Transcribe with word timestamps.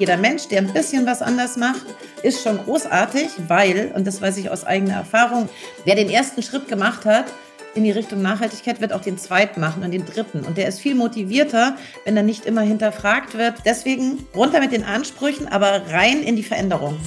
Jeder 0.00 0.16
Mensch, 0.16 0.48
der 0.48 0.62
ein 0.62 0.72
bisschen 0.72 1.04
was 1.04 1.20
anders 1.20 1.58
macht, 1.58 1.84
ist 2.22 2.42
schon 2.42 2.56
großartig, 2.56 3.28
weil, 3.48 3.92
und 3.94 4.06
das 4.06 4.22
weiß 4.22 4.38
ich 4.38 4.48
aus 4.48 4.64
eigener 4.64 4.94
Erfahrung, 4.94 5.50
wer 5.84 5.94
den 5.94 6.08
ersten 6.08 6.42
Schritt 6.42 6.68
gemacht 6.68 7.04
hat, 7.04 7.26
in 7.74 7.84
die 7.84 7.90
Richtung 7.90 8.22
Nachhaltigkeit 8.22 8.80
wird 8.80 8.94
auch 8.94 9.02
den 9.02 9.18
zweiten 9.18 9.60
machen 9.60 9.82
und 9.82 9.90
den 9.90 10.06
dritten. 10.06 10.40
Und 10.40 10.56
der 10.56 10.68
ist 10.68 10.80
viel 10.80 10.94
motivierter, 10.94 11.76
wenn 12.06 12.16
er 12.16 12.22
nicht 12.22 12.46
immer 12.46 12.62
hinterfragt 12.62 13.36
wird. 13.36 13.56
Deswegen 13.66 14.26
runter 14.34 14.60
mit 14.60 14.72
den 14.72 14.84
Ansprüchen, 14.84 15.46
aber 15.46 15.82
rein 15.90 16.22
in 16.22 16.34
die 16.34 16.44
Veränderung 16.44 16.98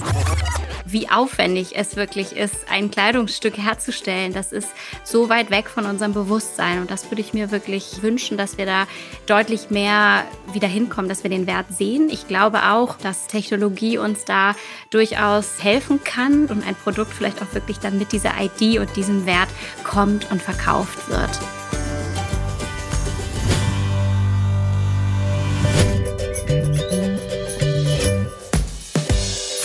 wie 0.94 1.10
aufwendig 1.10 1.76
es 1.76 1.96
wirklich 1.96 2.34
ist, 2.34 2.70
ein 2.70 2.90
Kleidungsstück 2.90 3.58
herzustellen. 3.58 4.32
Das 4.32 4.52
ist 4.52 4.68
so 5.02 5.28
weit 5.28 5.50
weg 5.50 5.68
von 5.68 5.84
unserem 5.84 6.14
Bewusstsein. 6.14 6.80
Und 6.80 6.90
das 6.90 7.10
würde 7.10 7.20
ich 7.20 7.34
mir 7.34 7.50
wirklich 7.50 8.00
wünschen, 8.00 8.38
dass 8.38 8.56
wir 8.56 8.64
da 8.64 8.86
deutlich 9.26 9.68
mehr 9.68 10.24
wieder 10.52 10.68
hinkommen, 10.68 11.08
dass 11.08 11.24
wir 11.24 11.30
den 11.30 11.46
Wert 11.46 11.66
sehen. 11.70 12.08
Ich 12.10 12.28
glaube 12.28 12.70
auch, 12.70 12.96
dass 12.96 13.26
Technologie 13.26 13.98
uns 13.98 14.24
da 14.24 14.54
durchaus 14.90 15.62
helfen 15.62 16.02
kann 16.02 16.46
und 16.46 16.66
ein 16.66 16.76
Produkt 16.76 17.12
vielleicht 17.12 17.42
auch 17.42 17.52
wirklich 17.52 17.80
dann 17.80 17.98
mit 17.98 18.12
dieser 18.12 18.32
ID 18.40 18.78
und 18.78 18.94
diesem 18.96 19.26
Wert 19.26 19.48
kommt 19.82 20.30
und 20.30 20.40
verkauft 20.40 21.10
wird. 21.10 21.63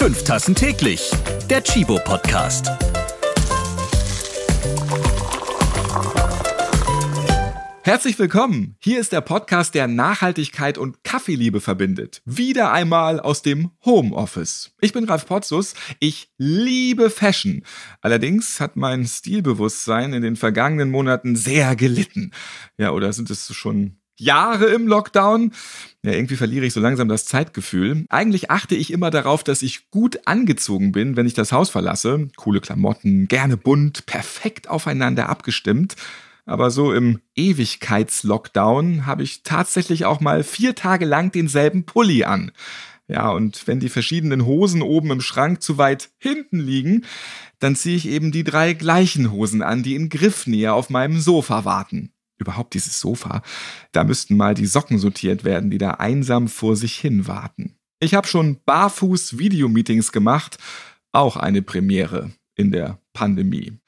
Fünf 0.09 0.23
Tassen 0.23 0.55
täglich. 0.55 1.11
Der 1.51 1.63
Chibo 1.63 1.99
Podcast. 2.03 2.71
Herzlich 7.83 8.17
willkommen. 8.17 8.75
Hier 8.79 8.99
ist 8.99 9.11
der 9.11 9.21
Podcast, 9.21 9.75
der 9.75 9.85
Nachhaltigkeit 9.85 10.79
und 10.79 11.03
Kaffeeliebe 11.03 11.61
verbindet. 11.61 12.23
Wieder 12.25 12.71
einmal 12.71 13.19
aus 13.19 13.43
dem 13.43 13.69
Homeoffice. 13.85 14.71
Ich 14.81 14.93
bin 14.93 15.03
Ralf 15.03 15.27
Potzus. 15.27 15.75
Ich 15.99 16.31
liebe 16.39 17.11
Fashion. 17.11 17.63
Allerdings 18.01 18.59
hat 18.59 18.77
mein 18.77 19.05
Stilbewusstsein 19.05 20.13
in 20.13 20.23
den 20.23 20.37
vergangenen 20.37 20.89
Monaten 20.89 21.35
sehr 21.35 21.75
gelitten. 21.75 22.31
Ja, 22.79 22.93
oder 22.93 23.13
sind 23.13 23.29
es 23.29 23.53
schon 23.53 23.98
Jahre 24.19 24.65
im 24.65 24.87
Lockdown. 24.87 25.51
Ja, 26.03 26.11
irgendwie 26.11 26.35
verliere 26.35 26.65
ich 26.65 26.73
so 26.73 26.79
langsam 26.79 27.07
das 27.07 27.25
Zeitgefühl. 27.25 28.05
Eigentlich 28.09 28.51
achte 28.51 28.75
ich 28.75 28.91
immer 28.91 29.09
darauf, 29.11 29.43
dass 29.43 29.61
ich 29.61 29.89
gut 29.89 30.19
angezogen 30.25 30.91
bin, 30.91 31.15
wenn 31.15 31.25
ich 31.25 31.33
das 31.33 31.51
Haus 31.51 31.69
verlasse. 31.69 32.29
Coole 32.37 32.61
Klamotten, 32.61 33.27
gerne 33.27 33.57
bunt, 33.57 34.05
perfekt 34.05 34.69
aufeinander 34.69 35.29
abgestimmt. 35.29 35.95
Aber 36.45 36.71
so 36.71 36.93
im 36.93 37.19
Ewigkeitslockdown 37.35 39.05
habe 39.05 39.23
ich 39.23 39.43
tatsächlich 39.43 40.05
auch 40.05 40.19
mal 40.19 40.43
vier 40.43 40.73
Tage 40.73 41.05
lang 41.05 41.31
denselben 41.31 41.85
Pulli 41.85 42.23
an. 42.23 42.51
Ja, 43.07 43.31
und 43.31 43.67
wenn 43.67 43.79
die 43.79 43.89
verschiedenen 43.89 44.45
Hosen 44.45 44.81
oben 44.81 45.11
im 45.11 45.21
Schrank 45.21 45.61
zu 45.61 45.77
weit 45.77 46.09
hinten 46.17 46.59
liegen, 46.59 47.05
dann 47.59 47.75
ziehe 47.75 47.97
ich 47.97 48.07
eben 48.07 48.31
die 48.31 48.43
drei 48.43 48.73
gleichen 48.73 49.31
Hosen 49.31 49.61
an, 49.61 49.83
die 49.83 49.95
in 49.95 50.09
Griffnähe 50.09 50.73
auf 50.73 50.89
meinem 50.89 51.19
Sofa 51.19 51.65
warten 51.65 52.11
überhaupt 52.39 52.73
dieses 52.73 52.99
Sofa, 52.99 53.41
da 53.91 54.03
müssten 54.03 54.37
mal 54.37 54.53
die 54.53 54.65
Socken 54.65 54.99
sortiert 54.99 55.43
werden, 55.43 55.69
die 55.69 55.77
da 55.77 55.91
einsam 55.91 56.47
vor 56.47 56.75
sich 56.75 56.95
hin 56.95 57.27
warten. 57.27 57.75
Ich 57.99 58.13
habe 58.13 58.27
schon 58.27 58.59
barfuß 58.65 59.37
Videomeetings 59.37 60.11
gemacht, 60.11 60.57
auch 61.11 61.35
eine 61.35 61.61
Premiere 61.61 62.31
in 62.55 62.71
der 62.71 62.99
Pandemie. 63.13 63.79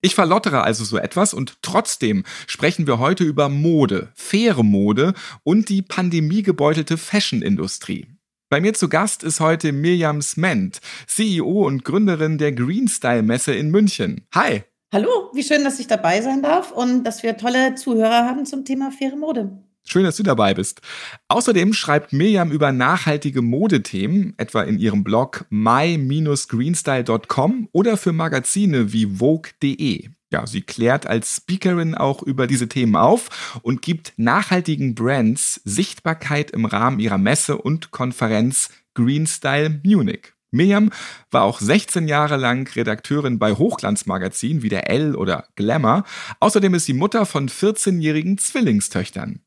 Ich 0.00 0.14
verlottere 0.14 0.62
also 0.62 0.84
so 0.84 0.98
etwas 0.98 1.34
und 1.34 1.58
trotzdem 1.62 2.24
sprechen 2.46 2.86
wir 2.86 2.98
heute 2.98 3.24
über 3.24 3.48
Mode, 3.48 4.12
faire 4.14 4.62
Mode 4.62 5.14
und 5.42 5.68
die 5.68 5.82
pandemiegebeutelte 5.82 6.96
Fashion-Industrie. 6.96 8.06
Bei 8.50 8.60
mir 8.60 8.72
zu 8.72 8.88
Gast 8.88 9.24
ist 9.24 9.40
heute 9.40 9.72
Mirjam 9.72 10.22
Sment, 10.22 10.80
CEO 11.06 11.66
und 11.66 11.84
Gründerin 11.84 12.38
der 12.38 12.52
Greenstyle 12.52 13.22
Messe 13.22 13.54
in 13.54 13.70
München. 13.70 14.26
Hi! 14.34 14.62
Hallo, 14.90 15.30
wie 15.34 15.42
schön, 15.42 15.64
dass 15.64 15.78
ich 15.80 15.86
dabei 15.86 16.22
sein 16.22 16.40
darf 16.40 16.72
und 16.72 17.04
dass 17.04 17.22
wir 17.22 17.36
tolle 17.36 17.74
Zuhörer 17.74 18.24
haben 18.24 18.46
zum 18.46 18.64
Thema 18.64 18.90
faire 18.90 19.16
Mode. 19.16 19.50
Schön, 19.84 20.04
dass 20.04 20.16
du 20.16 20.22
dabei 20.22 20.54
bist. 20.54 20.80
Außerdem 21.28 21.74
schreibt 21.74 22.14
Mirjam 22.14 22.50
über 22.50 22.72
nachhaltige 22.72 23.42
Modethemen, 23.42 24.32
etwa 24.38 24.62
in 24.62 24.78
ihrem 24.78 25.04
Blog 25.04 25.44
my-greenstyle.com 25.50 27.68
oder 27.72 27.98
für 27.98 28.14
Magazine 28.14 28.94
wie 28.94 29.04
Vogue.de. 29.04 30.08
Ja, 30.32 30.46
sie 30.46 30.62
klärt 30.62 31.06
als 31.06 31.36
Speakerin 31.36 31.94
auch 31.94 32.22
über 32.22 32.46
diese 32.46 32.70
Themen 32.70 32.96
auf 32.96 33.60
und 33.60 33.82
gibt 33.82 34.14
nachhaltigen 34.16 34.94
Brands 34.94 35.60
Sichtbarkeit 35.64 36.50
im 36.52 36.64
Rahmen 36.64 36.98
ihrer 36.98 37.18
Messe 37.18 37.58
und 37.58 37.90
Konferenz 37.90 38.70
Greenstyle 38.94 39.82
Munich. 39.84 40.32
Miriam 40.50 40.90
war 41.30 41.42
auch 41.42 41.60
16 41.60 42.08
Jahre 42.08 42.36
lang 42.36 42.68
Redakteurin 42.74 43.38
bei 43.38 43.52
Hochglanzmagazinen 43.52 44.62
wie 44.62 44.68
der 44.68 44.88
L 44.90 45.14
oder 45.14 45.46
Glamour. 45.56 46.04
Außerdem 46.40 46.74
ist 46.74 46.86
sie 46.86 46.94
Mutter 46.94 47.26
von 47.26 47.48
14-jährigen 47.48 48.38
Zwillingstöchtern. 48.38 49.40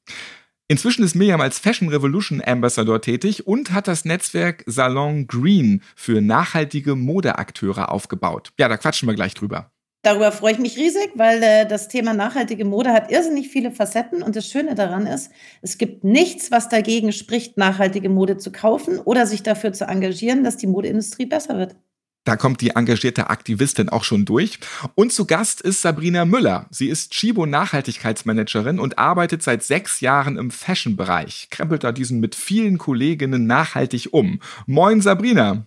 Inzwischen 0.67 1.03
ist 1.03 1.15
Miriam 1.15 1.41
als 1.41 1.59
Fashion 1.59 1.89
Revolution 1.89 2.41
Ambassador 2.41 3.01
tätig 3.01 3.45
und 3.45 3.73
hat 3.73 3.89
das 3.89 4.05
Netzwerk 4.05 4.63
Salon 4.67 5.27
Green 5.27 5.81
für 5.95 6.21
nachhaltige 6.21 6.95
Modeakteure 6.95 7.91
aufgebaut. 7.91 8.53
Ja, 8.57 8.69
da 8.69 8.77
quatschen 8.77 9.09
wir 9.09 9.15
gleich 9.15 9.33
drüber. 9.33 9.71
Darüber 10.03 10.31
freue 10.31 10.53
ich 10.53 10.59
mich 10.59 10.77
riesig, 10.77 11.11
weil 11.13 11.43
äh, 11.43 11.67
das 11.67 11.87
Thema 11.87 12.13
nachhaltige 12.13 12.65
Mode 12.65 12.91
hat 12.91 13.11
irrsinnig 13.11 13.49
viele 13.49 13.71
Facetten 13.71 14.23
und 14.23 14.35
das 14.35 14.47
Schöne 14.47 14.73
daran 14.73 15.05
ist, 15.05 15.31
es 15.61 15.77
gibt 15.77 16.03
nichts, 16.03 16.49
was 16.49 16.69
dagegen 16.69 17.11
spricht, 17.11 17.57
nachhaltige 17.57 18.09
Mode 18.09 18.37
zu 18.37 18.51
kaufen 18.51 18.97
oder 18.97 19.27
sich 19.27 19.43
dafür 19.43 19.73
zu 19.73 19.85
engagieren, 19.85 20.43
dass 20.43 20.57
die 20.57 20.65
Modeindustrie 20.65 21.27
besser 21.27 21.57
wird. 21.57 21.75
Da 22.23 22.35
kommt 22.35 22.61
die 22.61 22.71
engagierte 22.71 23.29
Aktivistin 23.31 23.89
auch 23.89 24.03
schon 24.03 24.25
durch. 24.25 24.59
Und 24.93 25.11
zu 25.11 25.25
Gast 25.25 25.61
ist 25.61 25.81
Sabrina 25.81 26.25
Müller. 26.25 26.67
Sie 26.69 26.87
ist 26.87 27.13
Chibo 27.13 27.47
Nachhaltigkeitsmanagerin 27.47 28.79
und 28.79 28.99
arbeitet 28.99 29.41
seit 29.41 29.63
sechs 29.63 30.01
Jahren 30.01 30.37
im 30.37 30.51
Fashion-Bereich. 30.51 31.47
Krempelt 31.49 31.83
da 31.83 31.91
diesen 31.91 32.19
mit 32.19 32.35
vielen 32.35 32.77
Kolleginnen 32.77 33.47
nachhaltig 33.47 34.09
um. 34.11 34.39
Moin 34.67 35.01
Sabrina. 35.01 35.65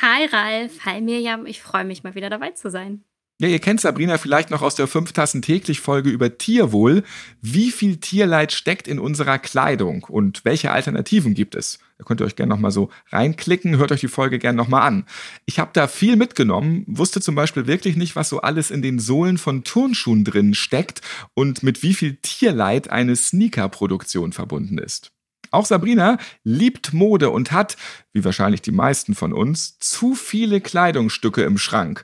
Hi 0.00 0.26
Ralf, 0.26 0.84
hi 0.84 1.00
Mirjam. 1.00 1.46
Ich 1.46 1.60
freue 1.60 1.84
mich 1.84 2.04
mal 2.04 2.14
wieder 2.14 2.30
dabei 2.30 2.50
zu 2.50 2.70
sein. 2.70 3.02
Ja, 3.38 3.48
ihr 3.48 3.58
kennt 3.58 3.82
Sabrina 3.82 4.16
vielleicht 4.16 4.48
noch 4.48 4.62
aus 4.62 4.76
der 4.76 4.86
5 4.86 5.12
Tassen 5.12 5.42
täglich 5.42 5.82
Folge 5.82 6.08
über 6.08 6.38
Tierwohl. 6.38 7.02
Wie 7.42 7.70
viel 7.70 7.98
Tierleid 7.98 8.50
steckt 8.50 8.88
in 8.88 8.98
unserer 8.98 9.38
Kleidung 9.38 10.04
und 10.04 10.46
welche 10.46 10.70
Alternativen 10.70 11.34
gibt 11.34 11.54
es? 11.54 11.78
Da 11.98 12.04
könnt 12.04 12.22
ihr 12.22 12.24
euch 12.24 12.36
gerne 12.36 12.48
nochmal 12.48 12.70
so 12.70 12.88
reinklicken, 13.10 13.76
hört 13.76 13.92
euch 13.92 14.00
die 14.00 14.08
Folge 14.08 14.38
gerne 14.38 14.56
nochmal 14.56 14.88
an. 14.88 15.04
Ich 15.44 15.58
habe 15.58 15.70
da 15.74 15.86
viel 15.86 16.16
mitgenommen, 16.16 16.84
wusste 16.86 17.20
zum 17.20 17.34
Beispiel 17.34 17.66
wirklich 17.66 17.96
nicht, 17.96 18.16
was 18.16 18.30
so 18.30 18.40
alles 18.40 18.70
in 18.70 18.80
den 18.80 18.98
Sohlen 18.98 19.36
von 19.36 19.64
Turnschuhen 19.64 20.24
drin 20.24 20.54
steckt 20.54 21.02
und 21.34 21.62
mit 21.62 21.82
wie 21.82 21.92
viel 21.92 22.16
Tierleid 22.22 22.88
eine 22.88 23.16
Sneaker-Produktion 23.16 24.32
verbunden 24.32 24.78
ist. 24.78 25.12
Auch 25.50 25.66
Sabrina 25.66 26.16
liebt 26.42 26.94
Mode 26.94 27.28
und 27.28 27.52
hat, 27.52 27.76
wie 28.14 28.24
wahrscheinlich 28.24 28.62
die 28.62 28.72
meisten 28.72 29.14
von 29.14 29.34
uns, 29.34 29.78
zu 29.78 30.14
viele 30.14 30.62
Kleidungsstücke 30.62 31.42
im 31.42 31.58
Schrank. 31.58 32.02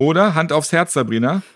Oder 0.00 0.34
Hand 0.34 0.50
aufs 0.50 0.72
Herz, 0.72 0.94
Sabrina? 0.94 1.42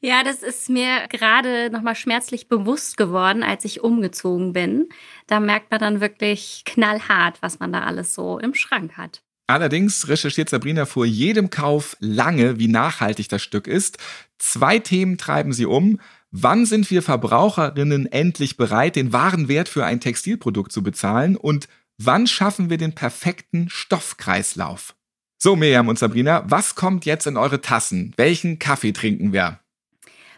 Ja, 0.00 0.24
das 0.24 0.42
ist 0.42 0.68
mir 0.68 1.08
gerade 1.08 1.70
nochmal 1.70 1.94
schmerzlich 1.94 2.48
bewusst 2.48 2.98
geworden, 2.98 3.42
als 3.42 3.64
ich 3.64 3.82
umgezogen 3.82 4.52
bin. 4.52 4.90
Da 5.26 5.40
merkt 5.40 5.70
man 5.70 5.80
dann 5.80 6.00
wirklich 6.02 6.64
knallhart, 6.66 7.40
was 7.40 7.58
man 7.58 7.72
da 7.72 7.80
alles 7.80 8.14
so 8.14 8.38
im 8.38 8.52
Schrank 8.52 8.98
hat. 8.98 9.22
Allerdings 9.46 10.06
recherchiert 10.06 10.50
Sabrina 10.50 10.84
vor 10.84 11.06
jedem 11.06 11.48
Kauf 11.48 11.96
lange, 11.98 12.58
wie 12.58 12.68
nachhaltig 12.68 13.30
das 13.30 13.42
Stück 13.42 13.66
ist. 13.66 13.96
Zwei 14.36 14.80
Themen 14.80 15.16
treiben 15.16 15.54
sie 15.54 15.64
um. 15.64 15.98
Wann 16.30 16.66
sind 16.66 16.90
wir 16.90 17.02
Verbraucherinnen 17.02 18.04
endlich 18.04 18.58
bereit, 18.58 18.96
den 18.96 19.14
wahren 19.14 19.48
Wert 19.48 19.70
für 19.70 19.86
ein 19.86 20.00
Textilprodukt 20.00 20.72
zu 20.72 20.82
bezahlen? 20.82 21.36
Und 21.36 21.68
wann 21.96 22.26
schaffen 22.26 22.68
wir 22.68 22.76
den 22.76 22.94
perfekten 22.94 23.70
Stoffkreislauf? 23.70 24.94
So, 25.40 25.54
Miriam 25.54 25.86
und 25.86 26.00
Sabrina, 26.00 26.42
was 26.48 26.74
kommt 26.74 27.04
jetzt 27.04 27.28
in 27.28 27.36
eure 27.36 27.60
Tassen? 27.60 28.12
Welchen 28.16 28.58
Kaffee 28.58 28.90
trinken 28.90 29.32
wir? 29.32 29.60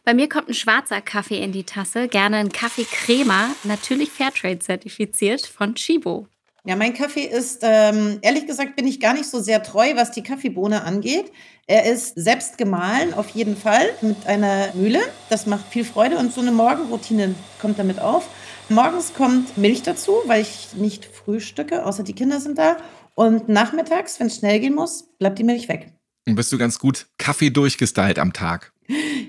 Bei 0.04 0.12
mir 0.12 0.28
kommt 0.28 0.50
ein 0.50 0.54
schwarzer 0.54 1.00
Kaffee 1.00 1.42
in 1.42 1.52
die 1.52 1.64
Tasse, 1.64 2.06
gerne 2.06 2.36
ein 2.36 2.52
Kaffee 2.52 2.84
Crema, 2.84 3.48
natürlich 3.64 4.10
Fairtrade 4.10 4.58
zertifiziert 4.58 5.46
von 5.46 5.74
Chibo. 5.74 6.26
Ja, 6.64 6.76
mein 6.76 6.92
Kaffee 6.92 7.24
ist, 7.24 7.60
ähm, 7.62 8.18
ehrlich 8.20 8.46
gesagt, 8.46 8.76
bin 8.76 8.86
ich 8.86 9.00
gar 9.00 9.14
nicht 9.14 9.24
so 9.24 9.40
sehr 9.40 9.62
treu, 9.62 9.92
was 9.96 10.10
die 10.10 10.22
Kaffeebohne 10.22 10.84
angeht. 10.84 11.32
Er 11.66 11.90
ist 11.90 12.12
selbst 12.16 12.58
gemahlen, 12.58 13.14
auf 13.14 13.30
jeden 13.30 13.56
Fall, 13.56 13.88
mit 14.02 14.26
einer 14.26 14.74
Mühle. 14.74 15.00
Das 15.30 15.46
macht 15.46 15.64
viel 15.70 15.86
Freude 15.86 16.18
und 16.18 16.34
so 16.34 16.42
eine 16.42 16.52
Morgenroutine 16.52 17.34
kommt 17.58 17.78
damit 17.78 18.00
auf. 18.00 18.28
Morgens 18.68 19.14
kommt 19.14 19.56
Milch 19.56 19.82
dazu, 19.82 20.18
weil 20.26 20.42
ich 20.42 20.74
nicht 20.74 21.06
frühstücke, 21.06 21.86
außer 21.86 22.02
die 22.02 22.12
Kinder 22.12 22.38
sind 22.38 22.58
da. 22.58 22.76
Und 23.14 23.48
nachmittags, 23.48 24.20
wenn 24.20 24.28
es 24.28 24.36
schnell 24.36 24.60
gehen 24.60 24.74
muss, 24.74 25.08
bleibt 25.18 25.38
die 25.38 25.44
Milch 25.44 25.68
weg. 25.68 25.92
Und 26.26 26.36
bist 26.36 26.52
du 26.52 26.58
ganz 26.58 26.78
gut 26.78 27.06
Kaffee 27.18 27.50
durchgestylt 27.50 28.18
am 28.18 28.32
Tag? 28.32 28.72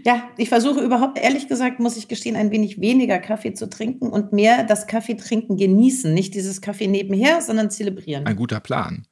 Ja, 0.03 0.29
ich 0.37 0.49
versuche 0.49 0.81
überhaupt, 0.81 1.19
ehrlich 1.19 1.47
gesagt, 1.47 1.79
muss 1.79 1.97
ich 1.97 2.07
gestehen, 2.07 2.35
ein 2.35 2.51
wenig 2.51 2.81
weniger 2.81 3.19
Kaffee 3.19 3.53
zu 3.53 3.69
trinken 3.69 4.09
und 4.09 4.33
mehr 4.33 4.63
das 4.63 4.87
Kaffeetrinken 4.87 5.57
genießen. 5.57 6.13
Nicht 6.13 6.33
dieses 6.33 6.61
Kaffee 6.61 6.87
nebenher, 6.87 7.41
sondern 7.41 7.69
zelebrieren. 7.69 8.25
Ein 8.25 8.35
guter 8.35 8.59
Plan. 8.59 9.05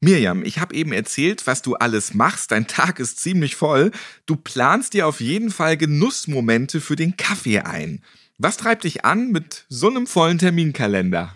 Mirjam, 0.00 0.44
ich 0.44 0.58
habe 0.58 0.74
eben 0.74 0.92
erzählt, 0.92 1.46
was 1.46 1.62
du 1.62 1.74
alles 1.74 2.14
machst. 2.14 2.50
Dein 2.50 2.66
Tag 2.66 2.98
ist 2.98 3.20
ziemlich 3.20 3.56
voll. 3.56 3.92
Du 4.26 4.36
planst 4.36 4.92
dir 4.92 5.06
auf 5.06 5.20
jeden 5.20 5.50
Fall 5.50 5.76
Genussmomente 5.76 6.80
für 6.80 6.96
den 6.96 7.16
Kaffee 7.16 7.60
ein. 7.60 8.02
Was 8.38 8.58
treibt 8.58 8.84
dich 8.84 9.04
an 9.04 9.30
mit 9.30 9.64
so 9.68 9.88
einem 9.88 10.06
vollen 10.06 10.38
Terminkalender? 10.38 11.34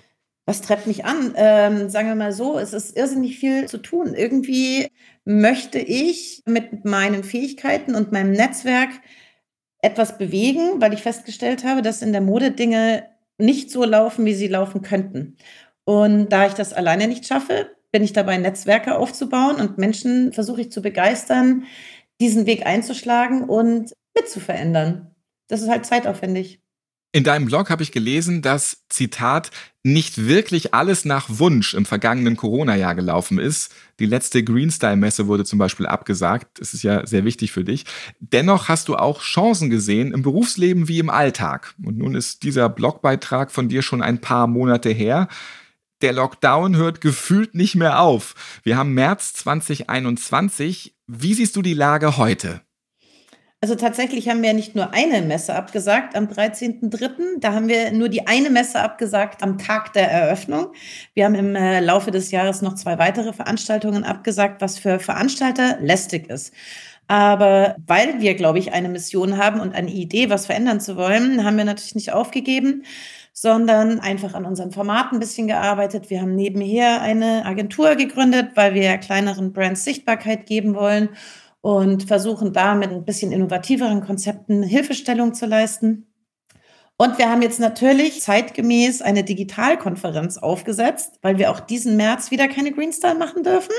Was 0.50 0.62
treibt 0.62 0.88
mich 0.88 1.04
an? 1.04 1.32
Ähm, 1.36 1.90
sagen 1.90 2.08
wir 2.08 2.16
mal 2.16 2.32
so, 2.32 2.58
es 2.58 2.72
ist 2.72 2.96
irrsinnig 2.96 3.38
viel 3.38 3.66
zu 3.66 3.78
tun. 3.78 4.14
Irgendwie 4.14 4.88
möchte 5.24 5.78
ich 5.78 6.42
mit 6.44 6.84
meinen 6.84 7.22
Fähigkeiten 7.22 7.94
und 7.94 8.10
meinem 8.10 8.32
Netzwerk 8.32 8.88
etwas 9.80 10.18
bewegen, 10.18 10.80
weil 10.80 10.92
ich 10.92 11.02
festgestellt 11.02 11.62
habe, 11.62 11.82
dass 11.82 12.02
in 12.02 12.10
der 12.10 12.20
Mode 12.20 12.50
Dinge 12.50 13.04
nicht 13.38 13.70
so 13.70 13.84
laufen, 13.84 14.24
wie 14.24 14.34
sie 14.34 14.48
laufen 14.48 14.82
könnten. 14.82 15.36
Und 15.84 16.30
da 16.30 16.48
ich 16.48 16.54
das 16.54 16.72
alleine 16.72 17.06
nicht 17.06 17.28
schaffe, 17.28 17.70
bin 17.92 18.02
ich 18.02 18.12
dabei, 18.12 18.36
Netzwerke 18.36 18.98
aufzubauen 18.98 19.54
und 19.54 19.78
Menschen 19.78 20.32
versuche 20.32 20.62
ich 20.62 20.72
zu 20.72 20.82
begeistern, 20.82 21.62
diesen 22.20 22.46
Weg 22.46 22.66
einzuschlagen 22.66 23.44
und 23.44 23.94
mitzuverändern. 24.16 25.14
Das 25.46 25.62
ist 25.62 25.68
halt 25.68 25.86
zeitaufwendig. 25.86 26.60
In 27.12 27.24
deinem 27.24 27.46
Blog 27.46 27.70
habe 27.70 27.82
ich 27.82 27.90
gelesen, 27.90 28.40
dass, 28.40 28.84
Zitat, 28.88 29.50
nicht 29.82 30.28
wirklich 30.28 30.74
alles 30.74 31.04
nach 31.04 31.26
Wunsch 31.28 31.74
im 31.74 31.84
vergangenen 31.84 32.36
Corona-Jahr 32.36 32.94
gelaufen 32.94 33.40
ist. 33.40 33.74
Die 33.98 34.06
letzte 34.06 34.44
Greenstyle-Messe 34.44 35.26
wurde 35.26 35.44
zum 35.44 35.58
Beispiel 35.58 35.86
abgesagt. 35.86 36.60
Das 36.60 36.72
ist 36.72 36.84
ja 36.84 37.04
sehr 37.04 37.24
wichtig 37.24 37.50
für 37.50 37.64
dich. 37.64 37.84
Dennoch 38.20 38.68
hast 38.68 38.86
du 38.86 38.94
auch 38.94 39.22
Chancen 39.22 39.70
gesehen 39.70 40.12
im 40.12 40.22
Berufsleben 40.22 40.86
wie 40.86 41.00
im 41.00 41.10
Alltag. 41.10 41.74
Und 41.82 41.98
nun 41.98 42.14
ist 42.14 42.44
dieser 42.44 42.68
Blogbeitrag 42.68 43.50
von 43.50 43.68
dir 43.68 43.82
schon 43.82 44.02
ein 44.02 44.20
paar 44.20 44.46
Monate 44.46 44.90
her. 44.90 45.26
Der 46.02 46.12
Lockdown 46.12 46.76
hört 46.76 47.00
gefühlt 47.00 47.56
nicht 47.56 47.74
mehr 47.74 48.00
auf. 48.00 48.36
Wir 48.62 48.76
haben 48.76 48.94
März 48.94 49.32
2021. 49.32 50.94
Wie 51.08 51.34
siehst 51.34 51.56
du 51.56 51.62
die 51.62 51.74
Lage 51.74 52.16
heute? 52.16 52.60
Also 53.62 53.74
tatsächlich 53.74 54.26
haben 54.30 54.42
wir 54.42 54.54
nicht 54.54 54.74
nur 54.74 54.94
eine 54.94 55.20
Messe 55.20 55.54
abgesagt 55.54 56.16
am 56.16 56.28
13.03. 56.28 57.40
Da 57.40 57.52
haben 57.52 57.68
wir 57.68 57.92
nur 57.92 58.08
die 58.08 58.26
eine 58.26 58.48
Messe 58.48 58.80
abgesagt 58.80 59.42
am 59.42 59.58
Tag 59.58 59.92
der 59.92 60.10
Eröffnung. 60.10 60.68
Wir 61.12 61.26
haben 61.26 61.34
im 61.34 61.54
äh, 61.54 61.80
Laufe 61.80 62.10
des 62.10 62.30
Jahres 62.30 62.62
noch 62.62 62.74
zwei 62.74 62.98
weitere 62.98 63.34
Veranstaltungen 63.34 64.02
abgesagt, 64.02 64.62
was 64.62 64.78
für 64.78 64.98
Veranstalter 64.98 65.76
lästig 65.78 66.30
ist. 66.30 66.54
Aber 67.06 67.76
weil 67.86 68.22
wir, 68.22 68.34
glaube 68.34 68.58
ich, 68.58 68.72
eine 68.72 68.88
Mission 68.88 69.36
haben 69.36 69.60
und 69.60 69.74
eine 69.74 69.90
Idee, 69.90 70.30
was 70.30 70.46
verändern 70.46 70.80
zu 70.80 70.96
wollen, 70.96 71.44
haben 71.44 71.58
wir 71.58 71.64
natürlich 71.66 71.94
nicht 71.94 72.12
aufgegeben 72.12 72.84
sondern 73.32 74.00
einfach 74.00 74.34
an 74.34 74.44
unserem 74.44 74.72
Format 74.72 75.12
ein 75.12 75.20
bisschen 75.20 75.46
gearbeitet. 75.46 76.10
Wir 76.10 76.20
haben 76.20 76.34
nebenher 76.34 77.00
eine 77.00 77.46
Agentur 77.46 77.94
gegründet, 77.94 78.50
weil 78.54 78.74
wir 78.74 78.98
kleineren 78.98 79.52
Brands 79.52 79.84
Sichtbarkeit 79.84 80.44
geben 80.46 80.74
wollen 80.74 81.10
und 81.60 82.04
versuchen 82.04 82.52
da 82.52 82.74
mit 82.74 82.90
ein 82.90 83.04
bisschen 83.04 83.32
innovativeren 83.32 84.00
Konzepten 84.00 84.62
Hilfestellung 84.62 85.34
zu 85.34 85.46
leisten. 85.46 86.06
Und 86.96 87.16
wir 87.16 87.30
haben 87.30 87.40
jetzt 87.40 87.60
natürlich 87.60 88.20
zeitgemäß 88.20 89.00
eine 89.00 89.24
Digitalkonferenz 89.24 90.36
aufgesetzt, 90.36 91.18
weil 91.22 91.38
wir 91.38 91.50
auch 91.50 91.60
diesen 91.60 91.96
März 91.96 92.30
wieder 92.30 92.46
keine 92.46 92.72
Greenstyle 92.72 93.14
machen 93.14 93.42
dürfen 93.42 93.74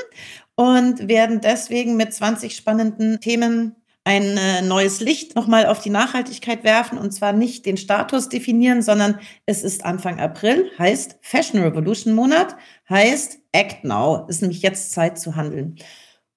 und 0.55 1.07
werden 1.07 1.39
deswegen 1.39 1.97
mit 1.97 2.13
20 2.13 2.55
spannenden 2.55 3.19
Themen 3.19 3.75
ein 4.03 4.37
äh, 4.37 4.63
neues 4.63 4.99
Licht 4.99 5.35
nochmal 5.35 5.67
auf 5.67 5.79
die 5.81 5.91
Nachhaltigkeit 5.91 6.63
werfen 6.63 6.97
und 6.97 7.11
zwar 7.11 7.33
nicht 7.33 7.67
den 7.67 7.77
Status 7.77 8.29
definieren, 8.29 8.81
sondern 8.81 9.19
es 9.45 9.61
ist 9.61 9.85
Anfang 9.85 10.19
April, 10.19 10.71
heißt 10.79 11.19
Fashion 11.21 11.61
Revolution 11.61 12.13
Monat, 12.13 12.55
heißt 12.89 13.37
Act 13.51 13.83
Now, 13.83 14.25
ist 14.27 14.41
nämlich 14.41 14.63
jetzt 14.63 14.93
Zeit 14.93 15.19
zu 15.19 15.35
handeln. 15.35 15.75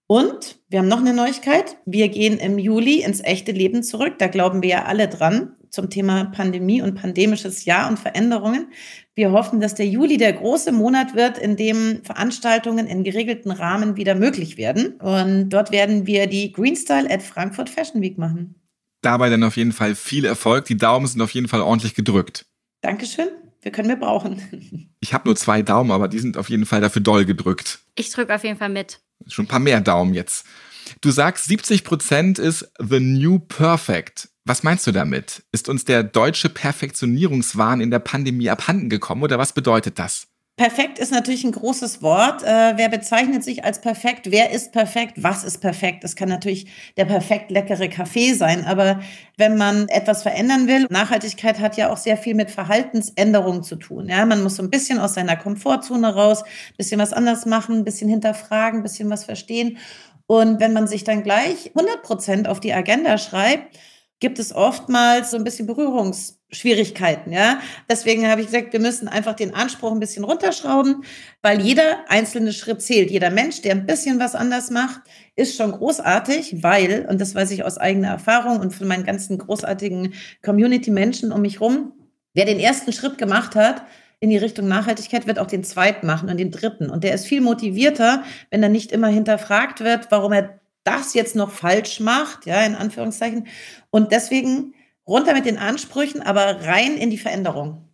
Und 0.07 0.59
wir 0.69 0.81
haben 0.81 0.89
noch 0.89 0.99
eine 0.99 1.15
Neuigkeit. 1.15 1.79
Wir 1.87 2.09
gehen 2.09 2.39
im 2.39 2.59
Juli 2.59 3.03
ins 3.03 3.23
echte 3.23 3.53
Leben 3.53 3.83
zurück. 3.83 4.15
Da 4.19 4.27
glauben 4.27 4.63
wir 4.63 4.69
ja 4.69 4.85
alle 4.85 5.09
dran 5.09 5.57
zum 5.71 5.91
Thema 5.91 6.25
Pandemie 6.27 6.83
und 6.83 6.95
pandemisches 6.95 7.65
Jahr 7.65 7.89
und 7.89 7.99
Veränderungen. 7.99 8.69
Wir 9.15 9.33
hoffen, 9.33 9.61
dass 9.61 9.75
der 9.75 9.87
Juli 9.87 10.19
der 10.19 10.33
große 10.33 10.73
Monat 10.73 11.15
wird, 11.15 11.39
in 11.39 11.57
dem 11.57 12.05
Veranstaltungen 12.05 12.87
in 12.87 13.03
geregelten 13.03 13.51
Rahmen 13.51 13.97
wieder 13.97 14.15
möglich 14.15 14.57
werden. 14.57 14.95
Und 15.01 15.51
dort 15.51 15.73
werden 15.73 16.07
wir 16.07 16.27
die 16.27 16.53
Greenstyle 16.53 17.11
at 17.11 17.23
Frankfurt 17.23 17.71
Fashion 17.71 18.01
Week 18.01 18.19
machen. 18.19 18.55
Dabei 19.03 19.31
dann 19.31 19.43
auf 19.43 19.57
jeden 19.57 19.73
Fall 19.73 19.95
viel 19.95 20.25
Erfolg. 20.25 20.65
Die 20.67 20.77
Daumen 20.77 21.07
sind 21.07 21.21
auf 21.21 21.31
jeden 21.31 21.49
Fall 21.49 21.61
ordentlich 21.61 21.95
gedrückt. 21.95 22.47
Dankeschön. 22.81 23.29
Wir 23.61 23.73
können 23.73 23.89
wir 23.89 23.97
brauchen. 23.97 24.91
Ich 25.01 25.13
habe 25.13 25.29
nur 25.29 25.37
zwei 25.37 25.63
Daumen, 25.63 25.91
aber 25.91 26.09
die 26.09 26.19
sind 26.19 26.37
auf 26.37 26.51
jeden 26.51 26.67
Fall 26.67 26.81
dafür 26.81 27.03
doll 27.03 27.25
gedrückt. 27.25 27.81
Ich 27.95 28.11
drücke 28.11 28.35
auf 28.35 28.45
jeden 28.45 28.59
Fall 28.59 28.69
mit. 28.69 29.01
Schon 29.27 29.45
ein 29.45 29.49
paar 29.49 29.61
mehr 29.61 29.81
Daumen 29.81 30.15
jetzt. 30.15 30.47
Du 31.01 31.11
sagst, 31.11 31.47
70 31.47 31.85
Prozent 31.85 32.39
ist 32.39 32.71
the 32.79 33.01
new 33.01 33.39
perfect. 33.39 34.29
Was 34.45 34.63
meinst 34.63 34.87
du 34.87 34.93
damit? 34.93 35.43
Ist 35.53 35.69
uns 35.69 35.85
der 35.85 36.03
deutsche 36.03 36.51
Perfektionierungswahn 36.51 37.81
in 37.81 37.91
der 37.91 37.99
Pandemie 37.99 38.51
abhanden 38.51 38.91
gekommen 38.91 39.23
oder 39.23 39.39
was 39.39 39.55
bedeutet 39.55 39.99
das? 39.99 40.27
Perfekt 40.57 41.01
ist 41.01 41.11
natürlich 41.11 41.43
ein 41.43 41.51
großes 41.51 42.01
Wort. 42.01 42.45
Äh, 42.45 42.75
wer 42.77 42.89
bezeichnet 42.89 43.43
sich 43.43 43.65
als 43.65 43.81
perfekt? 43.81 44.31
Wer 44.31 44.53
ist 44.53 44.71
perfekt? 44.71 45.15
Was 45.17 45.43
ist 45.43 45.59
perfekt? 45.59 46.05
Das 46.05 46.15
kann 46.15 46.29
natürlich 46.29 46.67
der 46.97 47.07
perfekt 47.07 47.51
leckere 47.51 47.89
Kaffee 47.89 48.35
sein. 48.35 48.65
Aber 48.65 49.01
wenn 49.37 49.57
man 49.57 49.89
etwas 49.89 50.23
verändern 50.23 50.69
will, 50.69 50.87
Nachhaltigkeit 50.91 51.59
hat 51.59 51.77
ja 51.77 51.91
auch 51.91 51.97
sehr 51.97 52.17
viel 52.17 52.37
mit 52.37 52.53
Verhaltensänderungen 52.53 53.65
zu 53.65 53.75
tun. 53.75 54.09
Ja, 54.09 54.25
man 54.27 54.45
muss 54.45 54.55
so 54.55 54.63
ein 54.63 54.71
bisschen 54.71 55.01
aus 55.01 55.15
seiner 55.15 55.35
Komfortzone 55.35 56.15
raus, 56.15 56.45
bisschen 56.79 57.01
was 57.01 57.13
anders 57.13 57.47
machen, 57.47 57.79
ein 57.79 57.85
bisschen 57.85 58.09
hinterfragen, 58.09 58.79
ein 58.79 58.85
bisschen 58.85 59.11
was 59.11 59.25
verstehen. 59.25 59.79
Und 60.27 60.61
wenn 60.61 60.73
man 60.73 60.87
sich 60.87 61.03
dann 61.03 61.25
gleich 61.25 61.73
100 61.75 62.05
Prozent 62.05 62.49
auf 62.49 62.61
die 62.61 62.73
Agenda 62.73 63.19
schreibt, 63.19 63.77
gibt 64.21 64.39
es 64.39 64.55
oftmals 64.55 65.31
so 65.31 65.37
ein 65.37 65.45
bisschen 65.45 65.67
Berührungsschwierigkeiten, 65.67 67.33
ja. 67.33 67.61
Deswegen 67.91 68.29
habe 68.29 68.41
ich 68.41 68.47
gesagt, 68.47 68.73
wir 68.73 68.81
müssen 68.81 69.09
einfach 69.09 69.35
den 69.35 69.55
Anspruch 69.55 69.93
ein 69.93 70.01
bisschen 70.01 70.25
runterschrauben, 70.25 71.05
weil 71.43 71.61
jeder 71.61 71.99
einzelne 72.09 72.53
Schritt 72.53 72.81
zählt. 72.81 73.11
Jeder 73.11 73.31
Mensch, 73.31 73.63
der 73.63 73.73
ein 73.73 73.87
bisschen 73.87 74.19
was 74.21 74.35
anders 74.35 74.71
macht, 74.71 75.03
ist 75.37 75.57
schon 75.57 75.73
großartig, 75.73 76.63
weil, 76.63 77.07
und 77.09 77.21
das 77.21 77.35
weiß 77.35 77.51
ich 77.51 77.65
aus 77.65 77.77
eigener 77.77 78.09
Erfahrung 78.09 78.61
und 78.61 78.75
von 78.75 78.89
meinen 78.89 79.05
ganzen 79.05 79.37
großartigen 79.39 80.15
Community-Menschen 80.43 81.33
um 81.33 81.43
mich 81.43 81.61
rum, 81.61 81.93
wer 82.35 82.45
den 82.45 82.61
ersten 82.61 82.93
Schritt 82.93 83.19
gemacht 83.19 83.57
hat, 83.57 83.85
in 84.21 84.31
die 84.31 84.39
Richtung 84.39 84.69
Nachhaltigkeit, 84.69 85.27
wird 85.27 85.39
auch 85.39 85.47
den 85.47 85.65
zweiten 85.65 86.07
machen 86.07 86.31
und 86.31 86.39
den 86.39 86.51
dritten. 86.51 86.89
Und 86.89 87.05
der 87.05 87.15
ist 87.15 87.27
viel 87.27 87.43
motivierter, 87.43 88.23
wenn 88.51 88.63
er 88.63 88.71
nicht 88.71 88.91
immer 88.91 89.09
hinterfragt 89.09 89.81
wird, 89.81 90.11
warum 90.11 90.33
er 90.33 90.61
das 90.85 91.15
jetzt 91.15 91.35
noch 91.35 91.51
falsch 91.51 92.01
macht, 92.01 92.47
ja, 92.47 92.65
in 92.65 92.75
Anführungszeichen. 92.75 93.47
Und 93.91 94.13
deswegen 94.13 94.75
runter 95.07 95.35
mit 95.35 95.47
den 95.47 95.59
Ansprüchen, 95.59 96.23
aber 96.23 96.63
rein 96.65 96.97
in 96.97 97.11
die 97.11 97.19
Veränderung. 97.19 97.89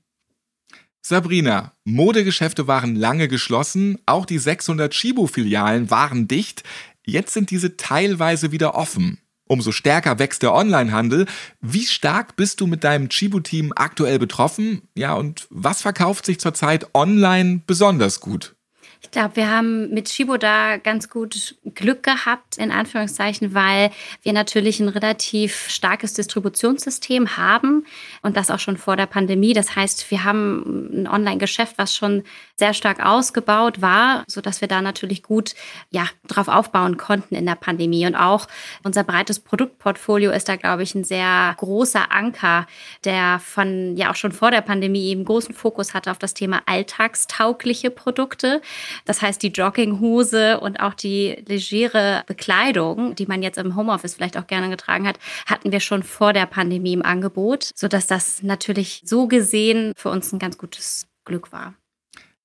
Sabrina, 1.03 1.73
Modegeschäfte 1.85 2.67
waren 2.67 2.95
lange 2.95 3.27
geschlossen, 3.27 3.99
auch 4.05 4.27
die 4.27 4.39
600 4.39 4.93
Chibo-Filialen 4.93 5.91
waren 5.91 6.29
dicht. 6.29 6.63
Jetzt 7.07 7.33
sind 7.33 7.51
diese 7.51 7.77
teilweise 7.77 8.53
wieder 8.53 8.75
offen. 8.75 9.19
Umso 9.51 9.73
stärker 9.73 10.19
wächst 10.19 10.43
der 10.43 10.55
Onlinehandel. 10.55 11.27
Wie 11.61 11.85
stark 11.85 12.37
bist 12.37 12.61
du 12.61 12.69
mit 12.69 12.85
deinem 12.85 13.09
Chibo-Team 13.09 13.73
aktuell 13.75 14.19
betroffen? 14.19 14.83
Ja, 14.95 15.15
und 15.15 15.49
was 15.51 15.83
verkauft 15.83 16.27
sich 16.27 16.39
zurzeit 16.39 16.95
online 16.95 17.63
besonders 17.67 18.21
gut? 18.21 18.55
Ich 19.03 19.11
glaube, 19.11 19.37
wir 19.37 19.51
haben 19.51 19.91
mit 19.91 20.11
Shibo 20.11 20.37
da 20.37 20.77
ganz 20.77 21.09
gut 21.09 21.57
Glück 21.75 22.03
gehabt, 22.03 22.59
in 22.59 22.71
Anführungszeichen, 22.71 23.55
weil 23.55 23.91
wir 24.23 24.35
natürlich 24.35 24.79
ein 24.79 24.89
relativ 24.89 25.71
starkes 25.71 26.13
Distributionssystem 26.13 27.39
haben 27.39 27.87
und 28.23 28.37
das 28.37 28.51
auch 28.51 28.59
schon 28.59 28.77
vor 28.77 28.97
der 28.97 29.07
Pandemie. 29.07 29.55
Das 29.55 29.75
heißt, 29.75 30.11
wir 30.11 30.25
haben 30.25 30.91
ein 30.93 31.09
Online-Geschäft, 31.09 31.79
was 31.79 31.97
schon 31.97 32.25
sehr 32.57 32.75
stark 32.75 33.05
ausgebaut 33.05 33.81
war, 33.81 34.25
sodass 34.29 34.61
wir 34.61 34.69
da 34.69 34.83
natürlich 34.83 35.23
gut 35.23 35.55
ja, 35.91 36.07
drauf 36.29 36.49
aufbauen 36.49 36.99
konnten 36.99 37.35
in 37.35 37.47
der 37.47 37.55
Pandemie. 37.55 38.07
Und 38.07 38.15
auch 38.15 38.49
unser 38.85 39.03
breites 39.03 39.41
Produktportfolio 39.41 40.31
ist 40.31 40.49
da, 40.49 40.57
glaube 40.57 40.83
ich, 40.83 40.95
ein 40.95 41.05
sehr 41.05 41.55
großer 41.57 42.13
Anker, 42.13 42.67
der 43.05 43.41
von 43.41 43.97
ja 43.97 44.11
auch 44.11 44.17
schon 44.17 44.33
vor 44.33 44.51
der 44.51 44.61
Pandemie 44.61 45.09
eben 45.09 45.25
großen 45.25 45.55
Fokus 45.55 45.95
hatte 45.95 46.11
auf 46.11 46.19
das 46.19 46.35
Thema 46.35 46.61
alltagstaugliche 46.67 47.91
Produkte. 47.91 48.61
Das 49.05 49.23
heißt, 49.23 49.43
die 49.43 49.49
Jogginghose 49.49 50.61
und 50.61 50.81
auch 50.81 50.95
die 50.95 51.43
legere 51.47 52.25
Bekleidung, 52.27 53.15
die 53.15 53.27
man 53.27 53.43
jetzt 53.43 53.59
im 53.59 53.77
Homeoffice 53.77 54.15
vielleicht 54.15 54.37
auch 54.37 54.47
gerne 54.47 54.71
getragen 54.71 55.07
hat, 55.07 55.19
hatten 55.47 55.73
wir 55.73 55.81
schon 55.81 56.03
vor 56.03 56.33
der 56.33 56.47
Pandemie 56.47 56.93
im 56.93 57.05
Angebot, 57.05 57.71
sodass 57.75 58.07
das 58.07 58.43
natürlich 58.43 59.03
so 59.05 59.29
gesehen 59.29 59.93
für 59.97 60.11
uns 60.11 60.33
ein 60.33 60.39
ganz 60.39 60.59
gutes 60.59 61.07
Glück 61.25 61.53
war. 61.53 61.75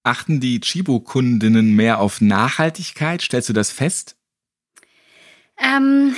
Achten 0.03 0.39
die 0.39 0.59
Chibo-Kundinnen 0.59 1.75
mehr 1.75 1.99
auf 1.99 2.21
Nachhaltigkeit? 2.21 3.23
Stellst 3.23 3.49
du 3.49 3.53
das 3.53 3.71
fest? 3.71 4.15
Ähm, 5.57 6.15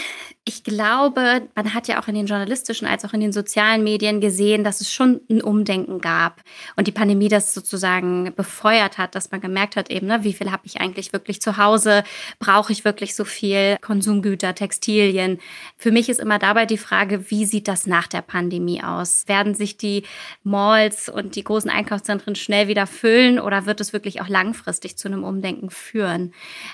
Ich 0.50 0.63
glaube, 0.63 1.50
man 1.56 1.74
hat 1.74 1.89
ja 1.89 2.01
auch 2.01 2.08
in 2.08 2.16
den 2.16 2.25
journalistischen 2.25 2.88
als 2.88 3.04
auch 3.04 3.12
in 3.12 3.20
den 3.20 3.34
sozialen 3.34 3.84
Medien 3.84 4.22
gesehen, 4.22 4.63
dass 4.63 4.80
es 4.80 4.89
schon 4.89 5.20
ein 5.30 5.42
Umdenken 5.42 6.00
gab 6.00 6.42
und 6.77 6.88
die 6.88 6.94
Pandemie 6.94 7.27
das 7.27 7.54
sozusagen 7.54 8.34
befeuert 8.34 8.98
hat, 8.98 9.13
dass 9.13 9.30
man 9.30 9.42
gemerkt 9.42 9.75
hat, 9.75 9.92
eben, 9.92 10.08
ne, 10.08 10.24
wie 10.24 10.32
viel 10.32 10.50
habe 10.50 10.62
ich 10.63 10.80
eigentlich 10.80 11.12
wirklich 11.12 11.42
zu 11.42 11.58
Hause? 11.58 12.06
Brauche 12.39 12.72
ich 12.72 12.86
wirklich 12.86 13.13
so 13.13 13.25
viel 13.25 13.75
Konsumgüter, 13.82 14.56
Textilien? 14.56 15.39
Für 15.75 15.92
mich 15.92 16.08
ist 16.08 16.22
immer 16.22 16.39
dabei 16.39 16.66
die 16.66 16.77
Frage, 16.77 17.30
wie 17.30 17.44
sieht 17.44 17.68
das 17.68 17.86
nach 17.86 18.08
der 18.08 18.22
Pandemie 18.22 18.82
aus? 18.82 19.27
Werden 19.27 19.54
sich 19.54 19.75
die 19.75 20.04
Malls 20.44 21.10
und 21.10 21.36
die 21.36 21.44
großen 21.44 21.70
Einkaufszentren 21.70 22.36
schnell 22.36 22.70
wieder 22.70 22.88
füllen 22.88 23.42
oder 23.42 23.66
wird 23.66 23.82
es 23.82 23.92
wirklich 23.92 24.22
auch 24.22 24.30
langfristig 24.30 24.98
zu 24.98 25.10
einem 25.10 25.25
Umdenken 25.25 25.70
führen? 25.72 26.34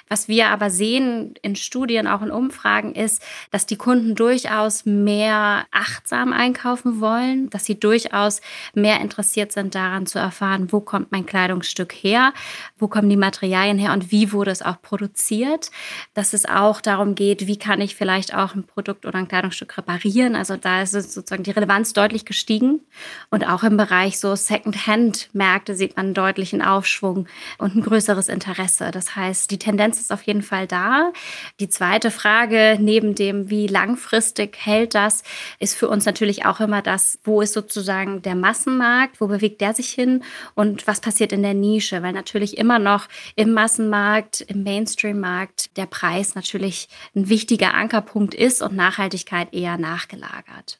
Was 0.09 0.27
wir 0.27 0.49
aber 0.49 0.69
sehen 0.69 1.33
in 1.41 1.55
Studien, 1.55 2.05
auch 2.05 2.21
in 2.21 2.29
Umfragen, 2.29 2.93
ist, 2.93 3.23
dass 3.49 3.62
dass 3.63 3.67
die 3.67 3.77
Kunden 3.77 4.13
durchaus 4.13 4.85
mehr 4.85 5.63
achtsam 5.71 6.33
einkaufen 6.33 6.99
wollen, 6.99 7.49
dass 7.49 7.63
sie 7.63 7.79
durchaus 7.79 8.41
mehr 8.73 8.99
interessiert 8.99 9.53
sind 9.53 9.73
daran 9.73 10.05
zu 10.05 10.19
erfahren, 10.19 10.73
wo 10.73 10.81
kommt 10.81 11.13
mein 11.13 11.25
Kleidungsstück 11.25 11.93
her, 11.93 12.33
wo 12.77 12.89
kommen 12.89 13.09
die 13.09 13.15
Materialien 13.15 13.77
her 13.77 13.93
und 13.93 14.11
wie 14.11 14.33
wurde 14.33 14.51
es 14.51 14.61
auch 14.61 14.81
produziert. 14.81 15.71
Dass 16.13 16.33
es 16.33 16.45
auch 16.45 16.81
darum 16.81 17.15
geht, 17.15 17.47
wie 17.47 17.55
kann 17.55 17.79
ich 17.79 17.95
vielleicht 17.95 18.35
auch 18.35 18.53
ein 18.53 18.65
Produkt 18.65 19.05
oder 19.05 19.17
ein 19.17 19.29
Kleidungsstück 19.29 19.77
reparieren. 19.77 20.35
Also 20.35 20.57
da 20.57 20.81
ist 20.81 20.91
sozusagen 20.91 21.43
die 21.43 21.51
Relevanz 21.51 21.93
deutlich 21.93 22.25
gestiegen. 22.25 22.81
Und 23.29 23.47
auch 23.47 23.63
im 23.63 23.77
Bereich 23.77 24.19
so 24.19 24.35
Second-Hand-Märkte 24.35 25.73
sieht 25.75 25.95
man 25.95 26.07
einen 26.07 26.13
deutlichen 26.15 26.61
Aufschwung 26.61 27.27
und 27.59 27.77
ein 27.77 27.81
größeres 27.81 28.27
Interesse. 28.27 28.91
Das 28.91 29.15
heißt, 29.15 29.49
die 29.51 29.59
Tendenz 29.59 30.01
ist 30.01 30.11
auf 30.11 30.23
jeden 30.23 30.41
Fall 30.41 30.67
da. 30.67 31.13
Die 31.61 31.69
zweite 31.69 32.11
Frage 32.11 32.77
neben 32.77 33.15
dem, 33.15 33.49
wie 33.53 33.67
langfristig 33.67 34.57
hält 34.57 34.95
das, 34.95 35.21
ist 35.59 35.75
für 35.75 35.87
uns 35.87 36.05
natürlich 36.05 36.43
auch 36.45 36.59
immer 36.59 36.81
das, 36.81 37.19
wo 37.23 37.39
ist 37.41 37.53
sozusagen 37.53 38.23
der 38.23 38.33
Massenmarkt, 38.33 39.21
wo 39.21 39.27
bewegt 39.27 39.61
der 39.61 39.75
sich 39.75 39.89
hin 39.89 40.23
und 40.55 40.87
was 40.87 41.01
passiert 41.01 41.31
in 41.31 41.43
der 41.43 41.53
Nische, 41.53 42.01
weil 42.01 42.13
natürlich 42.13 42.57
immer 42.57 42.79
noch 42.79 43.07
im 43.35 43.53
Massenmarkt, 43.53 44.41
im 44.41 44.63
Mainstream-Markt 44.63 45.77
der 45.77 45.85
Preis 45.85 46.33
natürlich 46.33 46.89
ein 47.15 47.29
wichtiger 47.29 47.75
Ankerpunkt 47.75 48.33
ist 48.33 48.63
und 48.63 48.75
Nachhaltigkeit 48.75 49.53
eher 49.53 49.77
nachgelagert. 49.77 50.79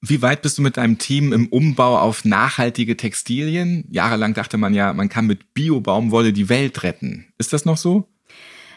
Wie 0.00 0.22
weit 0.22 0.40
bist 0.40 0.56
du 0.56 0.62
mit 0.62 0.78
deinem 0.78 0.96
Team 0.96 1.34
im 1.34 1.48
Umbau 1.48 1.98
auf 1.98 2.24
nachhaltige 2.24 2.96
Textilien? 2.96 3.84
Jahrelang 3.90 4.32
dachte 4.32 4.56
man 4.56 4.72
ja, 4.72 4.94
man 4.94 5.10
kann 5.10 5.26
mit 5.26 5.52
Bio-Baumwolle 5.52 6.32
die 6.32 6.48
Welt 6.48 6.84
retten. 6.84 7.26
Ist 7.36 7.52
das 7.52 7.66
noch 7.66 7.76
so? 7.76 8.08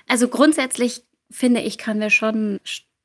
Also 0.08 0.28
grundsätzlich 0.28 1.04
finde 1.30 1.62
ich, 1.62 1.78
können 1.78 2.02
wir 2.02 2.10
schon 2.10 2.60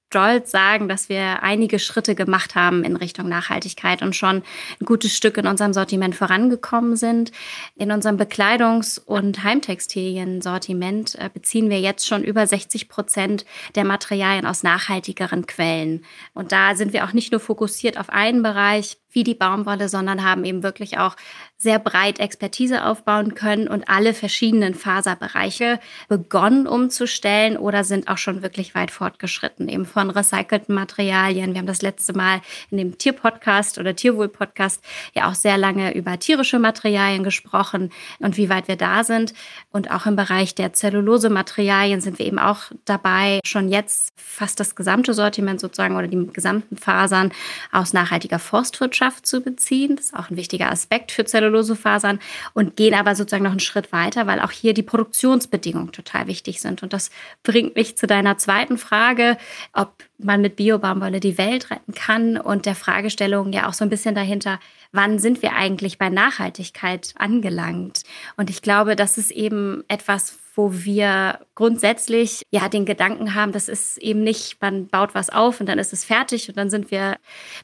stolz 0.09 0.51
sagen, 0.51 0.89
dass 0.89 1.09
wir 1.09 1.43
einige 1.43 1.79
Schritte 1.79 2.15
gemacht 2.15 2.55
haben 2.55 2.85
in 2.85 2.97
Richtung 2.97 3.29
Nachhaltigkeit 3.29 4.03
und 4.03 4.15
schon 4.15 4.43
ein 4.81 4.87
gutes 4.87 5.17
Stück 5.17 5.37
in 5.37 5.47
unserem 5.47 5.73
Sortiment 5.73 6.15
vorangekommen 6.15 6.97
sind. 6.97 7.33
In 7.75 7.91
unserem 7.91 8.17
Bekleidungs- 8.17 9.01
und 9.05 9.43
Heimtextilien-Sortiment 9.43 11.17
äh, 11.17 11.29
beziehen 11.33 11.71
wir 11.71 11.81
jetzt 11.81 12.07
schon 12.07 12.23
über 12.23 12.47
60 12.47 12.89
Prozent 12.89 13.45
der 13.75 13.85
Materialien 13.85 14.47
aus 14.47 14.63
nachhaltigeren 14.63 15.47
Quellen. 15.47 16.05
Und 16.35 16.53
da 16.53 16.77
sind 16.77 16.93
wir 16.93 17.05
auch 17.05 17.13
nicht 17.13 17.33
nur 17.33 17.41
fokussiert 17.41 17.99
auf 17.99 18.09
einen 18.09 18.43
Bereich, 18.43 18.99
wie 19.17 19.25
die 19.25 19.35
Baumwolle, 19.35 19.89
sondern 19.89 20.23
haben 20.23 20.45
eben 20.45 20.63
wirklich 20.63 20.99
auch 20.99 21.17
sehr 21.57 21.79
breit 21.79 22.21
Expertise 22.21 22.85
aufbauen 22.85 23.35
können 23.35 23.67
und 23.67 23.89
alle 23.89 24.13
verschiedenen 24.13 24.75
Faserbereiche 24.75 25.81
begonnen 26.07 26.67
umzustellen 26.67 27.57
oder 27.57 27.83
sind 27.83 28.09
auch 28.09 28.19
schon 28.19 28.43
wirklich 28.43 28.75
weit 28.75 28.91
fortgeschritten, 28.91 29.71
eben 29.71 29.87
von 29.87 30.11
recycelten 30.11 30.75
Materialien. 30.75 31.55
Wir 31.55 31.61
haben 31.61 31.67
das 31.67 31.81
letzte 31.81 32.13
Mal 32.13 32.43
in 32.71 32.77
dem 32.77 32.99
Tierpodcast 32.99 33.79
oder 33.79 33.97
Tierwohl-Podcast 33.97 34.85
ja 35.15 35.31
auch 35.31 35.35
sehr 35.35 35.57
lange 35.57 35.95
über 35.95 36.19
tierische 36.19 36.59
Materialien 36.59 37.25
gesprochen 37.25 37.91
und 38.19 38.37
wie 38.37 38.51
weit 38.51 38.69
wir 38.69 38.77
da 38.77 39.03
sind. 39.03 39.33
Und 39.71 39.91
auch 39.91 40.05
im 40.05 40.15
Bereich 40.15 40.55
der 40.55 40.75
Zellulose-Materialien 40.75 42.03
sind 42.03 42.19
wir 42.19 42.27
eben 42.27 42.39
auch 42.39 42.65
dabei, 42.85 43.41
schon 43.47 43.71
jetzt 43.71 44.13
fast 44.17 44.61
das 44.61 44.75
gesamte 44.75 45.15
Sortiment 45.15 45.59
sozusagen 45.59 45.97
oder 45.97 46.07
die 46.07 46.27
gesamten 46.27 46.77
Fasern 46.77 47.33
aus 47.73 47.95
nachhaltiger 47.95 48.39
Forstwirtschaft 48.39 49.06
Landwirtschaft 49.07 49.27
zu 49.27 49.41
beziehen. 49.41 49.97
Das 49.97 50.07
ist 50.07 50.17
auch 50.17 50.31
ein 50.31 50.37
wichtiger 50.37 50.71
Aspekt 50.71 51.13
für 51.13 51.25
Zellulosefasern 51.25 52.19
und 52.55 52.77
gehen 52.77 52.95
aber 52.95 53.15
sozusagen 53.15 53.45
noch 53.45 53.51
einen 53.53 53.61
Schritt 53.61 53.93
weiter, 53.93 54.27
weil 54.27 54.41
auch 54.41 54.51
hier 54.51 54.75
die 54.75 54.83
Produktionsbedingungen 54.83 55.93
total 55.93 56.27
wichtig 56.27 56.61
sind. 56.61 56.83
Und 56.83 56.93
das 56.93 57.11
bringt 57.43 57.77
mich 57.77 57.97
zu 57.97 58.07
deiner 58.07 58.39
zweiten 58.39 58.79
Frage, 58.79 59.37
ob 59.73 59.93
man 60.19 60.41
mit 60.41 60.57
Biobaumwolle 60.57 61.21
die 61.21 61.39
Welt 61.39 61.71
retten 61.71 61.95
kann 61.95 62.37
und 62.39 62.67
der 62.67 62.75
Fragestellung 62.75 63.53
ja 63.53 63.69
auch 63.69 63.75
so 63.75 63.85
ein 63.85 63.91
bisschen 63.91 64.15
dahinter, 64.15 64.59
wann 64.93 65.19
sind 65.19 65.43
wir 65.43 65.55
eigentlich 65.55 65.99
bei 65.99 66.09
Nachhaltigkeit 66.09 67.15
angelangt? 67.19 68.03
Und 68.37 68.51
ich 68.51 68.63
glaube, 68.63 68.97
das 68.97 69.19
ist 69.19 69.31
eben 69.31 69.85
etwas, 69.89 70.39
wo 70.57 70.73
wir 70.73 71.41
grundsätzlich 71.55 72.43
ja 72.51 72.69
den 72.69 72.87
Gedanken 72.87 73.35
haben, 73.35 73.53
das 73.53 73.69
ist 73.69 73.99
eben 73.99 74.23
nicht, 74.23 74.61
man 74.61 74.89
baut 74.89 75.15
was 75.15 75.31
auf 75.31 75.61
und 75.61 75.69
dann 75.69 75.79
ist 75.79 75.93
es 75.93 76.05
fertig 76.05 76.49
und 76.49 76.57
dann 76.57 76.71
sind 76.71 76.91
wir 76.91 77.17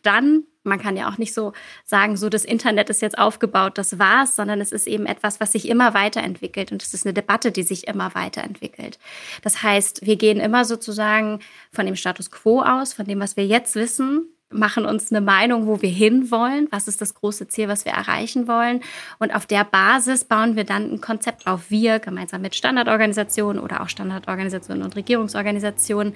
dann. 0.03 0.45
Man 0.63 0.79
kann 0.79 0.97
ja 0.97 1.09
auch 1.09 1.19
nicht 1.19 1.35
so 1.35 1.55
sagen, 1.85 2.17
so 2.17 2.29
das 2.29 2.45
Internet 2.45 2.89
ist 2.89 3.03
jetzt 3.03 3.19
aufgebaut, 3.19 3.79
das 3.79 3.99
war's, 3.99 4.37
sondern 4.37 4.61
es 4.61 4.71
ist 4.71 4.87
eben 4.87 5.07
etwas, 5.07 5.41
was 5.41 5.53
sich 5.53 5.69
immer 5.69 5.93
weiterentwickelt 5.95 6.71
und 6.71 6.83
es 6.83 6.95
ist 6.95 7.05
eine 7.05 7.15
Debatte, 7.15 7.51
die 7.51 7.65
sich 7.65 7.89
immer 7.89 8.15
weiterentwickelt. 8.15 9.01
Das 9.43 9.65
heißt, 9.65 10.07
wir 10.07 10.15
gehen 10.17 10.39
immer 10.39 10.65
sozusagen 10.65 11.41
von 11.73 11.87
dem 11.87 11.97
Status 11.97 12.31
quo 12.31 12.63
aus, 12.63 12.93
von 12.93 13.07
dem, 13.07 13.19
was 13.19 13.37
wir 13.37 13.47
jetzt 13.47 13.75
wissen, 13.75 14.29
machen 14.53 14.85
uns 14.85 15.11
eine 15.11 15.21
Meinung, 15.21 15.67
wo 15.67 15.83
wir 15.83 15.91
hinwollen, 15.91 16.69
was 16.71 16.89
ist 16.89 17.01
das 17.01 17.15
große 17.15 17.49
Ziel, 17.49 17.69
was 17.69 17.85
wir 17.85 17.93
erreichen 17.93 18.49
wollen. 18.49 18.81
Und 19.19 19.35
auf 19.35 19.47
der 19.47 19.65
Basis 19.65 20.25
bauen 20.25 20.57
wir 20.57 20.65
dann 20.65 20.93
ein 20.93 21.01
Konzept 21.01 21.47
auf. 21.47 21.71
Wir 21.71 21.99
gemeinsam 21.99 22.43
mit 22.43 22.55
Standardorganisationen 22.55 23.63
oder 23.63 23.83
auch 23.83 23.89
Standardorganisationen 23.89 24.83
und 24.83 24.97
Regierungsorganisationen 24.97 26.15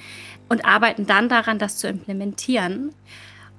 und 0.48 0.64
arbeiten 0.64 1.06
dann 1.06 1.28
daran, 1.28 1.58
das 1.58 1.78
zu 1.78 1.88
implementieren. 1.88 2.92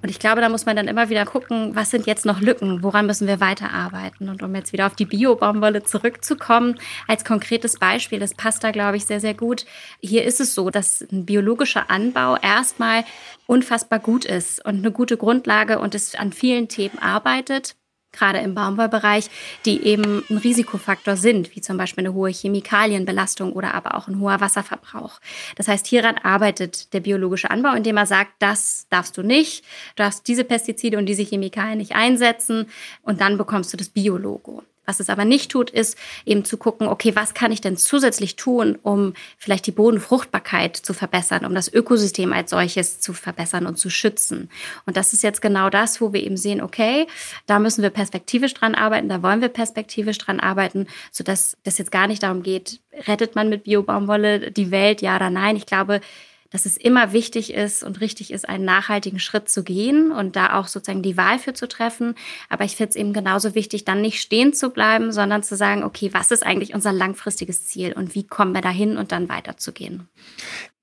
Und 0.08 0.12
ich 0.12 0.20
glaube, 0.20 0.40
da 0.40 0.48
muss 0.48 0.66
man 0.66 0.78
dann 0.78 0.88
immer 0.88 1.10
wieder 1.10 1.26
gucken, 1.26 1.76
was 1.76 1.92
sind 1.92 2.08
jetzt 2.08 2.26
noch 2.26 2.40
Lücken, 2.40 2.82
woran 2.82 3.08
müssen 3.08 3.28
wir 3.28 3.42
weiterarbeiten. 3.42 4.30
Und 4.30 4.42
um 4.42 4.56
jetzt 4.56 4.72
wieder 4.72 4.88
auf 4.88 4.96
die 4.96 5.04
Bio-Baumwolle 5.04 5.84
zurückzukommen, 5.84 6.80
als 7.10 7.26
konkretes 7.26 7.78
Beispiel, 7.78 8.18
das 8.18 8.34
passt 8.34 8.64
da, 8.64 8.72
glaube 8.72 8.96
ich, 8.96 9.06
sehr, 9.06 9.20
sehr 9.20 9.34
gut. 9.34 9.66
Hier 10.00 10.24
ist 10.24 10.40
es 10.40 10.56
so, 10.56 10.70
dass 10.70 11.02
ein 11.12 11.26
biologischer 11.26 11.92
Anbau 11.92 12.38
erstmal 12.38 13.04
unfassbar 13.48 14.00
gut 14.00 14.24
ist 14.24 14.64
und 14.64 14.78
eine 14.78 14.94
gute 14.94 15.18
Grundlage 15.18 15.78
und 15.78 15.94
es 15.94 16.16
an 16.16 16.32
vielen 16.32 16.70
Themen 16.70 17.00
arbeitet 17.00 17.76
gerade 18.18 18.40
im 18.40 18.56
Baumwollbereich, 18.56 19.30
die 19.66 19.84
eben 19.84 20.24
ein 20.30 20.38
Risikofaktor 20.38 21.16
sind, 21.16 21.56
wie 21.56 21.62
zum 21.62 21.78
Beispiel 21.78 22.06
eine 22.06 22.14
hohe 22.14 22.30
Chemikalienbelastung 22.30 23.54
oder 23.54 23.74
aber 23.74 23.96
auch 23.96 24.08
ein 24.08 24.20
hoher 24.20 24.42
Wasserverbrauch. 24.42 25.20
Das 25.56 25.68
heißt, 25.68 25.88
hieran 25.88 26.18
arbeitet 26.18 26.94
der 26.94 27.00
biologische 27.00 27.52
Anbau, 27.52 27.74
indem 27.74 27.98
er 27.98 28.06
sagt, 28.06 28.32
das 28.40 28.88
darfst 28.90 29.18
du 29.18 29.24
nicht, 29.24 29.64
du 29.96 30.04
darfst 30.04 30.28
diese 30.28 30.44
Pestizide 30.44 30.98
und 30.98 31.06
diese 31.06 31.24
Chemikalien 31.24 31.78
nicht 31.78 31.96
einsetzen 31.96 32.68
und 33.02 33.22
dann 33.22 33.38
bekommst 33.38 33.72
du 33.74 33.78
das 33.78 33.90
Biologo. 33.90 34.64
Was 34.88 35.02
es 35.02 35.10
aber 35.10 35.26
nicht 35.26 35.52
tut, 35.52 35.70
ist 35.70 35.98
eben 36.26 36.46
zu 36.46 36.56
gucken, 36.58 36.88
okay, 36.88 37.14
was 37.14 37.34
kann 37.34 37.52
ich 37.52 37.60
denn 37.60 37.76
zusätzlich 37.76 38.38
tun, 38.38 38.80
um 38.82 39.14
vielleicht 39.38 39.68
die 39.68 39.72
Bodenfruchtbarkeit 39.72 40.78
zu 40.78 40.94
verbessern, 40.94 41.46
um 41.46 41.54
das 41.54 41.72
Ökosystem 41.72 42.32
als 42.32 42.52
solches 42.52 43.02
zu 43.02 43.12
verbessern 43.12 43.66
und 43.66 43.78
zu 43.78 43.90
schützen. 43.90 44.50
Und 44.86 44.96
das 44.96 45.12
ist 45.12 45.24
jetzt 45.24 45.42
genau 45.42 45.70
das, 45.70 46.00
wo 46.00 46.14
wir 46.14 46.24
eben 46.24 46.38
sehen, 46.38 46.62
okay, 46.62 47.06
da 47.48 47.60
müssen 47.60 47.82
wir 47.84 47.90
perspektivisch 47.90 48.54
dran 48.54 48.76
arbeiten, 48.76 49.10
da 49.10 49.22
wollen 49.22 49.42
wir 49.42 49.50
perspektivisch 49.50 50.20
dran 50.20 50.40
arbeiten, 50.40 50.88
sodass 51.12 51.58
das 51.64 51.78
jetzt 51.78 51.92
gar 51.92 52.08
nicht 52.08 52.24
darum 52.24 52.42
geht, 52.42 52.80
rettet 53.08 53.36
man 53.36 53.50
mit 53.50 53.64
Biobaumwolle 53.64 54.52
die 54.52 54.72
Welt, 54.72 55.02
ja 55.02 55.18
oder 55.18 55.30
nein. 55.30 55.58
Ich 55.58 55.66
glaube, 55.66 56.00
dass 56.50 56.66
es 56.66 56.78
immer 56.78 57.14
wichtig 57.14 57.54
ist 57.54 57.84
und 57.84 58.02
richtig 58.02 58.32
ist, 58.32 58.48
einen 58.48 58.66
nachhaltigen 58.66 59.20
Schritt 59.20 59.50
zu 59.50 59.64
gehen 59.64 60.12
und 60.12 60.36
da 60.36 60.60
auch 60.60 60.68
sozusagen 60.68 61.02
die 61.02 61.18
Wahl 61.18 61.40
für 61.40 61.54
zu 61.54 61.68
treffen. 61.68 62.16
Aber 62.50 62.64
ich 62.64 62.76
finde 62.76 62.92
es 62.92 62.96
eben 62.96 63.14
genauso 63.14 63.56
wichtig, 63.56 63.86
dann 63.86 64.02
nicht 64.02 64.22
stehen 64.22 64.54
zu 64.54 64.70
bleiben, 64.70 65.12
sondern 65.12 65.44
zu 65.44 65.56
sagen, 65.56 65.84
okay, 65.84 66.10
was 66.14 66.32
ist 66.32 66.46
eigentlich 66.46 66.74
unser 66.74 66.94
langfristiges 66.94 67.66
Ziel 67.66 67.94
und 67.94 68.16
wie 68.16 68.26
kommen 68.26 68.54
wir 68.54 68.62
dahin 68.62 68.98
und 68.98 69.12
dann 69.12 69.30
weiterzugehen 69.30 70.08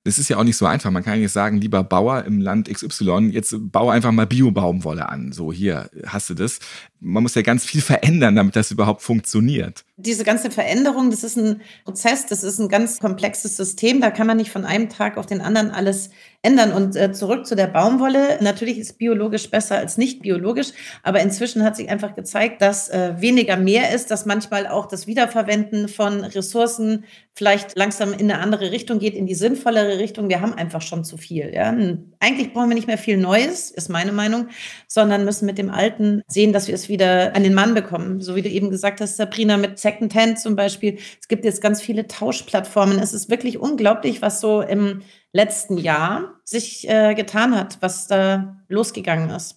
es 0.06 0.18
ist 0.18 0.28
ja 0.28 0.36
auch 0.36 0.44
nicht 0.44 0.58
so 0.58 0.66
einfach. 0.66 0.90
Man 0.90 1.02
kann 1.02 1.18
nicht 1.18 1.32
sagen, 1.32 1.60
lieber 1.60 1.82
Bauer 1.82 2.24
im 2.24 2.40
Land 2.40 2.68
XY, 2.68 3.30
jetzt 3.32 3.54
baue 3.72 3.92
einfach 3.92 4.12
mal 4.12 4.26
Bio-Baumwolle 4.26 5.08
an. 5.08 5.32
So, 5.32 5.50
hier 5.50 5.88
hast 6.06 6.28
du 6.28 6.34
das. 6.34 6.58
Man 7.00 7.22
muss 7.22 7.34
ja 7.34 7.42
ganz 7.42 7.64
viel 7.64 7.80
verändern, 7.80 8.36
damit 8.36 8.54
das 8.54 8.70
überhaupt 8.70 9.00
funktioniert. 9.00 9.84
Diese 9.96 10.24
ganze 10.24 10.50
Veränderung, 10.50 11.10
das 11.10 11.24
ist 11.24 11.38
ein 11.38 11.62
Prozess, 11.84 12.26
das 12.26 12.44
ist 12.44 12.58
ein 12.58 12.68
ganz 12.68 12.98
komplexes 12.98 13.56
System. 13.56 14.02
Da 14.02 14.10
kann 14.10 14.26
man 14.26 14.36
nicht 14.36 14.50
von 14.50 14.66
einem 14.66 14.90
Tag 14.90 15.16
auf 15.16 15.24
den 15.24 15.40
anderen 15.40 15.70
alles 15.70 16.10
ändern. 16.44 16.72
Und 16.72 16.94
äh, 16.96 17.12
zurück 17.12 17.46
zu 17.46 17.56
der 17.56 17.66
Baumwolle. 17.66 18.38
Natürlich 18.40 18.78
ist 18.78 18.98
biologisch 18.98 19.50
besser 19.50 19.78
als 19.78 19.96
nicht 19.96 20.22
biologisch, 20.22 20.68
aber 21.02 21.20
inzwischen 21.20 21.64
hat 21.64 21.76
sich 21.76 21.88
einfach 21.88 22.14
gezeigt, 22.14 22.60
dass 22.62 22.88
äh, 22.90 23.14
weniger 23.18 23.56
mehr 23.56 23.94
ist, 23.94 24.10
dass 24.10 24.26
manchmal 24.26 24.66
auch 24.66 24.86
das 24.86 25.06
Wiederverwenden 25.06 25.88
von 25.88 26.22
Ressourcen 26.22 27.04
vielleicht 27.36 27.76
langsam 27.76 28.12
in 28.12 28.30
eine 28.30 28.38
andere 28.38 28.70
Richtung 28.70 29.00
geht, 29.00 29.14
in 29.14 29.26
die 29.26 29.34
sinnvollere 29.34 29.98
Richtung. 29.98 30.28
Wir 30.28 30.40
haben 30.40 30.54
einfach 30.54 30.82
schon 30.82 31.02
zu 31.02 31.16
viel. 31.16 31.52
Ja? 31.52 31.74
Eigentlich 32.20 32.52
brauchen 32.52 32.68
wir 32.68 32.76
nicht 32.76 32.86
mehr 32.86 32.98
viel 32.98 33.16
Neues, 33.16 33.70
ist 33.70 33.88
meine 33.88 34.12
Meinung, 34.12 34.48
sondern 34.86 35.24
müssen 35.24 35.46
mit 35.46 35.58
dem 35.58 35.70
Alten 35.70 36.22
sehen, 36.28 36.52
dass 36.52 36.68
wir 36.68 36.74
es 36.74 36.88
wieder 36.88 37.34
an 37.34 37.42
den 37.42 37.54
Mann 37.54 37.74
bekommen. 37.74 38.20
So 38.20 38.36
wie 38.36 38.42
du 38.42 38.48
eben 38.48 38.70
gesagt 38.70 39.00
hast, 39.00 39.16
Sabrina, 39.16 39.56
mit 39.56 39.78
Secondhand 39.78 40.38
zum 40.38 40.54
Beispiel. 40.54 40.98
Es 41.20 41.26
gibt 41.26 41.44
jetzt 41.44 41.60
ganz 41.60 41.82
viele 41.82 42.06
Tauschplattformen. 42.06 43.00
Es 43.00 43.12
ist 43.12 43.30
wirklich 43.30 43.58
unglaublich, 43.58 44.22
was 44.22 44.40
so 44.40 44.60
im 44.60 45.02
letzten 45.34 45.76
Jahr 45.76 46.40
sich 46.44 46.88
äh, 46.88 47.14
getan 47.14 47.54
hat, 47.54 47.78
was 47.80 48.06
da 48.06 48.56
losgegangen 48.68 49.28
ist. 49.30 49.56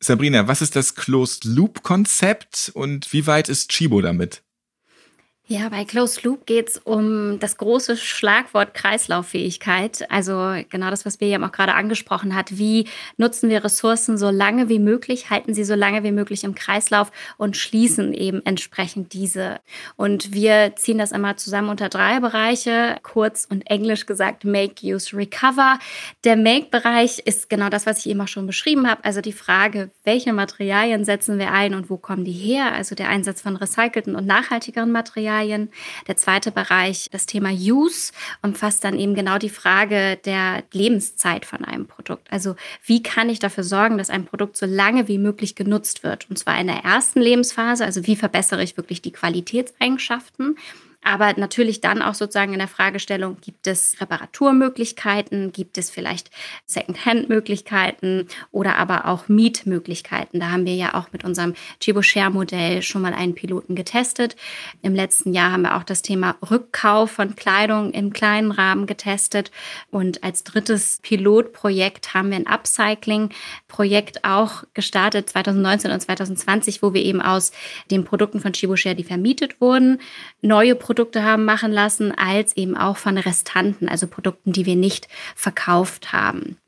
Sabrina, 0.00 0.48
was 0.48 0.62
ist 0.62 0.74
das 0.74 0.96
Closed-Loop-Konzept 0.96 2.72
und 2.74 3.12
wie 3.12 3.28
weit 3.28 3.48
ist 3.48 3.70
Chibo 3.70 4.00
damit? 4.00 4.42
Ja, 5.52 5.68
bei 5.68 5.84
Closed 5.84 6.22
Loop 6.22 6.46
geht 6.46 6.70
es 6.70 6.78
um 6.78 7.38
das 7.38 7.58
große 7.58 7.98
Schlagwort 7.98 8.72
Kreislauffähigkeit. 8.72 10.10
Also 10.10 10.54
genau 10.70 10.88
das, 10.88 11.04
was 11.04 11.20
Miriam 11.20 11.44
auch 11.44 11.52
gerade 11.52 11.74
angesprochen 11.74 12.34
hat. 12.34 12.56
Wie 12.56 12.88
nutzen 13.18 13.50
wir 13.50 13.62
Ressourcen 13.62 14.16
so 14.16 14.30
lange 14.30 14.70
wie 14.70 14.78
möglich, 14.78 15.28
halten 15.28 15.52
sie 15.52 15.64
so 15.64 15.74
lange 15.74 16.04
wie 16.04 16.10
möglich 16.10 16.44
im 16.44 16.54
Kreislauf 16.54 17.12
und 17.36 17.58
schließen 17.58 18.14
eben 18.14 18.40
entsprechend 18.46 19.12
diese. 19.12 19.60
Und 19.96 20.32
wir 20.32 20.72
ziehen 20.76 20.96
das 20.96 21.12
einmal 21.12 21.36
zusammen 21.36 21.68
unter 21.68 21.90
drei 21.90 22.18
Bereiche, 22.20 22.96
kurz 23.02 23.46
und 23.46 23.68
englisch 23.70 24.06
gesagt 24.06 24.46
Make, 24.46 24.76
Use, 24.82 25.14
Recover. 25.14 25.78
Der 26.24 26.36
Make-Bereich 26.36 27.18
ist 27.26 27.50
genau 27.50 27.68
das, 27.68 27.84
was 27.84 27.98
ich 27.98 28.06
eben 28.08 28.22
auch 28.22 28.28
schon 28.28 28.46
beschrieben 28.46 28.88
habe. 28.88 29.04
Also 29.04 29.20
die 29.20 29.34
Frage, 29.34 29.90
welche 30.02 30.32
Materialien 30.32 31.04
setzen 31.04 31.38
wir 31.38 31.52
ein 31.52 31.74
und 31.74 31.90
wo 31.90 31.98
kommen 31.98 32.24
die 32.24 32.32
her? 32.32 32.72
Also 32.72 32.94
der 32.94 33.10
Einsatz 33.10 33.42
von 33.42 33.56
recycelten 33.56 34.16
und 34.16 34.26
nachhaltigeren 34.26 34.90
Materialien. 34.90 35.41
Materialien. 35.42 35.70
Der 36.06 36.16
zweite 36.16 36.50
Bereich, 36.50 37.08
das 37.10 37.26
Thema 37.26 37.50
Use, 37.50 38.12
umfasst 38.42 38.84
dann 38.84 38.98
eben 38.98 39.14
genau 39.14 39.38
die 39.38 39.48
Frage 39.48 40.18
der 40.24 40.62
Lebenszeit 40.72 41.44
von 41.44 41.64
einem 41.64 41.86
Produkt. 41.86 42.30
Also 42.30 42.56
wie 42.84 43.02
kann 43.02 43.28
ich 43.28 43.38
dafür 43.38 43.64
sorgen, 43.64 43.98
dass 43.98 44.10
ein 44.10 44.24
Produkt 44.24 44.56
so 44.56 44.66
lange 44.66 45.08
wie 45.08 45.18
möglich 45.18 45.54
genutzt 45.54 46.04
wird? 46.04 46.26
Und 46.30 46.38
zwar 46.38 46.60
in 46.60 46.68
der 46.68 46.84
ersten 46.84 47.20
Lebensphase, 47.20 47.84
also 47.84 48.06
wie 48.06 48.16
verbessere 48.16 48.62
ich 48.62 48.76
wirklich 48.76 49.02
die 49.02 49.12
Qualitätseigenschaften 49.12 50.56
aber 51.02 51.34
natürlich 51.36 51.80
dann 51.80 52.00
auch 52.00 52.14
sozusagen 52.14 52.52
in 52.52 52.60
der 52.60 52.68
Fragestellung, 52.68 53.36
gibt 53.40 53.66
es 53.66 54.00
Reparaturmöglichkeiten, 54.00 55.52
gibt 55.52 55.76
es 55.76 55.90
vielleicht 55.90 56.30
Second-Hand-Möglichkeiten 56.66 58.28
oder 58.52 58.76
aber 58.76 59.06
auch 59.08 59.28
Mietmöglichkeiten. 59.28 60.38
Da 60.38 60.50
haben 60.50 60.64
wir 60.64 60.74
ja 60.74 60.94
auch 60.94 61.10
mit 61.12 61.24
unserem 61.24 61.54
Chibo-Share-Modell 61.80 62.82
schon 62.82 63.02
mal 63.02 63.14
einen 63.14 63.34
Piloten 63.34 63.74
getestet. 63.74 64.36
Im 64.80 64.94
letzten 64.94 65.32
Jahr 65.32 65.50
haben 65.50 65.62
wir 65.62 65.76
auch 65.76 65.82
das 65.82 66.02
Thema 66.02 66.36
Rückkauf 66.48 67.10
von 67.10 67.34
Kleidung 67.34 67.90
im 67.90 68.12
kleinen 68.12 68.52
Rahmen 68.52 68.86
getestet. 68.86 69.50
Und 69.90 70.22
als 70.22 70.44
drittes 70.44 71.00
Pilotprojekt 71.02 72.14
haben 72.14 72.30
wir 72.30 72.36
ein 72.36 72.46
Upcycling-Projekt 72.46 74.24
auch 74.24 74.62
gestartet 74.72 75.30
2019 75.30 75.90
und 75.90 76.00
2020, 76.00 76.80
wo 76.80 76.94
wir 76.94 77.02
eben 77.02 77.20
aus 77.20 77.50
den 77.90 78.04
Produkten 78.04 78.38
von 78.38 78.52
Chibo-Share, 78.52 78.94
die 78.94 79.04
vermietet 79.04 79.60
wurden, 79.60 80.00
neue 80.42 80.76
Produkte 80.76 80.91
Produkte 80.92 81.24
haben 81.24 81.46
machen 81.46 81.72
lassen, 81.72 82.12
als 82.12 82.54
eben 82.54 82.76
auch 82.76 82.98
von 82.98 83.16
Restanten, 83.16 83.88
also 83.88 84.06
Produkten, 84.06 84.52
die 84.52 84.66
wir 84.66 84.76
nicht 84.76 85.08
verkauft 85.34 86.12
haben. 86.12 86.58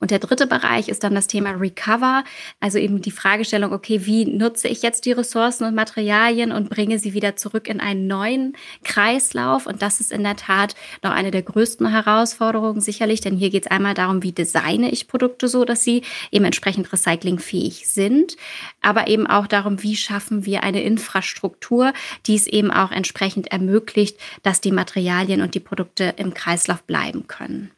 Und 0.00 0.10
der 0.10 0.20
dritte 0.20 0.46
Bereich 0.46 0.88
ist 0.88 1.04
dann 1.04 1.14
das 1.14 1.26
Thema 1.26 1.50
Recover, 1.50 2.24
also 2.60 2.78
eben 2.78 3.02
die 3.02 3.10
Fragestellung, 3.10 3.74
okay, 3.74 4.06
wie 4.06 4.24
nutze 4.24 4.68
ich 4.68 4.80
jetzt 4.80 5.04
die 5.04 5.12
Ressourcen 5.12 5.64
und 5.64 5.74
Materialien 5.74 6.50
und 6.50 6.70
bringe 6.70 6.98
sie 6.98 7.12
wieder 7.12 7.36
zurück 7.36 7.68
in 7.68 7.78
einen 7.78 8.06
neuen 8.06 8.56
Kreislauf? 8.84 9.66
Und 9.66 9.82
das 9.82 10.00
ist 10.00 10.12
in 10.12 10.22
der 10.22 10.36
Tat 10.36 10.74
noch 11.02 11.12
eine 11.12 11.30
der 11.30 11.42
größten 11.42 11.86
Herausforderungen 11.90 12.80
sicherlich, 12.80 13.20
denn 13.20 13.36
hier 13.36 13.50
geht 13.50 13.66
es 13.66 13.70
einmal 13.70 13.92
darum, 13.92 14.22
wie 14.22 14.32
designe 14.32 14.90
ich 14.90 15.08
Produkte 15.08 15.46
so, 15.46 15.66
dass 15.66 15.84
sie 15.84 16.04
eben 16.30 16.46
entsprechend 16.46 16.90
recyclingfähig 16.90 17.86
sind, 17.86 18.38
aber 18.80 19.08
eben 19.08 19.26
auch 19.26 19.46
darum, 19.46 19.82
wie 19.82 19.96
schaffen 19.96 20.46
wir 20.46 20.62
eine 20.62 20.82
Infrastruktur, 20.82 21.92
die 22.26 22.34
es 22.34 22.46
eben 22.46 22.70
auch 22.70 22.90
entsprechend 22.90 23.48
ermöglicht, 23.48 23.73
ermöglicht, 23.74 24.18
dass 24.42 24.60
die 24.60 24.72
Materialien 24.72 25.42
und 25.42 25.54
die 25.54 25.60
Produkte 25.60 26.14
im 26.16 26.34
Kreislauf 26.34 26.82
bleiben 26.84 27.26
können. 27.26 27.70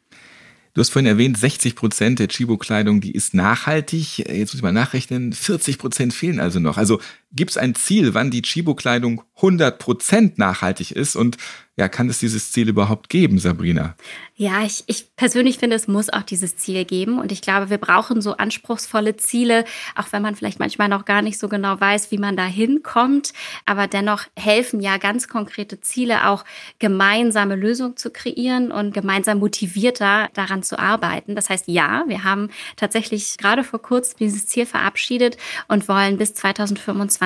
Du 0.74 0.80
hast 0.80 0.90
vorhin 0.90 1.06
erwähnt, 1.06 1.38
60 1.38 1.74
Prozent 1.74 2.18
der 2.18 2.28
Chibo-Kleidung, 2.28 3.00
die 3.00 3.12
ist 3.12 3.32
nachhaltig. 3.32 4.18
Jetzt 4.18 4.52
muss 4.52 4.56
ich 4.56 4.62
mal 4.62 4.74
nachrechnen, 4.74 5.32
40 5.32 5.78
Prozent 5.78 6.12
fehlen 6.12 6.38
also 6.38 6.60
noch. 6.60 6.76
Also 6.76 7.00
gibt 7.36 7.52
es 7.52 7.56
ein 7.56 7.74
Ziel, 7.74 8.14
wann 8.14 8.30
die 8.30 8.42
Chibo-Kleidung 8.42 9.22
100 9.36 9.78
Prozent 9.78 10.38
nachhaltig 10.38 10.90
ist? 10.90 11.14
Und 11.14 11.36
ja, 11.78 11.88
kann 11.88 12.08
es 12.08 12.20
dieses 12.20 12.52
Ziel 12.52 12.70
überhaupt 12.70 13.10
geben, 13.10 13.38
Sabrina? 13.38 13.96
Ja, 14.34 14.62
ich, 14.64 14.84
ich 14.86 15.14
persönlich 15.14 15.58
finde, 15.58 15.76
es 15.76 15.88
muss 15.88 16.10
auch 16.10 16.22
dieses 16.22 16.56
Ziel 16.56 16.86
geben. 16.86 17.18
Und 17.18 17.32
ich 17.32 17.42
glaube, 17.42 17.68
wir 17.68 17.76
brauchen 17.76 18.22
so 18.22 18.34
anspruchsvolle 18.34 19.16
Ziele, 19.16 19.66
auch 19.94 20.06
wenn 20.10 20.22
man 20.22 20.36
vielleicht 20.36 20.58
manchmal 20.58 20.88
noch 20.88 21.04
gar 21.04 21.20
nicht 21.20 21.38
so 21.38 21.48
genau 21.48 21.78
weiß, 21.78 22.10
wie 22.10 22.18
man 22.18 22.34
da 22.34 22.46
hinkommt. 22.46 23.34
Aber 23.66 23.88
dennoch 23.88 24.24
helfen 24.36 24.80
ja 24.80 24.96
ganz 24.96 25.28
konkrete 25.28 25.78
Ziele 25.80 26.28
auch, 26.28 26.44
gemeinsame 26.78 27.56
Lösungen 27.56 27.98
zu 27.98 28.10
kreieren 28.10 28.72
und 28.72 28.94
gemeinsam 28.94 29.38
motivierter 29.38 30.30
daran 30.32 30.62
zu 30.62 30.78
arbeiten. 30.78 31.34
Das 31.34 31.50
heißt, 31.50 31.68
ja, 31.68 32.04
wir 32.06 32.24
haben 32.24 32.48
tatsächlich 32.76 33.36
gerade 33.36 33.64
vor 33.64 33.82
kurzem 33.82 34.16
dieses 34.18 34.46
Ziel 34.46 34.64
verabschiedet 34.64 35.36
und 35.68 35.88
wollen 35.88 36.16
bis 36.16 36.32
2025 36.32 37.20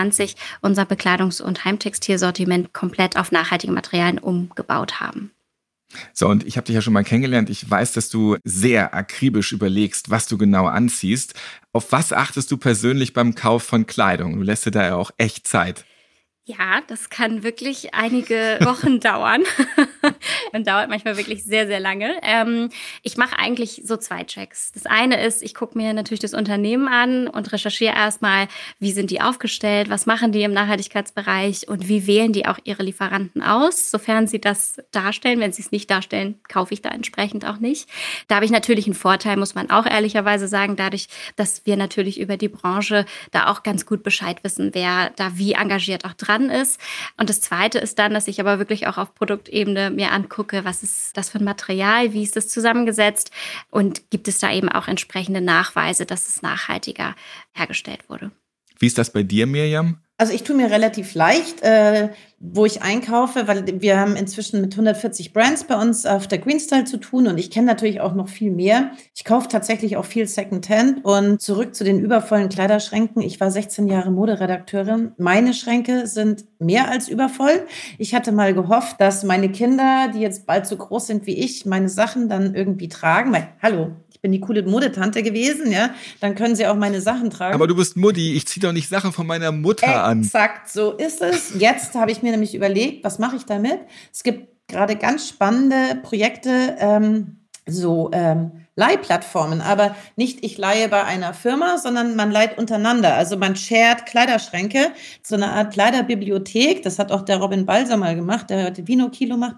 unser 0.60 0.82
Bekleidungs- 0.82 1.42
und 1.42 1.64
Heimtextilsortiment 1.64 2.72
komplett 2.72 3.16
auf 3.16 3.32
nachhaltige 3.32 3.72
Materialien 3.72 4.18
umgebaut 4.18 5.00
haben. 5.00 5.32
So, 6.12 6.28
und 6.28 6.46
ich 6.46 6.56
habe 6.56 6.66
dich 6.66 6.74
ja 6.74 6.82
schon 6.82 6.92
mal 6.92 7.04
kennengelernt. 7.04 7.50
Ich 7.50 7.68
weiß, 7.68 7.92
dass 7.92 8.08
du 8.08 8.36
sehr 8.44 8.94
akribisch 8.94 9.52
überlegst, 9.52 10.10
was 10.10 10.26
du 10.26 10.38
genau 10.38 10.66
anziehst. 10.66 11.34
Auf 11.72 11.92
was 11.92 12.12
achtest 12.12 12.50
du 12.50 12.56
persönlich 12.58 13.12
beim 13.12 13.34
Kauf 13.34 13.64
von 13.64 13.86
Kleidung? 13.86 14.36
Du 14.36 14.42
lässt 14.42 14.66
dir 14.66 14.70
da 14.70 14.86
ja 14.86 14.94
auch 14.94 15.10
echt 15.18 15.48
Zeit. 15.48 15.84
Ja, 16.58 16.80
das 16.88 17.10
kann 17.10 17.44
wirklich 17.44 17.94
einige 17.94 18.58
Wochen 18.62 18.98
dauern 18.98 19.42
und 20.52 20.66
dauert 20.66 20.88
manchmal 20.88 21.16
wirklich 21.16 21.44
sehr, 21.44 21.66
sehr 21.68 21.78
lange. 21.78 22.18
Ähm, 22.22 22.70
ich 23.02 23.16
mache 23.16 23.38
eigentlich 23.38 23.82
so 23.84 23.96
zwei 23.96 24.24
Checks. 24.24 24.72
Das 24.72 24.86
eine 24.86 25.24
ist, 25.24 25.42
ich 25.42 25.54
gucke 25.54 25.78
mir 25.78 25.92
natürlich 25.92 26.20
das 26.20 26.34
Unternehmen 26.34 26.88
an 26.88 27.28
und 27.28 27.52
recherchiere 27.52 27.94
erstmal, 27.94 28.48
wie 28.80 28.90
sind 28.90 29.10
die 29.10 29.20
aufgestellt, 29.20 29.90
was 29.90 30.06
machen 30.06 30.32
die 30.32 30.42
im 30.42 30.52
Nachhaltigkeitsbereich 30.52 31.68
und 31.68 31.88
wie 31.88 32.08
wählen 32.08 32.32
die 32.32 32.46
auch 32.46 32.58
ihre 32.64 32.82
Lieferanten 32.82 33.42
aus, 33.42 33.90
sofern 33.90 34.26
sie 34.26 34.40
das 34.40 34.78
darstellen. 34.90 35.38
Wenn 35.38 35.52
sie 35.52 35.62
es 35.62 35.70
nicht 35.70 35.88
darstellen, 35.88 36.40
kaufe 36.48 36.74
ich 36.74 36.82
da 36.82 36.88
entsprechend 36.88 37.44
auch 37.44 37.58
nicht. 37.58 37.88
Da 38.26 38.36
habe 38.36 38.44
ich 38.44 38.50
natürlich 38.50 38.86
einen 38.86 38.94
Vorteil, 38.94 39.36
muss 39.36 39.54
man 39.54 39.70
auch 39.70 39.86
ehrlicherweise 39.86 40.48
sagen, 40.48 40.74
dadurch, 40.74 41.06
dass 41.36 41.64
wir 41.64 41.76
natürlich 41.76 42.18
über 42.18 42.36
die 42.36 42.48
Branche 42.48 43.04
da 43.30 43.46
auch 43.46 43.62
ganz 43.62 43.86
gut 43.86 44.02
Bescheid 44.02 44.42
wissen, 44.42 44.70
wer 44.72 45.10
da 45.16 45.36
wie 45.38 45.52
engagiert 45.52 46.04
auch 46.04 46.14
dran 46.14 46.39
dran 46.40 46.50
ist. 46.50 46.81
Und 47.16 47.31
das 47.31 47.40
Zweite 47.40 47.79
ist 47.79 47.98
dann, 47.98 48.14
dass 48.14 48.29
ich 48.29 48.40
aber 48.40 48.59
wirklich 48.59 48.87
auch 48.87 48.98
auf 48.98 49.14
Produktebene 49.14 49.90
mir 49.90 50.12
angucke, 50.12 50.64
was 50.64 50.83
ist 50.83 51.16
das 51.16 51.31
für 51.31 51.38
ein 51.38 51.44
Material, 51.44 52.12
wie 52.12 52.22
ist 52.22 52.37
das 52.37 52.48
zusammengesetzt 52.48 53.31
und 53.70 54.11
gibt 54.11 54.29
es 54.29 54.38
da 54.38 54.53
eben 54.53 54.68
auch 54.68 54.88
entsprechende 54.88 55.40
Nachweise, 55.40 56.07
dass 56.07 56.29
es 56.29 56.42
nachhaltiger 56.42 57.14
hergestellt 57.53 58.09
wurde. 58.09 58.31
Wie 58.79 58.87
ist 58.87 58.98
das 58.98 59.12
bei 59.12 59.22
dir, 59.22 59.46
Mirjam? 59.46 59.98
Also 60.20 60.35
ich 60.35 60.42
tue 60.42 60.54
mir 60.54 60.70
relativ 60.70 61.14
leicht, 61.14 61.62
äh, 61.62 62.11
wo 62.40 62.66
ich 62.66 62.83
einkaufe, 62.83 63.48
weil 63.48 63.80
wir 63.80 63.98
haben 63.98 64.16
inzwischen 64.16 64.61
mit 64.61 64.74
140 64.74 65.33
Brands 65.33 65.64
bei 65.64 65.80
uns 65.80 66.04
auf 66.04 66.28
der 66.28 66.37
Greenstyle 66.37 66.85
zu 66.85 66.98
tun 66.98 67.26
und 67.26 67.38
ich 67.38 67.50
kenne 67.50 67.68
natürlich 67.68 68.02
auch 68.02 68.14
noch 68.14 68.28
viel 68.28 68.50
mehr. 68.50 68.90
Ich 69.14 69.24
kaufe 69.24 69.48
tatsächlich 69.48 69.96
auch 69.96 70.04
viel 70.04 70.26
Secondhand 70.26 71.06
und 71.06 71.40
zurück 71.40 71.74
zu 71.74 71.85
den 71.85 71.98
übervollen 71.98 72.50
Kleiderschränken. 72.50 73.22
Ich 73.22 73.40
war 73.40 73.50
16 73.50 73.88
Jahre 73.88 74.11
Moderedakteurin. 74.11 75.12
Meine 75.16 75.54
Schränke 75.54 76.06
sind 76.06 76.44
mehr 76.59 76.90
als 76.90 77.09
übervoll. 77.09 77.66
Ich 77.96 78.14
hatte 78.14 78.30
mal 78.30 78.52
gehofft, 78.52 79.00
dass 79.00 79.24
meine 79.24 79.50
Kinder, 79.50 80.11
die 80.14 80.20
jetzt 80.20 80.44
bald 80.44 80.66
so 80.66 80.76
groß 80.76 81.06
sind 81.06 81.26
wie 81.26 81.38
ich, 81.38 81.64
meine 81.64 81.88
Sachen 81.88 82.28
dann 82.28 82.54
irgendwie 82.54 82.88
tragen. 82.88 83.33
Weil, 83.33 83.48
hallo, 83.62 83.92
ich 84.20 84.22
bin 84.22 84.33
die 84.33 84.40
coole 84.40 84.62
Modetante 84.62 85.22
gewesen, 85.22 85.72
ja, 85.72 85.94
dann 86.20 86.35
können 86.35 86.54
sie 86.54 86.66
auch 86.66 86.76
meine 86.76 87.00
Sachen 87.00 87.30
tragen. 87.30 87.54
Aber 87.54 87.66
du 87.66 87.74
bist 87.74 87.96
Mutti, 87.96 88.35
ich 88.35 88.46
ziehe 88.46 88.61
doch 88.62 88.72
nicht 88.72 88.90
Sachen 88.90 89.12
von 89.12 89.26
meiner 89.26 89.50
Mutter 89.50 89.87
Exakt, 89.87 90.06
an. 90.10 90.22
Exakt, 90.22 90.68
so 90.68 90.92
ist 90.92 91.22
es. 91.22 91.54
Jetzt 91.58 91.94
habe 91.94 92.10
ich 92.10 92.22
mir 92.22 92.32
nämlich 92.32 92.54
überlegt, 92.54 93.04
was 93.04 93.18
mache 93.18 93.36
ich 93.36 93.46
damit? 93.46 93.80
Es 94.12 94.22
gibt 94.22 94.68
gerade 94.68 94.96
ganz 94.96 95.28
spannende 95.28 95.96
Projekte. 96.02 96.76
Ähm, 96.78 97.36
so 97.66 98.10
ähm, 98.12 98.52
Leihplattformen, 98.76 99.60
aber 99.60 99.94
nicht 100.16 100.44
ich 100.44 100.56
leihe 100.58 100.88
bei 100.88 101.04
einer 101.04 101.34
Firma, 101.34 101.78
sondern 101.78 102.16
man 102.16 102.30
leiht 102.30 102.58
untereinander. 102.58 103.14
Also 103.14 103.36
man 103.36 103.56
shared 103.56 104.06
Kleiderschränke, 104.06 104.92
so 105.22 105.34
eine 105.34 105.50
Art 105.50 105.72
Kleiderbibliothek. 105.72 106.82
Das 106.82 106.98
hat 106.98 107.12
auch 107.12 107.22
der 107.22 107.38
Robin 107.38 107.66
Balser 107.66 107.96
mal 107.96 108.16
gemacht, 108.16 108.50
der 108.50 108.66
heute 108.66 108.86
Vino 108.86 109.10
Kilo 109.10 109.36
macht. 109.36 109.56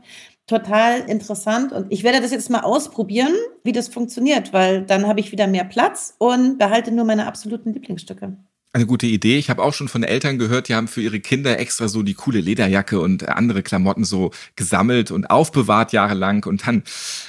Total 0.49 1.01
interessant 1.09 1.73
und 1.73 1.87
ich 1.93 2.03
werde 2.03 2.21
das 2.21 2.33
jetzt 2.33 2.51
mal 2.51 2.63
ausprobieren, 2.63 3.33
wie 3.63 3.71
das 3.73 3.89
funktioniert, 3.89 4.53
weil 4.53 4.83
dann 4.83 5.07
habe 5.07 5.21
ich 5.21 5.31
wieder 5.31 5.47
mehr 5.47 5.65
Platz 5.65 6.17
und 6.19 6.59
behalte 6.59 6.91
nur 6.91 7.05
meine 7.05 7.27
absoluten 7.27 7.73
Lieblingsstücke. 7.73 8.37
Eine 8.75 8.87
gute 8.87 9.07
Idee. 9.07 9.37
Ich 9.37 9.51
habe 9.51 9.63
auch 9.63 9.75
schon 9.75 9.89
von 9.89 10.03
Eltern 10.03 10.39
gehört, 10.39 10.69
die 10.69 10.75
haben 10.75 10.89
für 10.89 11.03
ihre 11.03 11.21
Kinder 11.21 11.59
extra 11.59 11.89
so 11.89 12.03
die 12.03 12.15
coole 12.15 12.41
Lederjacke 12.41 13.01
und 13.01 13.29
andere 13.29 13.63
Klamotten 13.63 14.05
so 14.05 14.31
gesammelt 14.57 15.11
und 15.11 15.27
aufbewahrt 15.27 15.93
jahrelang. 15.93 16.47
Und 16.47 16.67
dann, 16.67 16.83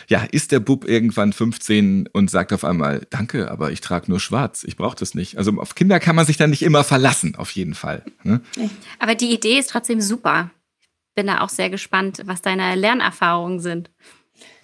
ja, 0.07 0.23
ist 0.31 0.53
der 0.53 0.61
Bub 0.61 0.87
irgendwann 0.87 1.33
15 1.33 2.07
und 2.13 2.31
sagt 2.31 2.53
auf 2.53 2.63
einmal, 2.63 3.05
danke, 3.09 3.51
aber 3.51 3.73
ich 3.73 3.81
trage 3.81 4.09
nur 4.09 4.21
schwarz. 4.21 4.63
Ich 4.63 4.77
brauche 4.77 4.95
das 4.95 5.15
nicht. 5.15 5.37
Also 5.37 5.51
auf 5.59 5.75
Kinder 5.75 5.99
kann 5.99 6.15
man 6.15 6.25
sich 6.25 6.37
dann 6.37 6.49
nicht 6.49 6.61
immer 6.61 6.85
verlassen, 6.85 7.35
auf 7.35 7.51
jeden 7.51 7.73
Fall. 7.73 8.05
Ne? 8.23 8.39
Aber 8.99 9.13
die 9.13 9.33
Idee 9.33 9.59
ist 9.59 9.69
trotzdem 9.69 9.99
super. 9.99 10.49
Bin 11.13 11.27
da 11.27 11.41
auch 11.41 11.49
sehr 11.49 11.69
gespannt, 11.69 12.21
was 12.25 12.41
deine 12.41 12.75
Lernerfahrungen 12.75 13.59
sind. 13.59 13.91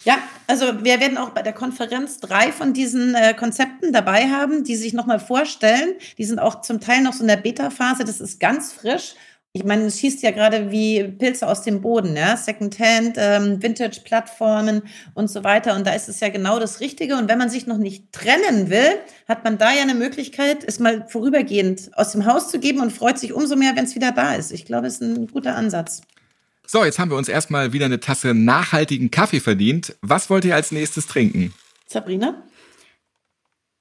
Ja, 0.03 0.17
also 0.47 0.83
wir 0.83 0.99
werden 0.99 1.17
auch 1.17 1.31
bei 1.31 1.41
der 1.41 1.53
Konferenz 1.53 2.19
drei 2.19 2.51
von 2.51 2.73
diesen 2.73 3.15
äh, 3.15 3.33
Konzepten 3.33 3.91
dabei 3.91 4.29
haben, 4.29 4.63
die 4.63 4.75
sich 4.75 4.93
nochmal 4.93 5.19
vorstellen. 5.19 5.95
Die 6.17 6.23
sind 6.23 6.39
auch 6.39 6.62
zum 6.62 6.79
Teil 6.79 7.01
noch 7.01 7.13
so 7.13 7.21
in 7.21 7.27
der 7.27 7.38
Beta-Phase. 7.38 8.05
Das 8.05 8.21
ist 8.21 8.39
ganz 8.39 8.71
frisch. 8.71 9.15
Ich 9.51 9.65
meine, 9.65 9.85
es 9.85 9.99
schießt 9.99 10.21
ja 10.21 10.29
gerade 10.29 10.69
wie 10.69 11.03
Pilze 11.03 11.47
aus 11.47 11.63
dem 11.63 11.81
Boden, 11.81 12.15
ja, 12.15 12.38
Secondhand, 12.38 13.15
ähm, 13.17 13.62
Vintage-Plattformen 13.62 14.83
und 15.15 15.27
so 15.29 15.43
weiter. 15.43 15.75
Und 15.75 15.88
da 15.88 15.93
ist 15.93 16.07
es 16.07 16.19
ja 16.19 16.29
genau 16.29 16.59
das 16.59 16.79
Richtige. 16.81 17.17
Und 17.17 17.27
wenn 17.27 17.39
man 17.39 17.49
sich 17.49 17.65
noch 17.65 17.79
nicht 17.79 18.12
trennen 18.13 18.69
will, 18.69 18.99
hat 19.27 19.43
man 19.43 19.57
da 19.57 19.73
ja 19.73 19.81
eine 19.81 19.95
Möglichkeit, 19.95 20.63
es 20.63 20.79
mal 20.79 21.07
vorübergehend 21.09 21.89
aus 21.97 22.12
dem 22.12 22.25
Haus 22.25 22.49
zu 22.51 22.59
geben 22.59 22.79
und 22.79 22.93
freut 22.93 23.17
sich 23.17 23.33
umso 23.33 23.55
mehr, 23.55 23.75
wenn 23.75 23.85
es 23.85 23.95
wieder 23.95 24.12
da 24.12 24.35
ist. 24.35 24.51
Ich 24.51 24.65
glaube, 24.65 24.88
es 24.88 24.95
ist 24.95 25.01
ein 25.01 25.27
guter 25.27 25.55
Ansatz. 25.55 26.01
So, 26.71 26.86
jetzt 26.86 26.99
haben 26.99 27.10
wir 27.10 27.17
uns 27.17 27.29
erstmal 27.29 27.73
wieder 27.73 27.86
eine 27.86 27.99
Tasse 27.99 28.36
nachhaltigen 28.36 29.10
Kaffee 29.10 29.39
verdient. 29.39 29.95
Was 30.03 30.29
wollt 30.29 30.45
ihr 30.45 30.53
als 30.53 30.71
nächstes 30.71 31.08
trinken? 31.08 31.51
Sabrina? 31.88 32.43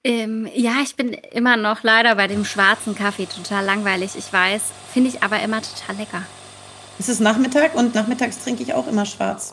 Ähm, 0.02 0.48
ja, 0.54 0.76
ich 0.82 0.96
bin 0.96 1.12
immer 1.12 1.58
noch 1.58 1.82
leider 1.82 2.14
bei 2.14 2.28
dem 2.28 2.46
schwarzen 2.46 2.94
Kaffee 2.94 3.26
total 3.26 3.66
langweilig. 3.66 4.12
Ich 4.16 4.32
weiß, 4.32 4.62
finde 4.90 5.10
ich 5.10 5.22
aber 5.22 5.42
immer 5.42 5.60
total 5.60 5.96
lecker. 5.96 6.22
Es 6.98 7.10
ist 7.10 7.20
Nachmittag 7.20 7.74
und 7.74 7.94
nachmittags 7.94 8.42
trinke 8.42 8.62
ich 8.62 8.72
auch 8.72 8.88
immer 8.88 9.04
schwarz. 9.04 9.52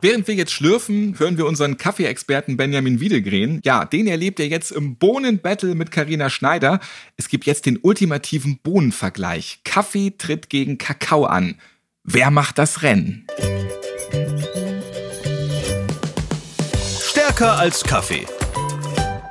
Während 0.00 0.28
wir 0.28 0.36
jetzt 0.36 0.52
schlürfen, 0.52 1.18
hören 1.18 1.36
wir 1.36 1.46
unseren 1.46 1.78
Kaffeeexperten 1.78 2.56
Benjamin 2.56 3.00
Wiedegren. 3.00 3.60
Ja, 3.64 3.86
den 3.86 4.06
erlebt 4.06 4.38
ihr 4.38 4.46
jetzt 4.46 4.70
im 4.70 4.94
Bohnenbattle 4.94 5.74
mit 5.74 5.90
Karina 5.90 6.30
Schneider. 6.30 6.78
Es 7.16 7.28
gibt 7.28 7.44
jetzt 7.46 7.66
den 7.66 7.78
ultimativen 7.78 8.60
Bohnenvergleich. 8.62 9.62
Kaffee 9.64 10.12
tritt 10.16 10.48
gegen 10.48 10.78
Kakao 10.78 11.24
an. 11.24 11.56
Wer 12.10 12.30
macht 12.30 12.56
das 12.56 12.80
Rennen? 12.80 13.26
Stärker 17.02 17.58
als 17.58 17.84
Kaffee. 17.84 18.24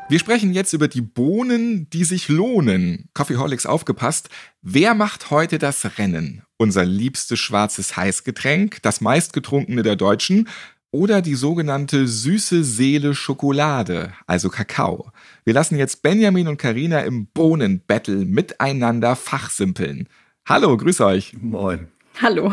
Wir 0.09 0.19
sprechen 0.19 0.53
jetzt 0.53 0.73
über 0.73 0.87
die 0.87 1.01
Bohnen, 1.01 1.89
die 1.89 2.03
sich 2.03 2.29
lohnen. 2.29 3.09
Coffeeholics 3.15 3.65
aufgepasst. 3.65 4.29
Wer 4.61 4.93
macht 4.93 5.31
heute 5.31 5.57
das 5.57 5.97
Rennen? 5.97 6.43
Unser 6.57 6.85
liebstes 6.85 7.39
schwarzes 7.39 7.97
Heißgetränk, 7.97 8.83
das 8.83 9.01
meistgetrunkene 9.01 9.81
der 9.81 9.95
Deutschen 9.95 10.47
oder 10.91 11.23
die 11.23 11.33
sogenannte 11.33 12.07
süße 12.07 12.63
Seele 12.63 13.15
Schokolade, 13.15 14.13
also 14.27 14.49
Kakao. 14.49 15.11
Wir 15.45 15.55
lassen 15.55 15.79
jetzt 15.79 16.03
Benjamin 16.03 16.47
und 16.47 16.57
Karina 16.57 16.99
im 16.99 17.25
Bohnenbattle 17.25 18.17
miteinander 18.17 19.15
fachsimpeln. 19.15 20.07
Hallo, 20.45 20.77
grüß 20.77 21.01
euch. 21.01 21.33
Moin. 21.41 21.87
Hallo. 22.19 22.51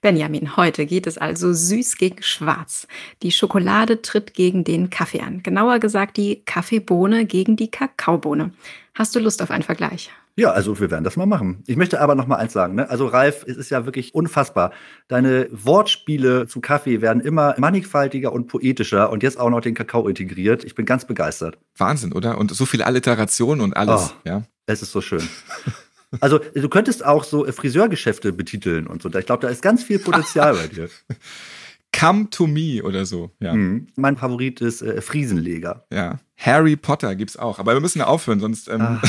Benjamin, 0.00 0.56
heute 0.56 0.86
geht 0.86 1.06
es 1.06 1.16
also 1.16 1.52
süß 1.52 1.96
gegen 1.98 2.20
schwarz. 2.22 2.88
Die 3.22 3.30
Schokolade 3.30 4.02
tritt 4.02 4.34
gegen 4.34 4.64
den 4.64 4.90
Kaffee 4.90 5.20
an. 5.20 5.44
Genauer 5.44 5.78
gesagt 5.78 6.16
die 6.16 6.42
Kaffeebohne 6.44 7.24
gegen 7.24 7.54
die 7.54 7.70
Kakaobohne. 7.70 8.52
Hast 8.94 9.14
du 9.14 9.20
Lust 9.20 9.40
auf 9.40 9.52
einen 9.52 9.62
Vergleich? 9.62 10.10
Ja, 10.34 10.50
also 10.50 10.80
wir 10.80 10.90
werden 10.90 11.04
das 11.04 11.16
mal 11.16 11.26
machen. 11.26 11.62
Ich 11.66 11.76
möchte 11.76 12.00
aber 12.00 12.16
noch 12.16 12.26
mal 12.26 12.36
eins 12.36 12.54
sagen. 12.54 12.74
Ne? 12.74 12.90
Also 12.90 13.06
Ralf, 13.06 13.44
es 13.46 13.56
ist 13.56 13.70
ja 13.70 13.84
wirklich 13.84 14.14
unfassbar. 14.14 14.72
Deine 15.06 15.46
Wortspiele 15.52 16.48
zu 16.48 16.60
Kaffee 16.60 17.00
werden 17.00 17.22
immer 17.22 17.54
mannigfaltiger 17.58 18.32
und 18.32 18.48
poetischer 18.48 19.10
und 19.10 19.22
jetzt 19.22 19.38
auch 19.38 19.50
noch 19.50 19.60
den 19.60 19.74
Kakao 19.74 20.08
integriert. 20.08 20.64
Ich 20.64 20.74
bin 20.74 20.86
ganz 20.86 21.06
begeistert. 21.06 21.58
Wahnsinn, 21.76 22.12
oder? 22.12 22.36
Und 22.38 22.52
so 22.52 22.66
viel 22.66 22.82
Alliteration 22.82 23.60
und 23.60 23.76
alles. 23.76 24.12
Oh, 24.12 24.28
ja. 24.28 24.42
Es 24.66 24.82
ist 24.82 24.90
so 24.90 25.00
schön. 25.00 25.22
Also 26.20 26.38
du 26.38 26.68
könntest 26.68 27.04
auch 27.04 27.24
so 27.24 27.44
Friseurgeschäfte 27.50 28.32
betiteln 28.32 28.86
und 28.86 29.02
so. 29.02 29.08
Ich 29.14 29.26
glaube, 29.26 29.42
da 29.42 29.48
ist 29.48 29.62
ganz 29.62 29.82
viel 29.82 29.98
Potenzial 29.98 30.54
bei 30.54 30.66
dir. 30.66 30.88
Come 31.98 32.30
to 32.30 32.46
me 32.46 32.82
oder 32.82 33.04
so. 33.04 33.30
Ja. 33.38 33.54
Mhm. 33.54 33.86
Mein 33.96 34.16
Favorit 34.16 34.60
ist 34.60 34.82
äh, 34.82 35.00
Friesenleger. 35.02 35.86
Ja. 35.92 36.20
Harry 36.36 36.74
Potter 36.74 37.14
gibt's 37.14 37.36
auch. 37.36 37.58
Aber 37.58 37.74
wir 37.74 37.80
müssen 37.80 37.98
ja 37.98 38.06
aufhören, 38.06 38.40
sonst 38.40 38.68
ähm, 38.68 38.80
Ach, 38.80 39.02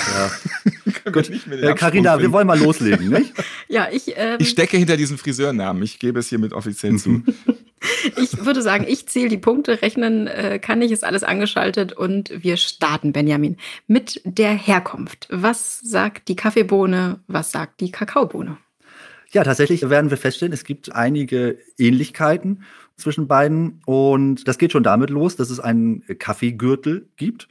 ja. 1.06 1.12
Gut. 1.12 1.30
Äh, 1.30 1.74
Carina, 1.76 2.20
wir 2.20 2.32
wollen 2.32 2.46
mal 2.46 2.60
loslegen, 2.60 3.10
nicht? 3.10 3.34
ja, 3.68 3.88
ich. 3.92 4.14
Ähm, 4.16 4.38
ich 4.40 4.50
stecke 4.50 4.78
hinter 4.78 4.98
diesen 4.98 5.18
Friseurnamen. 5.18 5.82
Ich 5.82 5.98
gebe 5.98 6.20
es 6.20 6.28
hiermit 6.28 6.54
offiziell 6.54 6.98
zu. 6.98 7.24
Ich 8.18 8.46
würde 8.46 8.62
sagen, 8.62 8.86
ich 8.88 9.08
zähle 9.08 9.30
die 9.30 9.38
Punkte, 9.38 9.82
rechnen 9.82 10.28
äh, 10.28 10.60
kann 10.60 10.82
ich, 10.82 10.92
ist 10.92 11.04
alles 11.04 11.24
angeschaltet 11.24 11.94
und 11.94 12.44
wir 12.44 12.58
starten, 12.58 13.14
Benjamin, 13.14 13.58
mit 13.88 14.22
der 14.26 14.52
Herkunft. 14.52 15.28
Was 15.30 15.80
sagt 15.80 16.28
die 16.28 16.36
Kaffeebohne, 16.36 17.20
was 17.28 17.52
sagt 17.52 17.82
die 17.82 17.92
Kakaobohne? 17.92 18.58
Ja, 19.32 19.44
tatsächlich 19.44 19.90
werden 19.90 20.12
wir 20.12 20.18
feststellen, 20.18 20.54
es 20.54 20.64
gibt 20.64 20.94
einige 20.94 21.58
Ähnlichkeiten 21.80 22.64
zwischen 22.98 23.28
beiden. 23.28 23.82
Und 23.86 24.48
das 24.48 24.58
geht 24.58 24.72
schon 24.72 24.84
damit 24.84 25.10
los, 25.10 25.36
dass 25.36 25.50
es 25.50 25.60
einen 25.60 26.04
Kaffeegürtel 26.20 27.10
gibt 27.18 27.48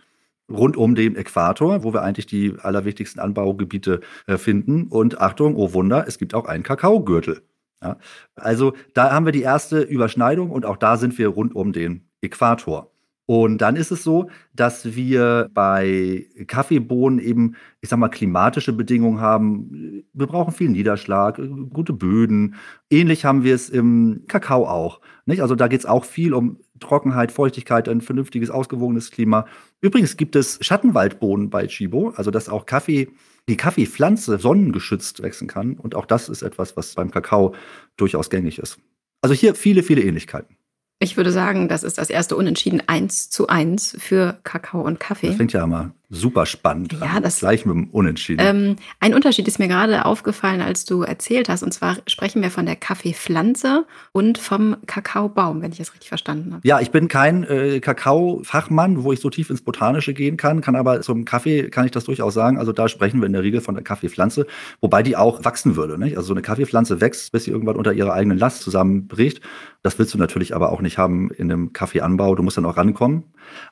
rund 0.51 0.77
um 0.77 0.95
den 0.95 1.16
Äquator, 1.16 1.83
wo 1.83 1.92
wir 1.92 2.03
eigentlich 2.03 2.27
die 2.27 2.55
allerwichtigsten 2.61 3.21
Anbaugebiete 3.21 4.01
äh, 4.27 4.37
finden. 4.37 4.87
Und 4.88 5.21
Achtung, 5.21 5.57
oh 5.57 5.73
Wunder, 5.73 6.05
es 6.07 6.18
gibt 6.18 6.35
auch 6.35 6.47
einen 6.47 6.62
Kakaogürtel. 6.62 7.42
Ja, 7.83 7.97
also 8.37 8.75
da 8.95 9.12
haben 9.12 9.27
wir 9.27 9.33
die 9.33 9.42
erste 9.42 9.81
Überschneidung 9.81 10.51
und 10.51 10.64
auch 10.64 10.77
da 10.77 10.97
sind 10.97 11.18
wir 11.18 11.29
rund 11.29 11.55
um 11.57 11.73
den 11.73 12.09
Äquator. 12.21 12.92
Und 13.27 13.59
dann 13.59 13.77
ist 13.77 13.92
es 13.92 14.03
so, 14.03 14.29
dass 14.53 14.95
wir 14.97 15.49
bei 15.55 16.27
Kaffeebohnen 16.49 17.18
eben, 17.18 17.55
ich 17.81 17.88
sag 17.88 17.99
mal, 17.99 18.09
klimatische 18.09 18.73
Bedingungen 18.73 19.21
haben. 19.21 20.05
Wir 20.12 20.27
brauchen 20.27 20.53
viel 20.53 20.68
Niederschlag, 20.68 21.40
gute 21.71 21.92
Böden. 21.92 22.57
Ähnlich 22.90 23.25
haben 23.25 23.45
wir 23.45 23.55
es 23.55 23.71
im 23.71 24.25
Kakao 24.27 24.66
auch. 24.66 25.01
Nicht? 25.25 25.40
Also 25.40 25.55
da 25.55 25.68
geht 25.68 25.81
es 25.81 25.87
auch 25.87 26.05
viel 26.05 26.35
um 26.35 26.59
Trockenheit, 26.81 27.33
Feuchtigkeit, 27.33 27.88
ein 27.88 28.01
vernünftiges, 28.01 28.51
ausgewogenes 28.51 29.11
Klima. 29.12 29.47
Übrigens 29.81 30.16
gibt 30.16 30.37
es 30.37 30.59
Schattenwaldbohnen 30.61 31.49
bei 31.49 31.68
Chibo, 31.68 32.12
also 32.16 32.31
dass 32.31 32.49
auch 32.49 32.66
Kaffee, 32.66 33.09
die 33.48 33.57
Kaffeepflanze 33.57 34.38
sonnengeschützt 34.38 35.22
wachsen 35.22 35.48
kann. 35.48 35.74
Und 35.74 35.94
auch 35.94 36.07
das 36.07 36.28
ist 36.28 36.42
etwas, 36.42 36.76
was 36.76 36.94
beim 36.94 37.11
Kakao 37.11 37.55
durchaus 37.96 38.31
gängig 38.31 38.59
ist. 38.59 38.78
Also 39.20 39.35
hier 39.35 39.55
viele, 39.55 39.83
viele 39.83 40.02
Ähnlichkeiten. 40.02 40.57
Ich 41.00 41.16
würde 41.16 41.33
sagen, 41.33 41.68
das 41.68 41.83
ist 41.83 41.98
das 41.98 42.11
erste 42.11 42.37
Unentschieden 42.37 42.81
1 42.87 43.31
zu 43.31 43.48
1 43.48 43.96
für 43.98 44.38
Kakao 44.44 44.83
und 44.83 45.00
Kaffee. 45.00 45.28
Das 45.28 45.37
klingt 45.37 45.52
ja 45.52 45.66
mal 45.66 45.92
super 46.12 46.44
spannend. 46.44 46.94
Ja, 47.01 47.20
das 47.20 47.40
gleich 47.40 47.64
mit 47.64 47.75
dem 47.75 47.88
Unentschieden. 47.90 48.46
Ähm, 48.46 48.77
ein 49.01 49.14
Unterschied 49.14 49.48
ist 49.48 49.59
mir 49.59 49.66
gerade 49.66 50.05
aufgefallen, 50.05 50.61
als 50.61 50.85
du 50.85 51.03
erzählt 51.03 51.48
hast. 51.48 51.62
Und 51.62 51.72
zwar 51.72 51.96
sprechen 52.07 52.42
wir 52.42 52.51
von 52.51 52.66
der 52.66 52.77
Kaffeepflanze 52.77 53.87
und 54.12 54.37
vom 54.37 54.77
Kakaobaum, 54.87 55.62
wenn 55.62 55.72
ich 55.72 55.79
das 55.79 55.92
richtig 55.94 56.09
verstanden 56.09 56.53
habe. 56.53 56.68
Ja, 56.68 56.81
ich 56.81 56.90
bin 56.90 57.09
kein 57.09 57.44
äh, 57.44 57.81
Kakao-Fachmann, 57.81 59.03
wo 59.03 59.12
ich 59.12 59.20
so 59.20 59.31
tief 59.31 59.48
ins 59.48 59.62
Botanische 59.62 60.12
gehen 60.12 60.37
kann, 60.37 60.61
kann 60.61 60.77
aber 60.77 61.01
zum 61.01 61.25
Kaffee 61.25 61.70
kann 61.70 61.87
ich 61.87 61.92
das 61.92 62.05
durchaus 62.05 62.35
sagen. 62.35 62.59
Also 62.59 62.72
da 62.72 62.88
sprechen 62.88 63.20
wir 63.20 63.27
in 63.27 63.33
der 63.33 63.42
Regel 63.42 63.62
von 63.62 63.75
der 63.75 63.83
Kaffeepflanze, 63.83 64.46
wobei 64.83 65.03
die 65.03 65.16
auch 65.16 65.42
wachsen 65.46 65.77
würde. 65.77 65.98
Nicht? 65.98 66.18
Also 66.18 66.29
so 66.29 66.35
eine 66.35 66.42
Kaffeepflanze 66.42 67.01
wächst, 67.01 67.33
bis 67.33 67.44
sie 67.44 67.51
irgendwann 67.51 67.77
unter 67.77 67.94
ihrer 67.94 68.12
eigenen 68.12 68.37
Last 68.37 68.61
zusammenbricht. 68.61 69.40
Das 69.83 69.98
willst 69.98 70.12
du 70.12 70.18
natürlich 70.18 70.55
aber 70.55 70.70
auch 70.70 70.83
nicht 70.83 70.98
haben 70.98 71.31
in 71.31 71.51
einem 71.51 71.72
Kaffeeanbau. 71.72 72.35
Du 72.35 72.42
musst 72.42 72.59
dann 72.59 72.66
auch 72.66 72.77
rankommen. 72.77 73.25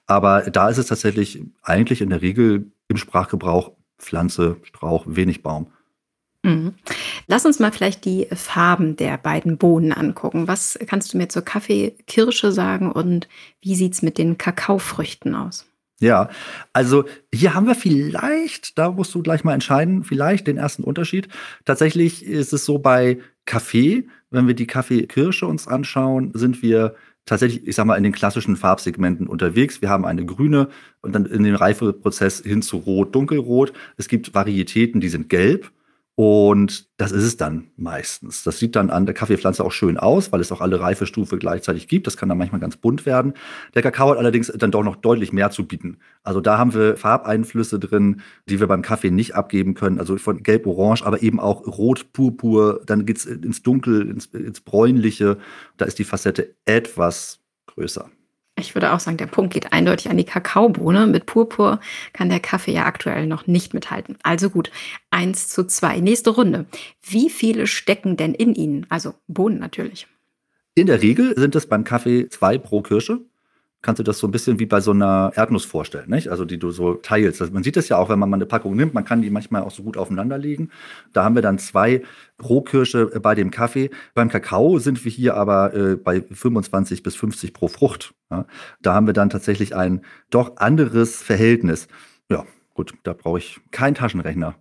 Aber 0.07 0.43
da 0.43 0.69
ist 0.69 0.79
es 0.79 0.87
tatsächlich 0.87 1.45
eigentlich 1.63 2.01
in 2.01 2.11
der 2.11 2.23
Regel 2.23 2.30
im 2.39 2.97
Sprachgebrauch 2.97 3.73
Pflanze, 3.99 4.57
Strauch, 4.63 5.05
wenig 5.07 5.43
Baum. 5.43 5.69
Mhm. 6.43 6.75
Lass 7.27 7.45
uns 7.45 7.59
mal 7.59 7.71
vielleicht 7.71 8.05
die 8.05 8.27
Farben 8.33 8.97
der 8.97 9.19
beiden 9.19 9.59
Bohnen 9.59 9.93
angucken. 9.93 10.49
Was 10.49 10.79
kannst 10.87 11.13
du 11.13 11.19
mir 11.19 11.29
zur 11.29 11.43
Kaffeekirsche 11.43 12.51
sagen 12.51 12.91
und 12.91 13.29
wie 13.61 13.75
sieht 13.75 13.93
es 13.93 14.03
mit 14.03 14.17
den 14.17 14.39
Kakaofrüchten 14.39 15.35
aus? 15.35 15.67
Ja, 16.01 16.31
also 16.73 17.05
hier 17.33 17.53
haben 17.53 17.67
wir 17.67 17.75
vielleicht, 17.75 18.79
da 18.79 18.91
musst 18.91 19.15
du 19.15 19.23
gleich 19.23 19.45
mal 19.45 19.53
entscheiden, 19.53 20.03
vielleicht 20.03 20.47
den 20.47 20.57
ersten 20.57 20.83
Unterschied. 20.83 21.29
Tatsächlich 21.67 22.25
ist 22.25 22.55
es 22.55 22.65
so 22.65 22.79
bei 22.79 23.19
Kaffee, 23.45 24.09
wenn 24.31 24.47
wir 24.47 24.55
die 24.55 24.67
Kaffeekirsche 24.67 25.47
uns 25.47 25.69
anschauen, 25.69 26.31
sind 26.33 26.63
wir 26.63 26.95
tatsächlich, 27.31 27.65
ich 27.65 27.77
sag 27.77 27.87
mal, 27.87 27.95
in 27.95 28.03
den 28.03 28.13
klassischen 28.13 28.57
Farbsegmenten 28.57 29.29
unterwegs. 29.29 29.81
Wir 29.81 29.89
haben 29.89 30.05
eine 30.05 30.27
grüne 30.27 30.69
und 31.01 31.15
dann 31.15 31.27
in 31.27 31.45
den 31.45 31.55
Reifeprozess 31.55 32.41
hin 32.41 32.61
zu 32.61 32.79
rot, 32.79 33.15
dunkelrot. 33.15 33.73
Es 33.97 34.09
gibt 34.09 34.35
Varietäten, 34.35 35.01
die 35.01 35.09
sind 35.09 35.29
gelb. 35.29 35.71
Und 36.17 36.89
das 36.99 37.13
ist 37.13 37.25
es 37.25 37.37
dann 37.39 37.71
meistens. 37.77 38.43
Das 38.43 38.59
sieht 38.59 38.77
dann 38.77 38.91
an 38.91 39.07
der 39.07 39.15
Kaffeepflanze 39.15 39.65
auch 39.65 39.73
schön 39.73 39.97
aus, 39.97 40.33
weil 40.33 40.41
es 40.41 40.53
auch 40.53 40.61
alle 40.61 40.79
Reifestufe 40.79 41.39
gleichzeitig 41.39 41.89
gibt. 41.89 42.07
Das 42.07 42.19
kann 42.19 42.29
dann 42.29 42.37
manchmal 42.37 42.61
ganz 42.61 42.77
bunt 42.77 43.07
werden. 43.07 43.33
Der 43.75 43.81
Kakao 43.81 44.11
hat 44.11 44.19
allerdings 44.19 44.53
dann 44.55 44.71
doch 44.71 44.83
noch 44.83 44.97
deutlich 44.97 45.33
mehr 45.33 45.51
zu 45.51 45.67
bieten. 45.67 45.99
Also 46.23 46.43
da 46.43 46.59
haben 46.59 46.75
wir 46.75 46.99
Farbeinflüsse 46.99 47.79
drin, 47.79 48.21
die 48.47 48.61
wir 48.61 48.67
beim 48.67 48.83
Kaffee 48.83 49.11
nicht 49.11 49.35
abgeben 49.35 49.73
können. 49.73 49.99
Also 49.99 50.19
von 50.19 50.43
gelb-orange, 50.43 51.07
aber 51.07 51.23
eben 51.23 51.41
auch 51.41 51.67
rot-purpur. 51.67 52.83
Dann 52.85 53.07
geht's 53.07 53.25
ins 53.25 53.63
Dunkel, 53.63 54.07
ins, 54.11 54.27
ins 54.27 54.61
Bräunliche. 54.61 55.39
Da 55.79 55.87
ist 55.87 55.99
die 55.99 56.05
Facette 56.05 56.55
etwas 56.67 57.41
größer. 57.67 58.11
Ich 58.61 58.75
würde 58.75 58.93
auch 58.93 59.01
sagen, 59.01 59.17
der 59.17 59.27
Punkt 59.27 59.53
geht 59.53 59.73
eindeutig 59.73 60.11
an 60.11 60.17
die 60.17 60.25
Kakaobohne. 60.25 61.07
Mit 61.07 61.27
Purpur 61.27 61.81
kann 62.13 62.29
der 62.29 62.41
Kaffee 62.41 62.73
ja 62.73 62.85
aktuell 62.85 63.27
noch 63.27 63.47
nicht 63.47 63.75
mithalten. 63.75 64.17
Also 64.23 64.51
gut, 64.51 64.71
eins 65.11 65.49
zu 65.49 65.67
zwei. 65.67 66.01
Nächste 66.01 66.31
Runde. 66.31 66.67
Wie 67.03 67.31
viele 67.31 67.67
stecken 67.67 68.17
denn 68.17 68.35
in 68.35 68.55
Ihnen? 68.55 68.87
Also 68.89 69.15
Bohnen 69.27 69.59
natürlich. 69.59 70.07
In 70.75 70.87
der 70.87 71.03
Regel 71.03 71.35
sind 71.37 71.57
es 71.57 71.67
beim 71.67 71.85
Kaffee 71.85 72.29
zwei 72.29 72.59
pro 72.59 72.83
Kirsche 72.83 73.21
kannst 73.83 73.99
du 73.99 74.03
das 74.03 74.19
so 74.19 74.27
ein 74.27 74.31
bisschen 74.31 74.59
wie 74.59 74.67
bei 74.67 74.81
so 74.81 74.91
einer 74.91 75.33
Erdnuss 75.35 75.65
vorstellen, 75.65 76.11
nicht? 76.11 76.29
Also 76.29 76.45
die 76.45 76.59
du 76.59 76.71
so 76.71 76.95
teilst. 76.95 77.41
Also 77.41 77.53
man 77.53 77.63
sieht 77.63 77.77
das 77.77 77.89
ja 77.89 77.97
auch, 77.97 78.09
wenn 78.09 78.19
man 78.19 78.29
mal 78.29 78.37
eine 78.37 78.47
Packung 78.47 78.77
nimmt, 78.77 78.95
man 78.95 79.05
kann 79.05 79.23
die 79.23 79.31
manchmal 79.31 79.63
auch 79.63 79.71
so 79.71 79.83
gut 79.83 79.97
aufeinander 79.97 80.39
legen. 80.39 80.71
Da 81.13 81.25
haben 81.25 81.35
wir 81.35 81.43
dann 81.43 81.59
zwei 81.59 82.03
Rohkirsche 82.43 83.07
bei 83.21 83.35
dem 83.35 83.51
Kaffee. 83.51 83.91
Beim 84.15 84.29
Kakao 84.29 84.79
sind 84.79 85.05
wir 85.05 85.11
hier 85.11 85.35
aber 85.35 85.75
äh, 85.75 85.97
bei 85.97 86.23
25 86.23 87.03
bis 87.03 87.17
50 87.17 87.55
pro 87.55 87.69
Frucht. 87.69 88.15
Ja? 88.31 88.47
Da 88.83 88.95
haben 88.95 89.07
wir 89.07 89.15
dann 89.15 89.31
tatsächlich 89.31 89.75
ein 89.75 90.03
doch 90.31 90.57
anderes 90.57 91.23
Verhältnis. 91.23 91.89
Ja, 92.29 92.45
gut, 92.75 92.95
da 93.03 93.15
brauche 93.15 93.39
ich 93.39 93.61
keinen 93.71 93.95
Taschenrechner. 93.95 94.57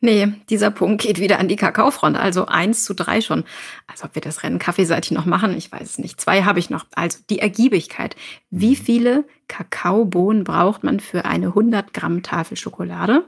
Nee, 0.00 0.28
dieser 0.48 0.70
Punkt 0.70 1.02
geht 1.02 1.18
wieder 1.18 1.40
an 1.40 1.48
die 1.48 1.56
Kakaofront, 1.56 2.16
also 2.16 2.46
eins 2.46 2.84
zu 2.84 2.94
drei 2.94 3.20
schon. 3.20 3.44
Als 3.88 4.04
ob 4.04 4.14
wir 4.14 4.22
das 4.22 4.44
Rennen 4.44 4.60
kaffeeseitig 4.60 5.10
noch 5.10 5.26
machen, 5.26 5.56
ich 5.56 5.72
weiß 5.72 5.82
es 5.82 5.98
nicht. 5.98 6.20
Zwei 6.20 6.44
habe 6.44 6.60
ich 6.60 6.70
noch. 6.70 6.86
Also 6.94 7.18
die 7.30 7.40
Ergiebigkeit. 7.40 8.14
Wie 8.50 8.70
mhm. 8.70 8.76
viele 8.76 9.24
Kakaobohnen 9.48 10.44
braucht 10.44 10.84
man 10.84 11.00
für 11.00 11.24
eine 11.24 11.48
100 11.48 11.92
Gramm 11.92 12.22
Tafel 12.22 12.56
Schokolade? 12.56 13.24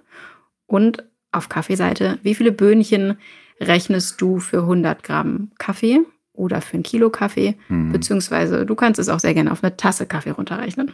Und 0.67 1.05
auf 1.33 1.49
Kaffeeseite, 1.49 2.19
wie 2.23 2.37
viele 2.37 2.53
Böhnchen 2.53 3.19
rechnest 3.61 4.21
du 4.21 4.39
für 4.39 4.61
100 4.61 5.03
Gramm 5.03 5.51
Kaffee 5.59 6.01
oder 6.33 6.61
für 6.61 6.77
ein 6.77 6.85
Kilo 6.85 7.11
Kaffee? 7.11 7.57
Mhm. 7.69 7.91
Beziehungsweise 7.91 8.65
du 8.65 8.75
kannst 8.77 9.01
es 9.01 9.09
auch 9.09 9.19
sehr 9.19 9.35
gerne 9.35 9.51
auf 9.51 9.65
eine 9.65 9.77
Tasse 9.77 10.07
Kaffee 10.07 10.31
runterrechnen. 10.31 10.93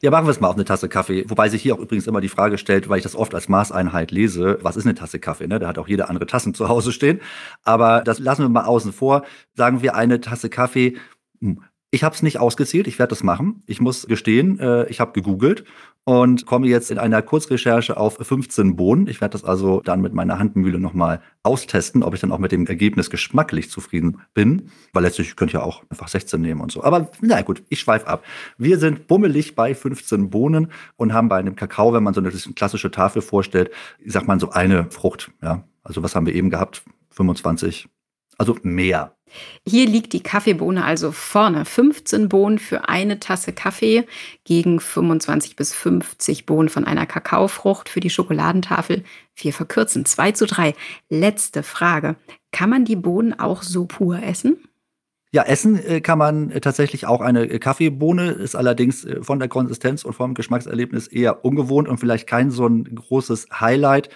Ja, 0.00 0.10
machen 0.10 0.26
wir 0.26 0.30
es 0.30 0.40
mal 0.40 0.48
auf 0.48 0.54
eine 0.54 0.64
Tasse 0.64 0.88
Kaffee. 0.88 1.24
Wobei 1.28 1.48
sich 1.48 1.62
hier 1.62 1.74
auch 1.74 1.80
übrigens 1.80 2.06
immer 2.06 2.20
die 2.20 2.28
Frage 2.28 2.58
stellt, 2.58 2.88
weil 2.88 2.98
ich 2.98 3.02
das 3.02 3.16
oft 3.16 3.34
als 3.34 3.48
Maßeinheit 3.48 4.10
lese, 4.10 4.58
was 4.62 4.76
ist 4.76 4.84
eine 4.84 4.94
Tasse 4.94 5.18
Kaffee? 5.18 5.46
Ne? 5.48 5.58
Da 5.58 5.68
hat 5.68 5.78
auch 5.78 5.88
jeder 5.88 6.08
andere 6.08 6.26
Tassen 6.26 6.54
zu 6.54 6.68
Hause 6.68 6.92
stehen. 6.92 7.20
Aber 7.64 8.02
das 8.02 8.18
lassen 8.18 8.42
wir 8.42 8.48
mal 8.48 8.64
außen 8.64 8.92
vor. 8.92 9.24
Sagen 9.54 9.82
wir 9.82 9.94
eine 9.94 10.20
Tasse 10.20 10.50
Kaffee. 10.50 10.96
Hm, 11.40 11.62
ich 11.90 12.04
habe 12.04 12.14
es 12.14 12.22
nicht 12.22 12.38
ausgezählt, 12.38 12.86
ich 12.86 12.98
werde 12.98 13.10
das 13.10 13.22
machen. 13.22 13.62
Ich 13.66 13.80
muss 13.80 14.06
gestehen, 14.06 14.58
äh, 14.60 14.86
ich 14.88 15.00
habe 15.00 15.12
gegoogelt 15.12 15.64
und 16.04 16.46
komme 16.46 16.66
jetzt 16.66 16.90
in 16.90 16.98
einer 16.98 17.20
Kurzrecherche 17.20 17.96
auf 17.96 18.16
15 18.16 18.76
Bohnen. 18.76 19.08
Ich 19.08 19.20
werde 19.20 19.32
das 19.32 19.44
also 19.44 19.82
dann 19.82 20.00
mit 20.00 20.14
meiner 20.14 20.38
Handmühle 20.38 20.78
nochmal 20.78 21.20
austesten, 21.42 22.02
ob 22.02 22.14
ich 22.14 22.20
dann 22.20 22.32
auch 22.32 22.38
mit 22.38 22.50
dem 22.50 22.66
Ergebnis 22.66 23.10
geschmacklich 23.10 23.70
zufrieden 23.70 24.22
bin. 24.32 24.70
Weil 24.92 25.02
letztlich 25.02 25.36
könnte 25.36 25.50
ich 25.50 25.60
ja 25.60 25.62
auch 25.62 25.82
einfach 25.90 26.08
16 26.08 26.40
nehmen 26.40 26.60
und 26.60 26.72
so. 26.72 26.82
Aber 26.82 27.10
na 27.20 27.42
gut, 27.42 27.62
ich 27.68 27.80
schweife 27.80 28.06
ab. 28.06 28.24
Wir 28.56 28.78
sind 28.78 29.06
bummelig 29.06 29.54
bei 29.54 29.74
15 29.74 30.30
Bohnen 30.30 30.72
und 30.96 31.12
haben 31.12 31.28
bei 31.28 31.36
einem 31.36 31.56
Kakao, 31.56 31.92
wenn 31.92 32.02
man 32.02 32.14
so 32.14 32.20
eine 32.20 32.30
klassische 32.30 32.90
Tafel 32.90 33.20
vorstellt, 33.20 33.70
ich 33.98 34.12
sag 34.12 34.26
mal 34.26 34.40
so 34.40 34.50
eine 34.50 34.90
Frucht. 34.90 35.30
Ja, 35.42 35.64
also 35.82 36.02
was 36.02 36.14
haben 36.14 36.26
wir 36.26 36.34
eben 36.34 36.48
gehabt? 36.48 36.84
25 37.10 37.88
also 38.38 38.56
mehr. 38.62 39.17
Hier 39.66 39.86
liegt 39.86 40.12
die 40.12 40.22
Kaffeebohne 40.22 40.84
also 40.84 41.12
vorne. 41.12 41.64
15 41.64 42.28
Bohnen 42.28 42.58
für 42.58 42.88
eine 42.88 43.20
Tasse 43.20 43.52
Kaffee 43.52 44.06
gegen 44.44 44.80
25 44.80 45.56
bis 45.56 45.74
50 45.74 46.46
Bohnen 46.46 46.68
von 46.68 46.84
einer 46.84 47.06
Kakaofrucht 47.06 47.88
für 47.88 48.00
die 48.00 48.10
Schokoladentafel. 48.10 49.04
Wir 49.36 49.52
verkürzen 49.52 50.04
2 50.04 50.32
zu 50.32 50.46
3. 50.46 50.74
Letzte 51.08 51.62
Frage. 51.62 52.16
Kann 52.52 52.70
man 52.70 52.84
die 52.84 52.96
Bohnen 52.96 53.38
auch 53.38 53.62
so 53.62 53.86
pur 53.86 54.22
essen? 54.22 54.58
Ja, 55.30 55.42
essen 55.42 55.78
äh, 55.84 56.00
kann 56.00 56.18
man 56.18 56.50
äh, 56.50 56.60
tatsächlich 56.60 57.06
auch 57.06 57.20
eine 57.20 57.44
äh, 57.44 57.58
Kaffeebohne, 57.58 58.30
ist 58.30 58.56
allerdings 58.56 59.06
von 59.20 59.38
der 59.38 59.48
Konsistenz 59.48 60.04
und 60.04 60.14
vom 60.14 60.32
Geschmackserlebnis 60.32 61.06
eher 61.06 61.44
ungewohnt 61.44 61.86
und 61.86 61.98
vielleicht 61.98 62.26
kein 62.26 62.50
so 62.50 62.66
ein 62.66 62.84
großes 62.84 63.48
Highlight. 63.52 64.08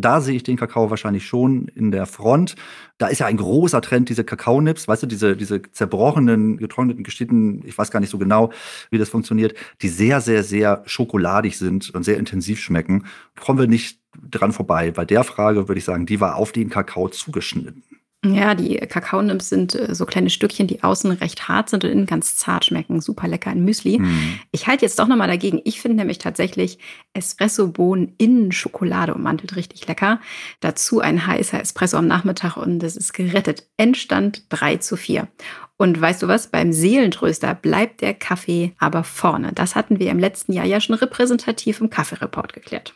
Da 0.00 0.20
sehe 0.20 0.36
ich 0.36 0.42
den 0.42 0.56
Kakao 0.56 0.90
wahrscheinlich 0.90 1.26
schon 1.26 1.68
in 1.68 1.90
der 1.90 2.06
Front. 2.06 2.54
Da 2.98 3.08
ist 3.08 3.20
ja 3.20 3.26
ein 3.26 3.36
großer 3.36 3.80
Trend, 3.80 4.08
diese 4.08 4.24
Kakaonips, 4.24 4.88
weißt 4.88 5.04
du, 5.04 5.06
diese, 5.06 5.36
diese 5.36 5.62
zerbrochenen, 5.62 6.56
getrockneten 6.56 7.04
Geschichten, 7.04 7.62
ich 7.64 7.76
weiß 7.76 7.90
gar 7.90 8.00
nicht 8.00 8.10
so 8.10 8.18
genau, 8.18 8.50
wie 8.90 8.98
das 8.98 9.08
funktioniert, 9.08 9.54
die 9.82 9.88
sehr, 9.88 10.20
sehr, 10.20 10.42
sehr 10.42 10.82
schokoladig 10.86 11.56
sind 11.56 11.90
und 11.90 12.04
sehr 12.04 12.18
intensiv 12.18 12.60
schmecken. 12.60 13.06
Kommen 13.38 13.58
wir 13.58 13.66
nicht 13.66 13.98
dran 14.30 14.52
vorbei. 14.52 14.90
Bei 14.90 15.04
der 15.04 15.24
Frage 15.24 15.68
würde 15.68 15.78
ich 15.78 15.84
sagen, 15.84 16.06
die 16.06 16.20
war 16.20 16.36
auf 16.36 16.52
den 16.52 16.68
Kakao 16.68 17.08
zugeschnitten. 17.08 17.82
Ja, 18.22 18.54
die 18.54 18.76
Kakaonips 18.76 19.48
sind 19.48 19.74
äh, 19.74 19.94
so 19.94 20.04
kleine 20.04 20.28
Stückchen, 20.28 20.66
die 20.66 20.82
außen 20.82 21.10
recht 21.10 21.48
hart 21.48 21.70
sind 21.70 21.84
und 21.84 21.90
innen 21.90 22.04
ganz 22.04 22.36
zart 22.36 22.66
schmecken. 22.66 23.00
Super 23.00 23.26
lecker 23.26 23.50
in 23.50 23.64
Müsli. 23.64 23.98
Mm. 23.98 24.38
Ich 24.52 24.66
halte 24.66 24.84
jetzt 24.84 24.98
doch 24.98 25.08
nochmal 25.08 25.28
dagegen. 25.28 25.62
Ich 25.64 25.80
finde 25.80 25.96
nämlich 25.96 26.18
tatsächlich 26.18 26.78
Espresso-Bohnen 27.14 28.14
in 28.18 28.52
Schokolade 28.52 29.14
ummantelt 29.14 29.56
richtig 29.56 29.88
lecker. 29.88 30.20
Dazu 30.60 31.00
ein 31.00 31.26
heißer 31.26 31.60
Espresso 31.60 31.96
am 31.96 32.06
Nachmittag 32.06 32.58
und 32.58 32.82
es 32.82 32.94
ist 32.94 33.14
gerettet. 33.14 33.70
Endstand 33.78 34.44
3 34.50 34.76
zu 34.76 34.98
4. 34.98 35.26
Und 35.78 35.98
weißt 35.98 36.22
du 36.22 36.28
was? 36.28 36.48
Beim 36.48 36.74
Seelentröster 36.74 37.54
bleibt 37.54 38.02
der 38.02 38.12
Kaffee 38.12 38.74
aber 38.78 39.02
vorne. 39.02 39.54
Das 39.54 39.76
hatten 39.76 39.98
wir 39.98 40.10
im 40.10 40.18
letzten 40.18 40.52
Jahr 40.52 40.66
ja 40.66 40.78
schon 40.82 40.94
repräsentativ 40.94 41.80
im 41.80 41.88
Kaffeereport 41.88 42.52
geklärt. 42.52 42.94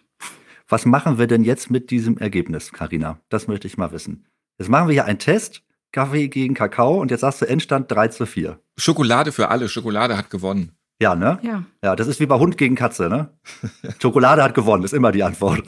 Was 0.68 0.84
machen 0.84 1.16
wir 1.16 1.26
denn 1.26 1.44
jetzt 1.44 1.70
mit 1.70 1.90
diesem 1.90 2.18
Ergebnis, 2.18 2.72
Karina? 2.72 3.20
Das 3.30 3.48
möchte 3.48 3.66
ich 3.66 3.78
mal 3.78 3.92
wissen. 3.92 4.26
Jetzt 4.58 4.68
machen 4.68 4.88
wir 4.88 4.92
hier 4.92 5.04
einen 5.04 5.18
Test. 5.18 5.62
Kaffee 5.92 6.28
gegen 6.28 6.54
Kakao 6.54 7.00
und 7.00 7.12
jetzt 7.12 7.20
sagst 7.20 7.40
du 7.40 7.46
Endstand 7.46 7.90
3 7.90 8.08
zu 8.08 8.26
4. 8.26 8.58
Schokolade 8.76 9.30
für 9.30 9.48
alle. 9.48 9.68
Schokolade 9.68 10.16
hat 10.16 10.28
gewonnen. 10.28 10.72
Ja, 11.00 11.14
ne? 11.14 11.38
Ja. 11.42 11.64
Ja, 11.84 11.96
das 11.96 12.08
ist 12.08 12.18
wie 12.18 12.26
bei 12.26 12.36
Hund 12.36 12.58
gegen 12.58 12.74
Katze, 12.74 13.08
ne? 13.08 13.30
Schokolade 14.02 14.42
hat 14.42 14.54
gewonnen, 14.54 14.82
ist 14.84 14.92
immer 14.92 15.12
die 15.12 15.22
Antwort. 15.22 15.62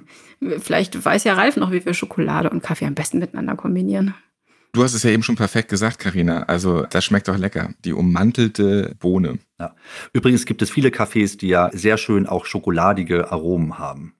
Vielleicht 0.60 1.02
weiß 1.02 1.24
ja 1.24 1.34
Ralf 1.34 1.56
noch, 1.56 1.72
wie 1.72 1.84
wir 1.84 1.92
Schokolade 1.92 2.48
und 2.50 2.62
Kaffee 2.62 2.86
am 2.86 2.94
besten 2.94 3.18
miteinander 3.18 3.56
kombinieren. 3.56 4.14
Du 4.72 4.82
hast 4.82 4.92
es 4.92 5.02
ja 5.02 5.10
eben 5.10 5.22
schon 5.22 5.36
perfekt 5.36 5.70
gesagt, 5.70 5.98
Karina. 5.98 6.42
Also 6.44 6.82
das 6.82 7.04
schmeckt 7.04 7.28
doch 7.28 7.38
lecker. 7.38 7.70
Die 7.84 7.94
ummantelte 7.94 8.94
Bohne. 8.98 9.38
Ja. 9.58 9.74
Übrigens 10.12 10.44
gibt 10.44 10.60
es 10.60 10.70
viele 10.70 10.90
Kaffees, 10.90 11.38
die 11.38 11.48
ja 11.48 11.70
sehr 11.72 11.96
schön 11.96 12.26
auch 12.26 12.44
schokoladige 12.44 13.32
Aromen 13.32 13.78
haben. 13.78 14.14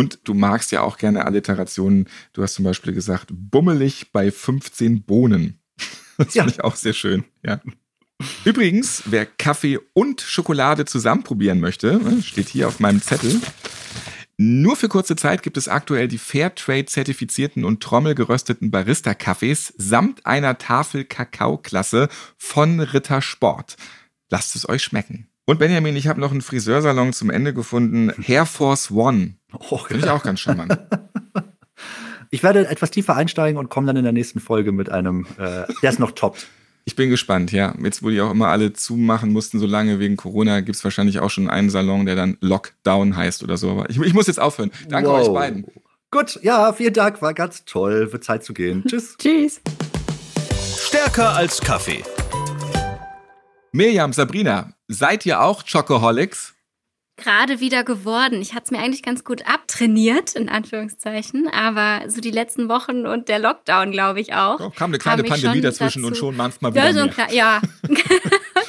Und 0.00 0.20
du 0.24 0.34
magst 0.34 0.72
ja 0.72 0.80
auch 0.80 0.96
gerne 0.96 1.26
Alliterationen. 1.26 2.08
Du 2.32 2.42
hast 2.42 2.54
zum 2.54 2.64
Beispiel 2.64 2.92
gesagt, 2.92 3.28
bummelig 3.30 4.12
bei 4.12 4.30
15 4.30 5.02
Bohnen. 5.04 5.56
Das 6.18 6.34
ja. 6.34 6.42
finde 6.42 6.58
ich 6.58 6.64
auch 6.64 6.76
sehr 6.76 6.92
schön, 6.92 7.24
ja. 7.42 7.62
Übrigens, 8.44 9.04
wer 9.06 9.24
Kaffee 9.24 9.78
und 9.94 10.20
Schokolade 10.20 10.84
zusammen 10.84 11.22
probieren 11.22 11.60
möchte, 11.60 11.96
ne, 11.96 12.22
steht 12.22 12.50
hier 12.50 12.68
auf 12.68 12.78
meinem 12.78 13.00
Zettel. 13.00 13.40
Nur 14.36 14.76
für 14.76 14.88
kurze 14.88 15.16
Zeit 15.16 15.42
gibt 15.42 15.56
es 15.56 15.66
aktuell 15.68 16.08
die 16.08 16.18
Fairtrade-zertifizierten 16.18 17.64
und 17.64 17.82
trommelgerösteten 17.82 18.70
Barista-Kaffees 18.70 19.72
samt 19.78 20.26
einer 20.26 20.58
Tafel 20.58 21.04
Kakao-Klasse 21.04 22.10
von 22.36 22.80
Ritter 22.80 23.22
Sport. 23.22 23.76
Lasst 24.28 24.56
es 24.56 24.68
euch 24.68 24.82
schmecken. 24.82 25.29
Und 25.50 25.58
Benjamin, 25.58 25.96
ich 25.96 26.06
habe 26.06 26.20
noch 26.20 26.30
einen 26.30 26.42
Friseursalon 26.42 27.12
zum 27.12 27.28
Ende 27.28 27.52
gefunden. 27.52 28.12
Hair 28.24 28.46
Force 28.46 28.92
One. 28.92 29.34
Oh, 29.52 29.78
Finde 29.78 30.04
ich 30.04 30.08
auch 30.08 30.22
ganz 30.22 30.38
charmant. 30.40 30.78
Ich 32.32 32.44
werde 32.44 32.68
etwas 32.68 32.92
tiefer 32.92 33.16
einsteigen 33.16 33.58
und 33.58 33.70
komme 33.70 33.88
dann 33.88 33.96
in 33.96 34.04
der 34.04 34.12
nächsten 34.12 34.38
Folge 34.38 34.70
mit 34.70 34.88
einem, 34.88 35.26
äh, 35.36 35.64
der 35.82 35.90
ist 35.90 35.98
noch 35.98 36.12
toppt. 36.12 36.46
Ich 36.84 36.94
bin 36.94 37.10
gespannt, 37.10 37.50
ja. 37.50 37.74
Jetzt, 37.82 38.04
wo 38.04 38.10
die 38.10 38.20
auch 38.20 38.30
immer 38.30 38.46
alle 38.46 38.72
zumachen 38.72 39.32
mussten, 39.32 39.58
so 39.58 39.66
lange 39.66 39.98
wegen 39.98 40.16
Corona, 40.16 40.60
gibt 40.60 40.76
es 40.76 40.84
wahrscheinlich 40.84 41.18
auch 41.18 41.30
schon 41.30 41.50
einen 41.50 41.70
Salon, 41.70 42.06
der 42.06 42.14
dann 42.14 42.36
Lockdown 42.40 43.16
heißt 43.16 43.42
oder 43.42 43.56
so. 43.56 43.72
Aber 43.72 43.90
ich, 43.90 44.00
ich 44.00 44.14
muss 44.14 44.28
jetzt 44.28 44.38
aufhören. 44.38 44.70
Danke 44.88 45.10
wow. 45.10 45.26
euch 45.26 45.34
beiden. 45.34 45.66
Gut, 46.12 46.38
ja, 46.44 46.72
vielen 46.72 46.94
Dank, 46.94 47.20
war 47.20 47.34
ganz 47.34 47.64
toll. 47.64 48.12
Wird 48.12 48.22
Zeit 48.22 48.44
zu 48.44 48.54
gehen. 48.54 48.84
Tschüss. 48.88 49.16
Tschüss. 49.18 49.60
Stärker 50.78 51.34
als 51.34 51.60
Kaffee. 51.60 52.04
Mirjam, 53.72 54.12
Sabrina, 54.12 54.72
seid 54.88 55.24
ihr 55.26 55.40
auch 55.40 55.64
Chocoholics? 55.64 56.54
Gerade 57.16 57.60
wieder 57.60 57.84
geworden. 57.84 58.40
Ich 58.40 58.54
hatte 58.54 58.64
es 58.64 58.70
mir 58.72 58.78
eigentlich 58.78 59.02
ganz 59.02 59.22
gut 59.24 59.46
abtrainiert, 59.46 60.34
in 60.34 60.48
Anführungszeichen. 60.48 61.48
Aber 61.48 62.08
so 62.08 62.20
die 62.20 62.30
letzten 62.30 62.68
Wochen 62.68 63.06
und 63.06 63.28
der 63.28 63.38
Lockdown, 63.38 63.92
glaube 63.92 64.20
ich 64.20 64.34
auch. 64.34 64.58
Oh, 64.58 64.70
kam 64.70 64.90
eine 64.90 64.98
kleine 64.98 65.22
Pandemie 65.22 65.60
dazwischen 65.60 66.02
dazu, 66.02 66.08
und 66.08 66.16
schon 66.16 66.36
manchmal 66.36 66.72
wieder. 66.72 66.90
Ja, 66.90 66.92
so 66.92 67.08
ja. 67.34 67.60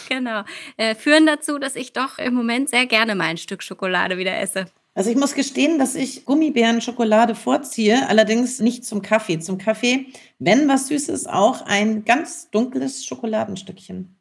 genau. 0.10 0.44
Äh, 0.78 0.94
führen 0.94 1.26
dazu, 1.26 1.58
dass 1.58 1.76
ich 1.76 1.94
doch 1.94 2.20
im 2.20 2.34
Moment 2.36 2.70
sehr 2.70 2.86
gerne 2.86 3.16
mal 3.16 3.26
ein 3.26 3.38
Stück 3.38 3.64
Schokolade 3.64 4.18
wieder 4.18 4.38
esse. 4.38 4.66
Also 4.94 5.10
ich 5.10 5.16
muss 5.16 5.34
gestehen, 5.34 5.80
dass 5.80 5.96
ich 5.96 6.26
Gummibärenschokolade 6.26 7.34
vorziehe, 7.34 8.08
allerdings 8.10 8.60
nicht 8.60 8.86
zum 8.86 9.02
Kaffee. 9.02 9.40
Zum 9.40 9.58
Kaffee, 9.58 10.08
wenn 10.38 10.68
was 10.68 10.90
Süßes, 10.90 11.26
auch 11.28 11.66
ein 11.66 12.04
ganz 12.04 12.52
dunkles 12.52 13.06
Schokoladenstückchen. 13.06 14.21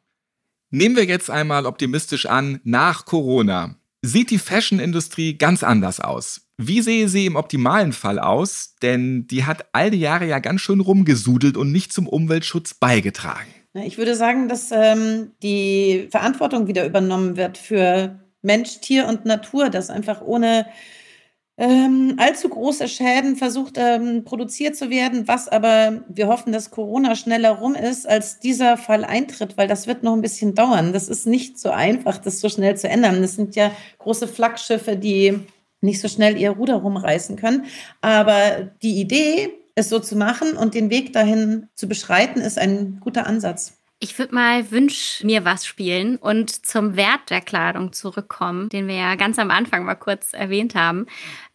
Nehmen 0.71 0.95
wir 0.95 1.05
jetzt 1.05 1.29
einmal 1.29 1.65
optimistisch 1.65 2.25
an, 2.25 2.61
nach 2.63 3.05
Corona 3.05 3.75
sieht 4.01 4.31
die 4.31 4.39
Fashion-Industrie 4.39 5.37
ganz 5.37 5.63
anders 5.63 5.99
aus. 5.99 6.47
Wie 6.57 6.81
sehe 6.81 7.07
sie 7.07 7.25
im 7.25 7.35
optimalen 7.35 7.93
Fall 7.93 8.19
aus? 8.19 8.75
Denn 8.81 9.27
die 9.27 9.45
hat 9.45 9.65
all 9.73 9.91
die 9.91 9.99
Jahre 9.99 10.25
ja 10.25 10.39
ganz 10.39 10.61
schön 10.61 10.79
rumgesudelt 10.79 11.57
und 11.57 11.71
nicht 11.71 11.93
zum 11.93 12.07
Umweltschutz 12.07 12.73
beigetragen. 12.73 13.49
Ich 13.73 13.97
würde 13.97 14.15
sagen, 14.15 14.47
dass 14.47 14.71
ähm, 14.71 15.31
die 15.43 16.07
Verantwortung 16.09 16.67
wieder 16.67 16.85
übernommen 16.85 17.37
wird 17.37 17.57
für 17.57 18.19
Mensch, 18.41 18.79
Tier 18.81 19.07
und 19.07 19.25
Natur, 19.25 19.69
dass 19.69 19.89
einfach 19.89 20.21
ohne 20.21 20.65
ähm, 21.61 22.15
allzu 22.17 22.49
große 22.49 22.87
Schäden 22.87 23.35
versucht 23.35 23.75
ähm, 23.77 24.23
produziert 24.23 24.75
zu 24.75 24.89
werden, 24.89 25.27
was 25.27 25.47
aber 25.47 26.01
wir 26.09 26.27
hoffen, 26.27 26.51
dass 26.51 26.71
Corona 26.71 27.13
schneller 27.15 27.51
rum 27.51 27.75
ist, 27.75 28.09
als 28.09 28.39
dieser 28.39 28.77
Fall 28.77 29.05
eintritt, 29.05 29.57
weil 29.57 29.67
das 29.67 29.85
wird 29.85 30.01
noch 30.01 30.13
ein 30.13 30.23
bisschen 30.23 30.55
dauern. 30.55 30.91
Das 30.91 31.07
ist 31.07 31.27
nicht 31.27 31.59
so 31.59 31.69
einfach, 31.69 32.17
das 32.17 32.39
so 32.39 32.49
schnell 32.49 32.77
zu 32.77 32.89
ändern. 32.89 33.21
Das 33.21 33.35
sind 33.35 33.55
ja 33.55 33.71
große 33.99 34.27
Flaggschiffe, 34.27 34.97
die 34.97 35.37
nicht 35.81 36.01
so 36.01 36.07
schnell 36.07 36.35
ihr 36.35 36.49
Ruder 36.49 36.77
rumreißen 36.77 37.35
können. 37.35 37.65
Aber 38.01 38.71
die 38.81 38.99
Idee, 38.99 39.49
es 39.75 39.89
so 39.89 39.99
zu 39.99 40.15
machen 40.15 40.57
und 40.57 40.73
den 40.73 40.89
Weg 40.89 41.13
dahin 41.13 41.67
zu 41.75 41.87
beschreiten, 41.87 42.41
ist 42.41 42.57
ein 42.57 42.99
guter 43.01 43.27
Ansatz. 43.27 43.77
Ich 44.03 44.17
würde 44.17 44.33
mal 44.33 44.71
Wünsch 44.71 45.21
mir 45.23 45.45
was 45.45 45.67
spielen 45.67 46.17
und 46.17 46.65
zum 46.65 46.95
Wert 46.95 47.29
der 47.29 47.41
Kleidung 47.41 47.93
zurückkommen, 47.93 48.67
den 48.69 48.87
wir 48.87 48.95
ja 48.95 49.13
ganz 49.13 49.37
am 49.37 49.51
Anfang 49.51 49.85
mal 49.85 49.93
kurz 49.93 50.33
erwähnt 50.33 50.73
haben. 50.73 51.05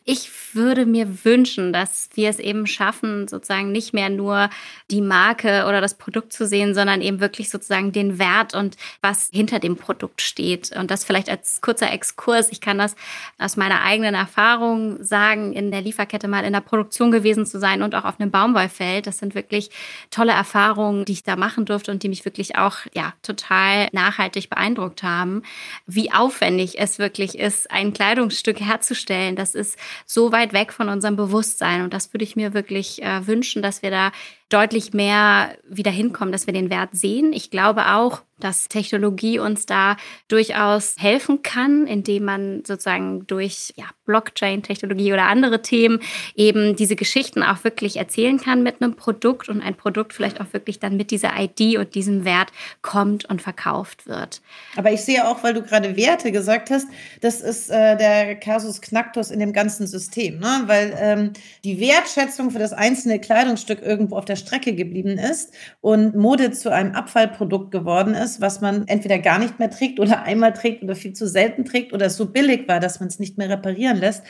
Ich 0.09 0.31
würde 0.55 0.87
mir 0.87 1.25
wünschen, 1.25 1.73
dass 1.73 2.11
wir 2.15 2.31
es 2.31 2.39
eben 2.39 2.69
schaffen, 2.69 3.27
sozusagen 3.27 3.73
nicht 3.73 3.93
mehr 3.93 4.09
nur 4.09 4.51
die 4.89 5.01
Marke 5.01 5.65
oder 5.67 5.81
das 5.81 5.95
Produkt 5.95 6.33
zu 6.33 6.47
sehen, 6.47 6.77
sondern 6.77 7.01
eben 7.03 7.19
wirklich 7.19 7.51
sozusagen 7.51 7.91
den 7.91 8.21
Wert 8.21 8.55
und 8.55 8.77
was 9.03 9.31
hinter 9.33 9.59
dem 9.59 9.75
Produkt 9.75 10.23
steht. 10.23 10.71
Und 10.77 10.93
das 10.93 11.03
vielleicht 11.03 11.29
als 11.29 11.61
kurzer 11.61 11.93
Exkurs. 11.93 12.53
Ich 12.53 12.61
kann 12.61 12.79
das 12.79 12.95
aus 13.37 13.57
meiner 13.57 13.83
eigenen 13.83 14.15
Erfahrung 14.15 15.03
sagen, 15.03 15.53
in 15.53 15.73
der 15.73 15.81
Lieferkette 15.81 16.29
mal 16.29 16.45
in 16.45 16.53
der 16.53 16.61
Produktion 16.61 17.11
gewesen 17.11 17.45
zu 17.45 17.59
sein 17.59 17.83
und 17.83 17.97
auch 17.97 18.05
auf 18.05 18.21
einem 18.21 18.31
Baumwollfeld. 18.31 19.09
Das 19.09 19.19
sind 19.19 19.35
wirklich 19.35 19.71
tolle 20.13 20.33
Erfahrungen, 20.33 21.05
die 21.05 21.15
ich 21.15 21.25
da 21.25 21.35
machen 21.35 21.65
durfte 21.65 21.91
und 21.91 22.05
die 22.05 22.09
mich 22.09 22.25
wirklich 22.25 22.57
auch 22.57 22.77
ja 22.95 23.13
total 23.23 23.89
nachhaltig 23.91 24.51
beeindruckt 24.51 25.03
haben. 25.03 25.43
Wie 25.89 26.13
aufwendig 26.13 26.79
es 26.79 27.01
wirklich 27.01 27.37
ist, 27.37 27.73
ein 27.73 27.93
Kleidungsstück 27.93 28.61
herzustellen. 28.61 29.35
Das 29.35 29.57
ist 29.57 29.77
so 30.05 30.33
weit 30.33 30.53
weg 30.53 30.73
von 30.73 30.89
unserem 30.89 31.17
Bewusstsein. 31.17 31.83
Und 31.83 31.95
das 31.95 32.13
würde 32.13 32.25
ich 32.25 32.37
mir 32.37 32.55
wirklich 32.55 33.03
äh, 33.03 33.27
wünschen, 33.27 33.63
dass 33.63 33.83
wir 33.83 33.91
da 33.91 34.13
deutlich 34.49 34.93
mehr 34.93 35.57
wieder 35.69 35.91
hinkommen, 35.91 36.33
dass 36.33 36.47
wir 36.47 36.55
den 36.55 36.71
Wert 36.71 36.91
sehen. 36.93 37.33
Ich 37.33 37.51
glaube 37.51 37.95
auch, 37.95 38.23
dass 38.39 38.69
Technologie 38.69 39.39
uns 39.39 39.67
da 39.67 39.97
durchaus 40.29 40.97
helfen 40.99 41.43
kann, 41.43 41.87
indem 41.87 42.25
man 42.25 42.63
sozusagen 42.67 43.27
durch 43.27 43.73
ja, 43.77 43.87
Blockchain-Technologie 44.05 45.13
oder 45.13 45.25
andere 45.25 45.63
Themen 45.63 46.01
eben 46.35 46.77
diese 46.77 46.97
Geschichten 46.97 47.43
auch 47.43 47.65
wirklich 47.65 47.97
erzählen 47.97 48.39
kann 48.39 48.63
mit 48.63 48.81
einem 48.81 48.95
Produkt 48.95 49.49
und 49.49 49.63
ein 49.63 49.75
Produkt 49.75 50.13
vielleicht 50.13 50.41
auch 50.41 50.53
wirklich 50.53 50.79
dann 50.79 50.97
mit 50.97 51.11
dieser 51.11 51.33
ID 51.39 51.79
und 51.79 51.95
diesem 51.95 52.25
Wert 52.25 52.53
kommt 52.83 53.25
und 53.25 53.43
verkauft 53.43 54.07
wird. 54.07 54.41
Aber 54.77 54.93
ich 54.93 55.03
sehe 55.03 55.27
auch, 55.27 55.43
weil 55.43 55.55
du 55.55 55.63
gerade 55.63 55.97
Werte 55.97 56.31
gesagt 56.31 56.71
hast, 56.71 56.87
das 57.21 57.41
ist 57.41 57.71
äh, 57.71 57.97
der 57.97 58.37
Kasus 58.37 58.81
Knacktus 58.81 59.31
in 59.31 59.41
dem 59.41 59.53
ganzen 59.53 59.87
System, 59.87 60.39
ne? 60.39 60.63
weil 60.67 60.95
ähm, 60.99 61.33
die 61.65 61.81
Wertschätzung 61.81 62.51
für 62.51 62.59
das 62.59 62.73
einzelne 62.73 63.19
Kleidungsstück 63.19 63.83
irgendwo 63.83 64.17
auf 64.17 64.25
der 64.25 64.37
Strecke 64.37 64.75
geblieben 64.75 65.19
ist 65.19 65.53
und 65.81 66.15
Mode 66.15 66.53
zu 66.53 66.73
einem 66.73 66.93
Abfallprodukt 66.93 67.71
geworden 67.71 68.15
ist, 68.15 68.26
was 68.41 68.61
man 68.61 68.87
entweder 68.89 69.19
gar 69.19 69.39
nicht 69.39 69.59
mehr 69.59 69.71
trägt 69.71 70.01
oder 70.01 70.23
einmal 70.23 70.53
trägt 70.53 70.83
oder 70.83 70.95
viel 70.95 71.13
zu 71.13 71.27
selten 71.27 71.65
trägt 71.65 71.93
oder 71.93 72.07
es 72.07 72.17
so 72.17 72.27
billig 72.27 72.69
war, 72.69 72.81
dass 72.81 73.01
man 73.01 73.09
es 73.09 73.19
nicht 73.19 73.39
mehr 73.39 73.49
reparieren 73.49 73.99
lässt. 73.99 74.23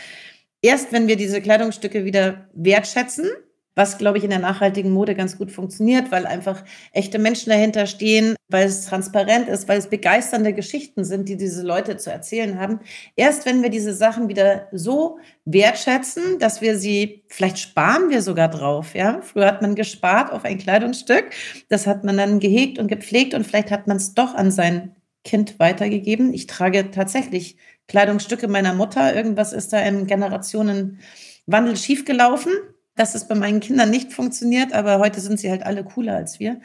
Erst 0.63 0.93
wenn 0.93 1.09
wir 1.09 1.17
diese 1.17 1.41
Kleidungsstücke 1.41 2.05
wieder 2.05 2.49
wertschätzen, 2.55 3.27
was, 3.77 3.99
glaube 3.99 4.17
ich, 4.17 4.25
in 4.25 4.31
der 4.31 4.39
nachhaltigen 4.39 4.91
Mode 4.91 5.15
ganz 5.15 5.37
gut 5.37 5.53
funktioniert, 5.53 6.11
weil 6.11 6.27
einfach 6.27 6.65
echte 6.93 7.19
Menschen 7.19 7.51
dahinter 7.51 7.87
stehen, 7.87 8.35
weil 8.49 8.67
es 8.67 8.87
transparent 8.87 9.49
ist, 9.49 9.69
weil 9.69 9.79
es 9.79 9.89
begeisternde 9.89 10.55
Geschichten 10.55 11.05
sind, 11.05 11.29
die 11.29 11.37
diese 11.37 11.63
Leute 11.63 11.99
zu 11.99 12.11
erzählen 12.11 12.59
haben. 12.59 12.81
Erst 13.17 13.45
wenn 13.45 13.63
wir 13.63 13.69
diese 13.69 13.93
Sachen 13.93 14.29
wieder 14.29 14.67
so 14.73 15.19
wertschätzen, 15.45 16.39
dass 16.39 16.63
wir 16.63 16.79
sie, 16.79 17.23
vielleicht 17.29 17.59
sparen 17.59 18.09
wir 18.09 18.23
sogar 18.23 18.49
drauf, 18.49 18.95
ja. 18.95 19.21
Früher 19.21 19.47
hat 19.47 19.61
man 19.61 19.75
gespart 19.75 20.33
auf 20.33 20.45
ein 20.47 20.57
Kleidungsstück, 20.57 21.27
das 21.69 21.87
hat 21.87 22.03
man 22.03 22.17
dann 22.17 22.41
gehegt 22.41 22.79
und 22.79 22.89
gepflegt 22.89 23.35
und 23.35 23.47
vielleicht 23.47 23.71
hat 23.71 23.87
man 23.87 23.99
es 23.99 24.15
doch 24.15 24.35
an 24.35 24.51
sein 24.51 24.97
Kind 25.23 25.59
weitergegeben. 25.59 26.33
Ich 26.33 26.47
trage 26.47 26.91
tatsächlich 26.91 27.59
Kleidungsstücke 27.89 28.49
meiner 28.49 28.73
Mutter. 28.73 29.15
Irgendwas 29.15 29.53
ist 29.53 29.75
da 29.75 29.81
im 29.81 30.07
Generationenwandel 30.07 31.77
schiefgelaufen 31.77 32.53
dass 32.97 33.15
es 33.15 33.29
bei 33.29 33.35
meinen 33.35 33.61
Kindern 33.61 33.91
nicht 33.91 34.13
funktioniert, 34.13 34.73
aber 34.73 34.99
heute 34.99 35.21
sind 35.21 35.39
sie 35.39 35.51
halt 35.51 35.63
alle 35.65 35.85
cooler 35.85 36.17
als 36.17 36.41
wir. 36.41 36.61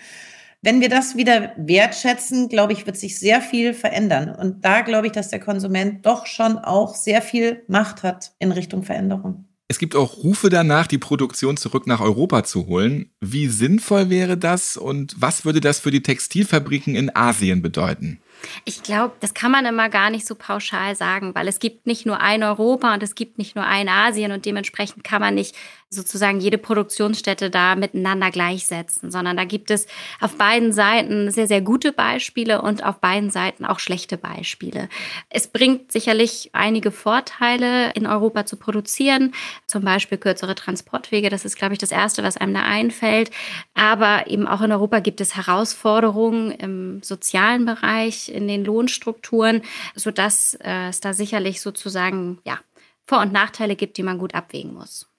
Wenn 0.63 0.79
wir 0.79 0.89
das 0.89 1.17
wieder 1.17 1.53
wertschätzen, 1.57 2.47
glaube 2.47 2.73
ich, 2.73 2.85
wird 2.85 2.95
sich 2.95 3.17
sehr 3.17 3.41
viel 3.41 3.73
verändern. 3.73 4.29
Und 4.29 4.63
da 4.63 4.81
glaube 4.81 5.07
ich, 5.07 5.13
dass 5.13 5.29
der 5.29 5.39
Konsument 5.39 6.05
doch 6.05 6.27
schon 6.27 6.57
auch 6.57 6.93
sehr 6.93 7.21
viel 7.21 7.63
Macht 7.67 8.03
hat 8.03 8.33
in 8.37 8.51
Richtung 8.51 8.83
Veränderung. 8.83 9.45
Es 9.71 9.79
gibt 9.79 9.95
auch 9.95 10.17
Rufe 10.17 10.49
danach, 10.49 10.85
die 10.85 10.97
Produktion 10.97 11.55
zurück 11.55 11.87
nach 11.87 12.01
Europa 12.01 12.43
zu 12.43 12.67
holen. 12.67 13.09
Wie 13.21 13.47
sinnvoll 13.47 14.09
wäre 14.09 14.37
das 14.37 14.75
und 14.75 15.15
was 15.17 15.45
würde 15.45 15.61
das 15.61 15.79
für 15.79 15.91
die 15.91 16.03
Textilfabriken 16.03 16.93
in 16.93 17.15
Asien 17.15 17.61
bedeuten? 17.61 18.19
Ich 18.65 18.83
glaube, 18.83 19.15
das 19.21 19.33
kann 19.33 19.49
man 19.49 19.65
immer 19.65 19.87
gar 19.87 20.09
nicht 20.09 20.27
so 20.27 20.35
pauschal 20.35 20.97
sagen, 20.97 21.33
weil 21.35 21.47
es 21.47 21.59
gibt 21.59 21.87
nicht 21.87 22.05
nur 22.05 22.19
ein 22.19 22.43
Europa 22.43 22.93
und 22.93 23.01
es 23.01 23.15
gibt 23.15 23.37
nicht 23.37 23.55
nur 23.55 23.65
ein 23.65 23.87
Asien 23.87 24.33
und 24.33 24.45
dementsprechend 24.45 25.05
kann 25.05 25.21
man 25.21 25.35
nicht 25.35 25.55
sozusagen 25.93 26.39
jede 26.39 26.57
Produktionsstätte 26.57 27.49
da 27.49 27.75
miteinander 27.75 28.31
gleichsetzen, 28.31 29.11
sondern 29.11 29.35
da 29.35 29.43
gibt 29.43 29.69
es 29.69 29.87
auf 30.21 30.37
beiden 30.37 30.71
Seiten 30.71 31.29
sehr, 31.31 31.47
sehr 31.47 31.59
gute 31.59 31.91
Beispiele 31.91 32.61
und 32.61 32.85
auf 32.85 32.99
beiden 32.99 33.29
Seiten 33.29 33.65
auch 33.65 33.79
schlechte 33.79 34.17
Beispiele. 34.17 34.87
Es 35.29 35.49
bringt 35.49 35.91
sicherlich 35.91 36.49
einige 36.53 36.91
Vorteile, 36.91 37.91
in 37.91 38.07
Europa 38.07 38.45
zu 38.45 38.55
produzieren, 38.55 39.33
zum 39.67 39.83
Beispiel 39.83 40.17
kürzere 40.17 40.55
Transportwege. 40.55 41.29
Das 41.29 41.43
ist, 41.43 41.57
glaube 41.57 41.73
ich, 41.73 41.79
das 41.79 41.91
Erste, 41.91 42.23
was 42.23 42.37
einem 42.37 42.53
da 42.53 42.63
einfällt. 42.63 43.29
Aber 43.73 44.27
eben 44.27 44.47
auch 44.47 44.61
in 44.61 44.71
Europa 44.71 44.99
gibt 44.99 45.19
es 45.19 45.35
Herausforderungen 45.35 46.51
im 46.51 47.03
sozialen 47.03 47.65
Bereich, 47.65 48.29
in 48.29 48.47
den 48.47 48.63
Lohnstrukturen, 48.63 49.61
sodass 49.95 50.53
äh, 50.63 50.87
es 50.87 51.01
da 51.01 51.11
sicherlich 51.11 51.59
sozusagen 51.59 52.39
ja, 52.45 52.59
Vor- 53.05 53.19
und 53.19 53.33
Nachteile 53.33 53.75
gibt, 53.75 53.97
die 53.97 54.03
man 54.03 54.19
gut 54.19 54.33
abwägen 54.35 54.73
muss. 54.73 55.10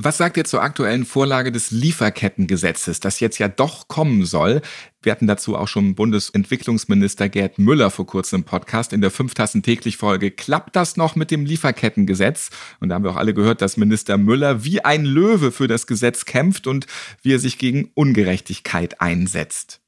Was 0.00 0.16
sagt 0.16 0.36
ihr 0.36 0.44
zur 0.44 0.62
aktuellen 0.62 1.04
Vorlage 1.04 1.50
des 1.50 1.72
Lieferkettengesetzes, 1.72 3.00
das 3.00 3.18
jetzt 3.18 3.38
ja 3.38 3.48
doch 3.48 3.88
kommen 3.88 4.24
soll? 4.24 4.60
Wir 5.02 5.10
hatten 5.10 5.26
dazu 5.26 5.56
auch 5.56 5.66
schon 5.66 5.96
Bundesentwicklungsminister 5.96 7.28
Gerd 7.28 7.58
Müller 7.58 7.90
vor 7.90 8.06
kurzem 8.06 8.42
im 8.42 8.44
Podcast 8.44 8.92
in 8.92 9.00
der 9.00 9.10
Fünftassen 9.10 9.64
täglich 9.64 9.96
Folge. 9.96 10.30
Klappt 10.30 10.76
das 10.76 10.96
noch 10.96 11.16
mit 11.16 11.32
dem 11.32 11.44
Lieferkettengesetz? 11.44 12.50
Und 12.78 12.90
da 12.90 12.94
haben 12.94 13.02
wir 13.02 13.10
auch 13.10 13.16
alle 13.16 13.34
gehört, 13.34 13.60
dass 13.60 13.76
Minister 13.76 14.18
Müller 14.18 14.62
wie 14.62 14.84
ein 14.84 15.04
Löwe 15.04 15.50
für 15.50 15.66
das 15.66 15.88
Gesetz 15.88 16.24
kämpft 16.26 16.68
und 16.68 16.86
wie 17.22 17.34
er 17.34 17.40
sich 17.40 17.58
gegen 17.58 17.90
Ungerechtigkeit 17.94 19.00
einsetzt. 19.00 19.80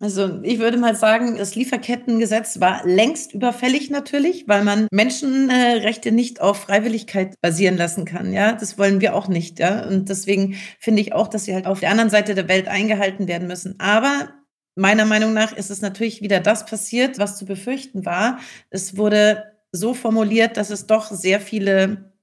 Also 0.00 0.40
ich 0.42 0.58
würde 0.58 0.76
mal 0.76 0.96
sagen, 0.96 1.36
das 1.36 1.54
Lieferkettengesetz 1.54 2.60
war 2.60 2.84
längst 2.84 3.32
überfällig 3.32 3.90
natürlich, 3.90 4.46
weil 4.48 4.64
man 4.64 4.88
Menschenrechte 4.90 6.10
nicht 6.10 6.40
auf 6.40 6.58
Freiwilligkeit 6.58 7.40
basieren 7.40 7.76
lassen 7.76 8.04
kann. 8.04 8.32
Ja, 8.32 8.52
das 8.52 8.76
wollen 8.76 9.00
wir 9.00 9.14
auch 9.14 9.28
nicht. 9.28 9.60
Ja, 9.60 9.86
und 9.86 10.08
deswegen 10.08 10.56
finde 10.80 11.00
ich 11.00 11.12
auch, 11.12 11.28
dass 11.28 11.44
sie 11.44 11.54
halt 11.54 11.66
auf 11.66 11.80
der 11.80 11.90
anderen 11.90 12.10
Seite 12.10 12.34
der 12.34 12.48
Welt 12.48 12.66
eingehalten 12.68 13.28
werden 13.28 13.46
müssen. 13.46 13.76
Aber 13.78 14.30
meiner 14.74 15.04
Meinung 15.04 15.32
nach 15.32 15.56
ist 15.56 15.70
es 15.70 15.80
natürlich 15.80 16.22
wieder 16.22 16.40
das 16.40 16.66
passiert, 16.66 17.18
was 17.18 17.38
zu 17.38 17.46
befürchten 17.46 18.04
war. 18.04 18.40
Es 18.70 18.96
wurde 18.96 19.44
so 19.70 19.94
formuliert, 19.94 20.56
dass 20.56 20.70
es 20.70 20.86
doch 20.86 21.10
sehr 21.10 21.40
viele 21.40 22.13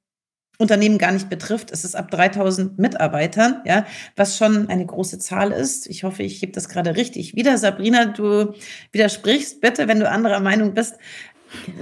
Unternehmen 0.61 0.97
gar 0.97 1.11
nicht 1.11 1.29
betrifft. 1.29 1.71
Es 1.71 1.83
ist 1.83 1.95
ab 1.95 2.11
3000 2.11 2.79
Mitarbeitern, 2.79 3.61
ja, 3.65 3.85
was 4.15 4.37
schon 4.37 4.69
eine 4.69 4.85
große 4.85 5.19
Zahl 5.19 5.51
ist. 5.51 5.87
Ich 5.87 6.03
hoffe, 6.03 6.23
ich 6.23 6.39
gebe 6.39 6.51
das 6.51 6.69
gerade 6.69 6.95
richtig 6.95 7.35
wieder. 7.35 7.57
Sabrina, 7.57 8.05
du 8.05 8.53
widersprichst 8.91 9.59
bitte, 9.59 9.87
wenn 9.87 9.99
du 9.99 10.09
anderer 10.09 10.39
Meinung 10.39 10.73
bist. 10.73 10.95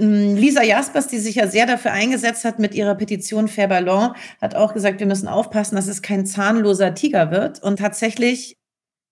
Ähm, 0.00 0.36
Lisa 0.36 0.62
Jaspers, 0.62 1.06
die 1.06 1.18
sich 1.18 1.36
ja 1.36 1.46
sehr 1.46 1.66
dafür 1.66 1.92
eingesetzt 1.92 2.44
hat 2.44 2.58
mit 2.58 2.74
ihrer 2.74 2.94
Petition 2.94 3.48
Fair 3.48 3.68
Ballon, 3.68 4.14
hat 4.40 4.54
auch 4.54 4.74
gesagt, 4.74 5.00
wir 5.00 5.06
müssen 5.06 5.28
aufpassen, 5.28 5.76
dass 5.76 5.86
es 5.86 6.02
kein 6.02 6.26
zahnloser 6.26 6.94
Tiger 6.94 7.30
wird. 7.30 7.62
Und 7.62 7.78
tatsächlich 7.78 8.56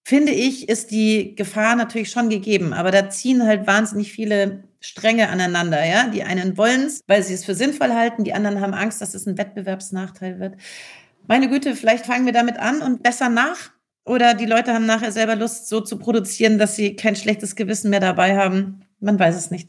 finde 0.09 0.33
ich, 0.33 0.71
ist 0.71 0.91
die 0.91 1.35
Gefahr 1.35 1.77
natürlich 1.77 2.11
schon 2.11 2.31
gegeben. 2.31 2.73
Aber 2.73 2.91
da 2.91 3.11
ziehen 3.11 3.45
halt 3.45 3.67
wahnsinnig 3.67 4.11
viele 4.11 4.65
Stränge 4.81 5.29
aneinander, 5.29 5.85
ja. 5.85 6.09
Die 6.09 6.23
einen 6.23 6.57
wollen 6.57 6.87
es, 6.87 7.03
weil 7.07 7.23
sie 7.23 7.35
es 7.35 7.45
für 7.45 7.55
sinnvoll 7.55 7.93
halten, 7.93 8.25
die 8.25 8.33
anderen 8.33 8.63
haben 8.63 8.73
Angst, 8.73 9.03
dass 9.03 9.13
es 9.13 9.27
ein 9.27 9.37
Wettbewerbsnachteil 9.37 10.41
wird. 10.41 10.55
Meine 11.27 11.51
Güte, 11.51 11.77
vielleicht 11.77 12.07
fangen 12.07 12.25
wir 12.25 12.33
damit 12.33 12.59
an 12.59 12.81
und 12.81 13.03
besser 13.03 13.29
nach. 13.29 13.71
Oder 14.07 14.33
die 14.33 14.47
Leute 14.47 14.73
haben 14.73 14.87
nachher 14.87 15.13
selber 15.13 15.37
Lust, 15.37 15.69
so 15.69 15.83
zu 15.83 15.99
produzieren, 15.99 16.57
dass 16.57 16.75
sie 16.75 16.97
kein 16.97 17.15
schlechtes 17.15 17.55
Gewissen 17.55 17.91
mehr 17.91 18.01
dabei 18.01 18.39
haben. 18.39 18.87
Man 19.01 19.19
weiß 19.19 19.37
es 19.37 19.51
nicht. 19.51 19.69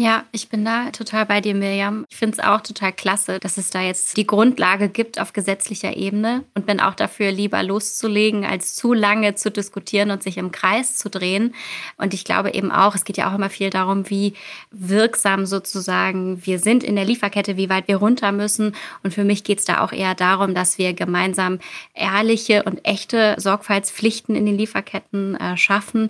Ja, 0.00 0.24
ich 0.32 0.48
bin 0.48 0.64
da 0.64 0.88
total 0.92 1.26
bei 1.26 1.42
dir, 1.42 1.54
Miriam. 1.54 2.06
Ich 2.08 2.16
finde 2.16 2.38
es 2.38 2.42
auch 2.42 2.62
total 2.62 2.90
klasse, 2.90 3.38
dass 3.38 3.58
es 3.58 3.68
da 3.68 3.82
jetzt 3.82 4.16
die 4.16 4.26
Grundlage 4.26 4.88
gibt 4.88 5.20
auf 5.20 5.34
gesetzlicher 5.34 5.94
Ebene 5.94 6.42
und 6.54 6.64
bin 6.64 6.80
auch 6.80 6.94
dafür, 6.94 7.30
lieber 7.30 7.62
loszulegen, 7.62 8.46
als 8.46 8.74
zu 8.74 8.94
lange 8.94 9.34
zu 9.34 9.50
diskutieren 9.50 10.10
und 10.10 10.22
sich 10.22 10.38
im 10.38 10.52
Kreis 10.52 10.96
zu 10.96 11.10
drehen. 11.10 11.54
Und 11.98 12.14
ich 12.14 12.24
glaube 12.24 12.54
eben 12.54 12.72
auch, 12.72 12.94
es 12.94 13.04
geht 13.04 13.18
ja 13.18 13.30
auch 13.30 13.34
immer 13.34 13.50
viel 13.50 13.68
darum, 13.68 14.08
wie 14.08 14.32
wirksam 14.70 15.44
sozusagen 15.44 16.46
wir 16.46 16.60
sind 16.60 16.82
in 16.82 16.96
der 16.96 17.04
Lieferkette, 17.04 17.58
wie 17.58 17.68
weit 17.68 17.86
wir 17.86 17.96
runter 17.96 18.32
müssen. 18.32 18.74
Und 19.02 19.12
für 19.12 19.24
mich 19.24 19.44
geht 19.44 19.58
es 19.58 19.66
da 19.66 19.82
auch 19.82 19.92
eher 19.92 20.14
darum, 20.14 20.54
dass 20.54 20.78
wir 20.78 20.94
gemeinsam 20.94 21.58
ehrliche 21.92 22.62
und 22.62 22.86
echte 22.86 23.34
Sorgfaltspflichten 23.36 24.34
in 24.34 24.46
den 24.46 24.56
Lieferketten 24.56 25.36
äh, 25.36 25.58
schaffen, 25.58 26.08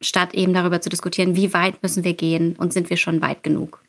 statt 0.00 0.32
eben 0.34 0.54
darüber 0.54 0.80
zu 0.80 0.90
diskutieren, 0.90 1.34
wie 1.34 1.52
weit 1.52 1.82
müssen 1.82 2.04
wir 2.04 2.14
gehen 2.14 2.54
und 2.56 2.72
sind 2.72 2.88
wir 2.88 2.96
schon 2.96 3.20
weit 3.20 3.31
genug. 3.40 3.82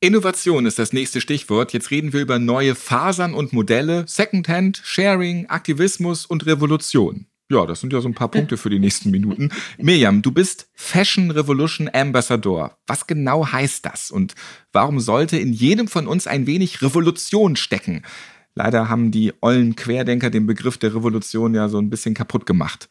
Innovation 0.00 0.64
ist 0.64 0.78
das 0.78 0.92
nächste 0.92 1.20
Stichwort. 1.20 1.72
Jetzt 1.72 1.90
reden 1.90 2.12
wir 2.12 2.20
über 2.20 2.38
neue 2.38 2.76
Fasern 2.76 3.34
und 3.34 3.52
Modelle, 3.52 4.04
Secondhand, 4.06 4.80
Sharing, 4.84 5.46
Aktivismus 5.46 6.24
und 6.24 6.46
Revolution. 6.46 7.26
Ja, 7.50 7.66
das 7.66 7.80
sind 7.80 7.92
ja 7.92 8.00
so 8.00 8.08
ein 8.08 8.14
paar 8.14 8.30
Punkte 8.30 8.56
für 8.58 8.70
die 8.70 8.78
nächsten 8.78 9.10
Minuten. 9.10 9.50
Mirjam, 9.78 10.22
du 10.22 10.30
bist 10.30 10.68
Fashion 10.74 11.30
Revolution 11.30 11.90
Ambassador. 11.92 12.78
Was 12.86 13.06
genau 13.06 13.46
heißt 13.50 13.86
das 13.86 14.10
und 14.10 14.34
warum 14.72 15.00
sollte 15.00 15.38
in 15.38 15.52
jedem 15.52 15.88
von 15.88 16.06
uns 16.06 16.26
ein 16.26 16.46
wenig 16.46 16.82
Revolution 16.82 17.56
stecken? 17.56 18.02
Leider 18.54 18.88
haben 18.88 19.10
die 19.10 19.32
ollen 19.40 19.76
Querdenker 19.76 20.30
den 20.30 20.46
Begriff 20.46 20.78
der 20.78 20.94
Revolution 20.94 21.54
ja 21.54 21.68
so 21.68 21.78
ein 21.78 21.90
bisschen 21.90 22.14
kaputt 22.14 22.44
gemacht. 22.44 22.88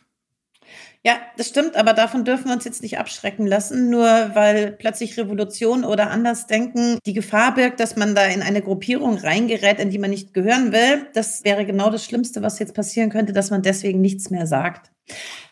Ja, 1.08 1.22
das 1.38 1.47
stimmt, 1.47 1.78
aber 1.78 1.93
davon 1.93 2.26
dürfen 2.26 2.47
wir 2.47 2.53
uns 2.53 2.66
jetzt 2.66 2.82
nicht 2.82 2.99
abschrecken 2.99 3.47
lassen, 3.47 3.89
nur 3.89 4.03
weil 4.34 4.74
plötzlich 4.74 5.18
Revolution 5.18 5.86
oder 5.86 6.10
Andersdenken 6.10 6.99
die 7.05 7.14
Gefahr 7.14 7.55
birgt, 7.55 7.80
dass 7.80 7.95
man 7.95 8.14
da 8.14 8.26
in 8.26 8.41
eine 8.41 8.62
Gruppierung 8.62 9.16
reingerät, 9.16 9.80
in 9.80 9.89
die 9.89 9.99
man 9.99 10.10
nicht 10.10 10.34
gehören 10.34 10.74
will. 10.74 11.08
Das 11.14 11.45
wäre 11.45 11.66
genau 11.66 11.89
das 11.91 12.03
Schlimmste, 12.03 12.41
was 12.41 12.60
jetzt 12.60 12.74
passieren 12.74 13.10
könnte, 13.10 13.32
dass 13.32 13.51
man 13.51 13.62
deswegen 13.62 14.01
nichts 14.01 14.32
mehr 14.32 14.47
sagt. 14.47 14.91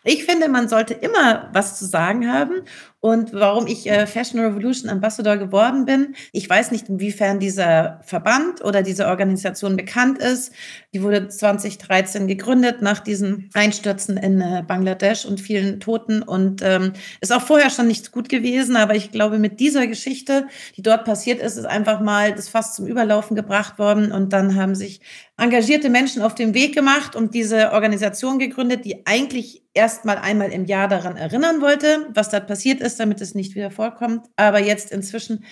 Ich 0.08 0.24
finde, 0.24 0.50
man 0.50 0.70
sollte 0.70 0.94
immer 0.94 1.50
was 1.52 1.80
zu 1.80 1.86
sagen 1.86 2.32
haben. 2.32 2.62
Und 3.00 3.34
warum 3.34 3.68
ich 3.68 3.88
äh, 3.88 4.08
Fashion 4.08 4.40
Revolution 4.40 4.90
Ambassador 4.90 5.38
geworden 5.38 5.86
bin, 5.86 6.16
ich 6.32 6.50
weiß 6.50 6.72
nicht, 6.72 6.90
inwiefern 6.90 7.40
dieser 7.40 8.00
Verband 8.04 8.64
oder 8.64 8.82
diese 8.82 9.08
Organisation 9.08 9.76
bekannt 9.76 10.20
ist. 10.20 10.54
Die 10.94 11.04
wurde 11.04 11.28
2013 11.28 12.28
gegründet 12.28 12.82
nach 12.82 13.00
diesen 13.00 13.50
Einstürzen 13.54 14.18
in 14.18 14.42
äh, 14.42 14.64
Bangladesch 14.68 15.26
und 15.26 15.40
vielen 15.40 15.80
Toten 15.80 16.24
und 16.24 16.64
ähm, 16.64 16.94
ist 17.22 17.32
auch 17.32 17.44
vorher 17.44 17.70
schon 17.70 17.88
nicht 17.88 18.12
gut 18.12 18.30
gewesen. 18.30 18.76
Aber 18.76 18.96
ich 18.96 19.12
glaube, 19.12 19.38
mit 19.38 19.60
dieser 19.60 19.86
Geschichte, 19.86 20.48
die 20.76 20.82
dort 20.82 21.06
passiert 21.06 21.40
ist, 21.42 21.58
ist 21.58 21.66
einfach 21.66 22.00
mal 22.00 22.34
das 22.34 22.50
fast 22.50 22.76
zum 22.76 22.88
Überlaufen 22.88 23.36
gebracht 23.36 23.78
worden. 23.78 24.12
Und 24.12 24.34
dann 24.34 24.56
haben 24.56 24.74
sich 24.74 25.02
engagierte 25.38 25.90
Menschen 25.90 26.22
auf 26.22 26.36
den 26.36 26.54
Weg 26.54 26.74
gemacht 26.74 27.16
und 27.16 27.34
diese 27.34 27.74
Organisation 27.74 28.40
gegründet, 28.40 28.86
die 28.86 29.06
eigentlich 29.06 29.64
erst 29.74 30.06
mal 30.06 30.18
einmal 30.18 30.52
im 30.52 30.66
Jahr 30.66 30.88
daran 30.88 31.18
erinnern 31.18 31.62
wollte, 31.62 32.08
was 32.14 32.30
da 32.30 32.40
passiert 32.40 32.80
ist, 32.80 33.00
damit 33.00 33.20
es 33.22 33.36
nicht 33.36 33.56
wieder 33.56 33.72
vorkommt. 33.72 34.28
Aber 34.38 34.60
jetzt 34.60 34.92
inzwischen 34.92 35.44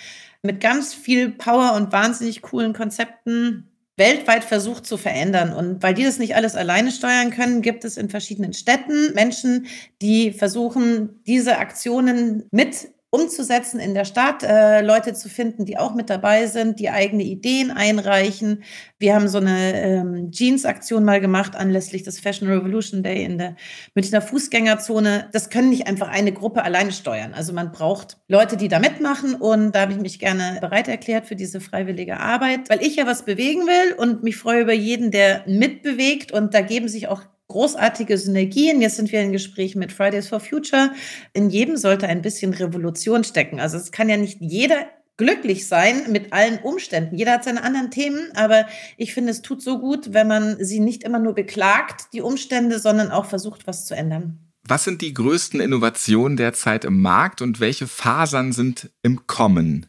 mit 0.41 0.61
ganz 0.61 0.93
viel 0.93 1.31
Power 1.31 1.73
und 1.73 1.91
wahnsinnig 1.91 2.41
coolen 2.41 2.73
Konzepten 2.73 3.69
weltweit 3.97 4.43
versucht 4.43 4.85
zu 4.85 4.97
verändern. 4.97 5.53
Und 5.53 5.83
weil 5.83 5.93
die 5.93 6.03
das 6.03 6.17
nicht 6.17 6.35
alles 6.35 6.55
alleine 6.55 6.91
steuern 6.91 7.29
können, 7.29 7.61
gibt 7.61 7.85
es 7.85 7.97
in 7.97 8.09
verschiedenen 8.09 8.53
Städten 8.53 9.13
Menschen, 9.13 9.67
die 10.01 10.31
versuchen, 10.31 11.21
diese 11.27 11.57
Aktionen 11.57 12.47
mit 12.51 12.89
umzusetzen 13.13 13.79
in 13.79 13.93
der 13.93 14.05
Stadt, 14.05 14.41
äh, 14.41 14.81
Leute 14.81 15.13
zu 15.13 15.29
finden, 15.29 15.65
die 15.65 15.77
auch 15.77 15.93
mit 15.93 16.09
dabei 16.09 16.47
sind, 16.47 16.79
die 16.79 16.89
eigene 16.89 17.21
Ideen 17.21 17.69
einreichen. 17.69 18.63
Wir 18.97 19.13
haben 19.13 19.27
so 19.27 19.37
eine 19.37 19.83
ähm, 19.83 20.31
Jeans-Aktion 20.31 21.05
mal 21.05 21.21
gemacht 21.21 21.55
anlässlich 21.55 22.01
des 22.01 22.19
Fashion 22.19 22.47
Revolution 22.47 23.03
Day 23.03 23.23
in 23.23 23.37
der 23.37 23.55
Münchner 23.93 24.19
Fußgängerzone. 24.19 25.29
Das 25.31 25.51
können 25.51 25.69
nicht 25.69 25.85
einfach 25.85 26.07
eine 26.07 26.31
Gruppe 26.31 26.63
alleine 26.63 26.91
steuern. 26.91 27.35
Also 27.35 27.53
man 27.53 27.71
braucht 27.71 28.17
Leute, 28.27 28.57
die 28.57 28.67
da 28.67 28.79
mitmachen 28.79 29.35
und 29.35 29.73
da 29.73 29.81
habe 29.81 29.91
ich 29.91 29.99
mich 29.99 30.17
gerne 30.17 30.57
bereit 30.59 30.87
erklärt 30.87 31.27
für 31.27 31.35
diese 31.35 31.61
freiwillige 31.61 32.19
Arbeit, 32.19 32.67
weil 32.71 32.81
ich 32.81 32.95
ja 32.95 33.05
was 33.05 33.25
bewegen 33.25 33.67
will 33.67 33.93
und 33.95 34.23
mich 34.23 34.37
freue 34.37 34.61
über 34.61 34.73
jeden, 34.73 35.11
der 35.11 35.43
mitbewegt 35.45 36.31
und 36.31 36.55
da 36.55 36.61
geben 36.61 36.87
sich 36.87 37.07
auch 37.09 37.21
großartige 37.47 38.17
Synergien. 38.17 38.81
Jetzt 38.81 38.95
sind 38.95 39.11
wir 39.11 39.21
in 39.21 39.31
Gespräch 39.31 39.75
mit 39.75 39.91
Fridays 39.91 40.27
for 40.27 40.39
Future. 40.39 40.91
In 41.33 41.49
jedem 41.49 41.77
sollte 41.77 42.07
ein 42.07 42.21
bisschen 42.21 42.53
Revolution 42.53 43.23
stecken. 43.23 43.59
Also 43.59 43.77
es 43.77 43.91
kann 43.91 44.09
ja 44.09 44.17
nicht 44.17 44.39
jeder 44.39 44.87
glücklich 45.17 45.67
sein 45.67 46.11
mit 46.11 46.33
allen 46.33 46.59
Umständen. 46.59 47.15
Jeder 47.15 47.33
hat 47.33 47.43
seine 47.43 47.63
anderen 47.63 47.91
Themen, 47.91 48.31
aber 48.35 48.65
ich 48.97 49.13
finde, 49.13 49.31
es 49.31 49.41
tut 49.41 49.61
so 49.61 49.79
gut, 49.79 50.13
wenn 50.13 50.27
man 50.27 50.63
sie 50.63 50.79
nicht 50.79 51.03
immer 51.03 51.19
nur 51.19 51.33
beklagt, 51.33 52.07
die 52.13 52.21
Umstände, 52.21 52.79
sondern 52.79 53.11
auch 53.11 53.25
versucht, 53.25 53.67
was 53.67 53.85
zu 53.85 53.95
ändern. 53.95 54.39
Was 54.65 54.85
sind 54.85 55.01
die 55.01 55.13
größten 55.13 55.59
Innovationen 55.59 56.37
derzeit 56.37 56.85
im 56.85 57.01
Markt 57.01 57.41
und 57.41 57.59
welche 57.59 57.85
Fasern 57.85 58.53
sind 58.53 58.89
im 59.03 59.27
Kommen? 59.27 59.87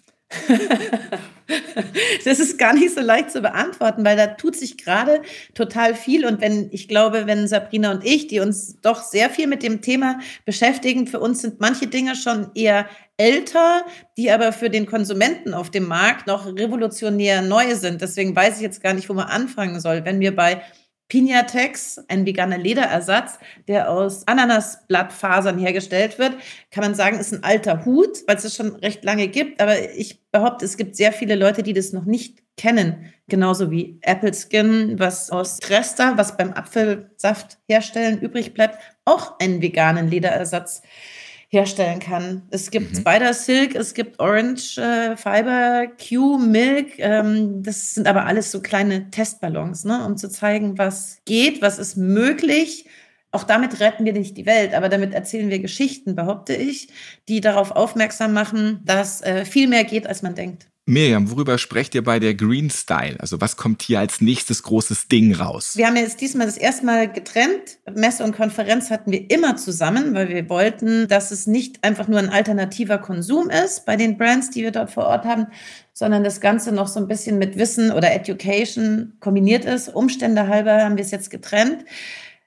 das 2.25 2.41
ist 2.41 2.59
gar 2.59 2.75
nicht 2.75 2.95
so 2.95 3.01
leicht 3.01 3.31
zu 3.31 3.41
beantworten, 3.41 4.05
weil 4.05 4.17
da 4.17 4.27
tut 4.29 4.57
sich 4.57 4.77
gerade 4.77 5.23
total 5.55 5.95
viel. 5.95 6.27
Und 6.27 6.41
wenn, 6.41 6.69
ich 6.73 6.89
glaube, 6.89 7.27
wenn 7.27 7.47
Sabrina 7.49 7.91
und 7.91 8.05
ich, 8.05 8.27
die 8.27 8.41
uns 8.41 8.81
doch 8.81 9.03
sehr 9.03 9.31
viel 9.31 9.47
mit 9.47 9.63
dem 9.63 9.81
Thema 9.81 10.19
beschäftigen, 10.45 11.07
für 11.07 11.21
uns 11.21 11.43
sind 11.43 11.61
manche 11.61 11.87
Dinge 11.87 12.17
schon 12.17 12.51
eher 12.55 12.87
älter, 13.17 13.85
die 14.17 14.31
aber 14.31 14.53
für 14.53 14.71
den 14.71 14.87
Konsumenten 14.87 15.55
auf 15.55 15.71
dem 15.71 15.87
Markt 15.87 16.27
noch 16.27 16.47
revolutionär 16.47 17.43
neu 17.43 17.75
sind. 17.75 18.01
Deswegen 18.01 18.35
weiß 18.35 18.57
ich 18.57 18.63
jetzt 18.63 18.83
gar 18.83 18.93
nicht, 18.93 19.09
wo 19.09 19.15
man 19.15 19.27
anfangen 19.27 19.81
soll. 19.81 20.05
Wenn 20.05 20.21
wir 20.21 20.35
bei 20.35 20.63
Pinatex, 21.09 22.01
ein 22.09 22.25
veganer 22.27 22.59
Lederersatz, 22.59 23.39
der 23.69 23.91
aus 23.91 24.27
Ananasblattfasern 24.27 25.59
hergestellt 25.59 26.19
wird, 26.19 26.35
kann 26.71 26.83
man 26.83 26.95
sagen, 26.95 27.19
ist 27.19 27.33
ein 27.33 27.45
alter 27.45 27.85
Hut, 27.85 28.19
weil 28.27 28.37
es 28.37 28.45
es 28.45 28.57
schon 28.57 28.77
recht 28.77 29.05
lange 29.05 29.29
gibt. 29.29 29.61
Aber 29.61 29.95
ich 29.97 30.23
behaupte, 30.31 30.65
es 30.65 30.77
gibt 30.77 30.97
sehr 30.97 31.13
viele 31.13 31.35
Leute, 31.35 31.63
die 31.63 31.75
das 31.75 31.93
noch 31.93 32.05
nicht 32.05 32.43
kennen. 32.57 33.13
Genauso 33.29 33.71
wie 33.71 33.99
Apple 34.03 34.33
Skin, 34.33 34.99
was 34.99 35.31
aus 35.31 35.59
Trester, 35.59 36.17
was 36.17 36.37
beim 36.37 36.53
Apfelsaft 36.53 37.59
herstellen 37.69 38.21
übrig 38.21 38.55
bleibt, 38.55 38.79
auch 39.05 39.39
einen 39.39 39.61
veganen 39.61 40.09
Lederersatz 40.09 40.83
herstellen 41.49 42.01
kann. 42.01 42.43
Es 42.51 42.71
gibt 42.71 42.93
mhm. 42.93 42.97
Spider 42.97 43.35
Silk, 43.35 43.75
es 43.75 43.95
gibt 43.95 44.21
Orange 44.21 44.79
äh, 44.79 45.17
Fiber, 45.17 45.87
Q 45.87 46.39
Milk. 46.39 46.99
Ähm, 46.99 47.63
das 47.63 47.95
sind 47.95 48.07
aber 48.07 48.27
alles 48.27 48.51
so 48.51 48.61
kleine 48.61 49.11
Testballons, 49.11 49.85
ne, 49.85 50.05
um 50.05 50.17
zu 50.17 50.29
zeigen, 50.29 50.79
was 50.79 51.19
geht, 51.25 51.63
was 51.63 51.79
ist 51.79 51.97
möglich. 51.97 52.87
Auch 53.31 53.45
damit 53.45 53.81
retten 53.81 54.05
wir 54.05 54.13
nicht 54.13 54.37
die 54.37 54.47
Welt, 54.47 54.75
aber 54.75 54.89
damit 54.89 55.13
erzählen 55.13 55.51
wir 55.51 55.59
Geschichten, 55.59 56.15
behaupte 56.15 56.55
ich, 56.55 56.89
die 57.29 57.41
darauf 57.41 57.73
aufmerksam 57.73 58.33
machen, 58.33 58.81
dass 58.85 59.23
äh, 59.23 59.45
viel 59.45 59.67
mehr 59.67 59.83
geht, 59.83 60.07
als 60.07 60.23
man 60.23 60.37
denkt. 60.37 60.69
Miriam, 60.87 61.31
worüber 61.31 61.57
sprecht 61.57 61.95
ihr 61.95 62.05
bei 62.05 62.19
der 62.19 62.35
Green 62.35 62.69
Style? 62.69 63.17
Also 63.19 63.41
was 63.41 63.57
kommt 63.57 63.81
hier 63.81 64.01
als 64.01 64.21
nächstes 64.21 64.63
großes 64.63 65.09
Ding 65.09 65.35
raus? 65.35 65.73
Wir 65.77 65.87
haben 65.87 65.97
jetzt 65.97 66.21
diesmal 66.21 66.47
das 66.47 66.59
erste 66.59 66.85
Mal 66.85 67.11
getrennt. 67.11 67.79
Messe 67.95 68.23
und 68.23 68.37
Konferenz 68.37 68.91
hatten 68.91 69.11
wir 69.11 69.31
immer 69.31 69.57
zusammen, 69.57 70.13
weil 70.13 70.29
wir 70.29 70.47
wollten, 70.51 71.09
dass 71.09 71.31
es 71.31 71.47
nicht 71.47 71.83
einfach 71.85 72.07
nur 72.07 72.19
ein 72.19 72.29
alternativer 72.29 72.99
Konsum 72.99 73.49
ist 73.49 73.87
bei 73.87 73.97
den 73.97 74.19
Brands, 74.19 74.51
die 74.51 74.63
wir 74.63 74.73
dort 74.73 74.91
vor 74.91 75.07
Ort 75.07 75.25
haben, 75.25 75.47
sondern 75.95 76.23
das 76.23 76.43
Ganze 76.43 76.71
noch 76.71 76.89
so 76.89 77.01
ein 77.01 77.09
bisschen 77.09 77.39
mit 77.39 77.57
Wissen 77.57 77.91
oder 77.91 78.13
Education 78.13 79.15
kombiniert 79.21 79.65
ist. 79.65 79.89
Umstände 79.89 80.49
halber 80.49 80.83
haben 80.83 80.99
wir 80.99 81.05
es 81.05 81.13
jetzt 81.13 81.31
getrennt. 81.31 81.87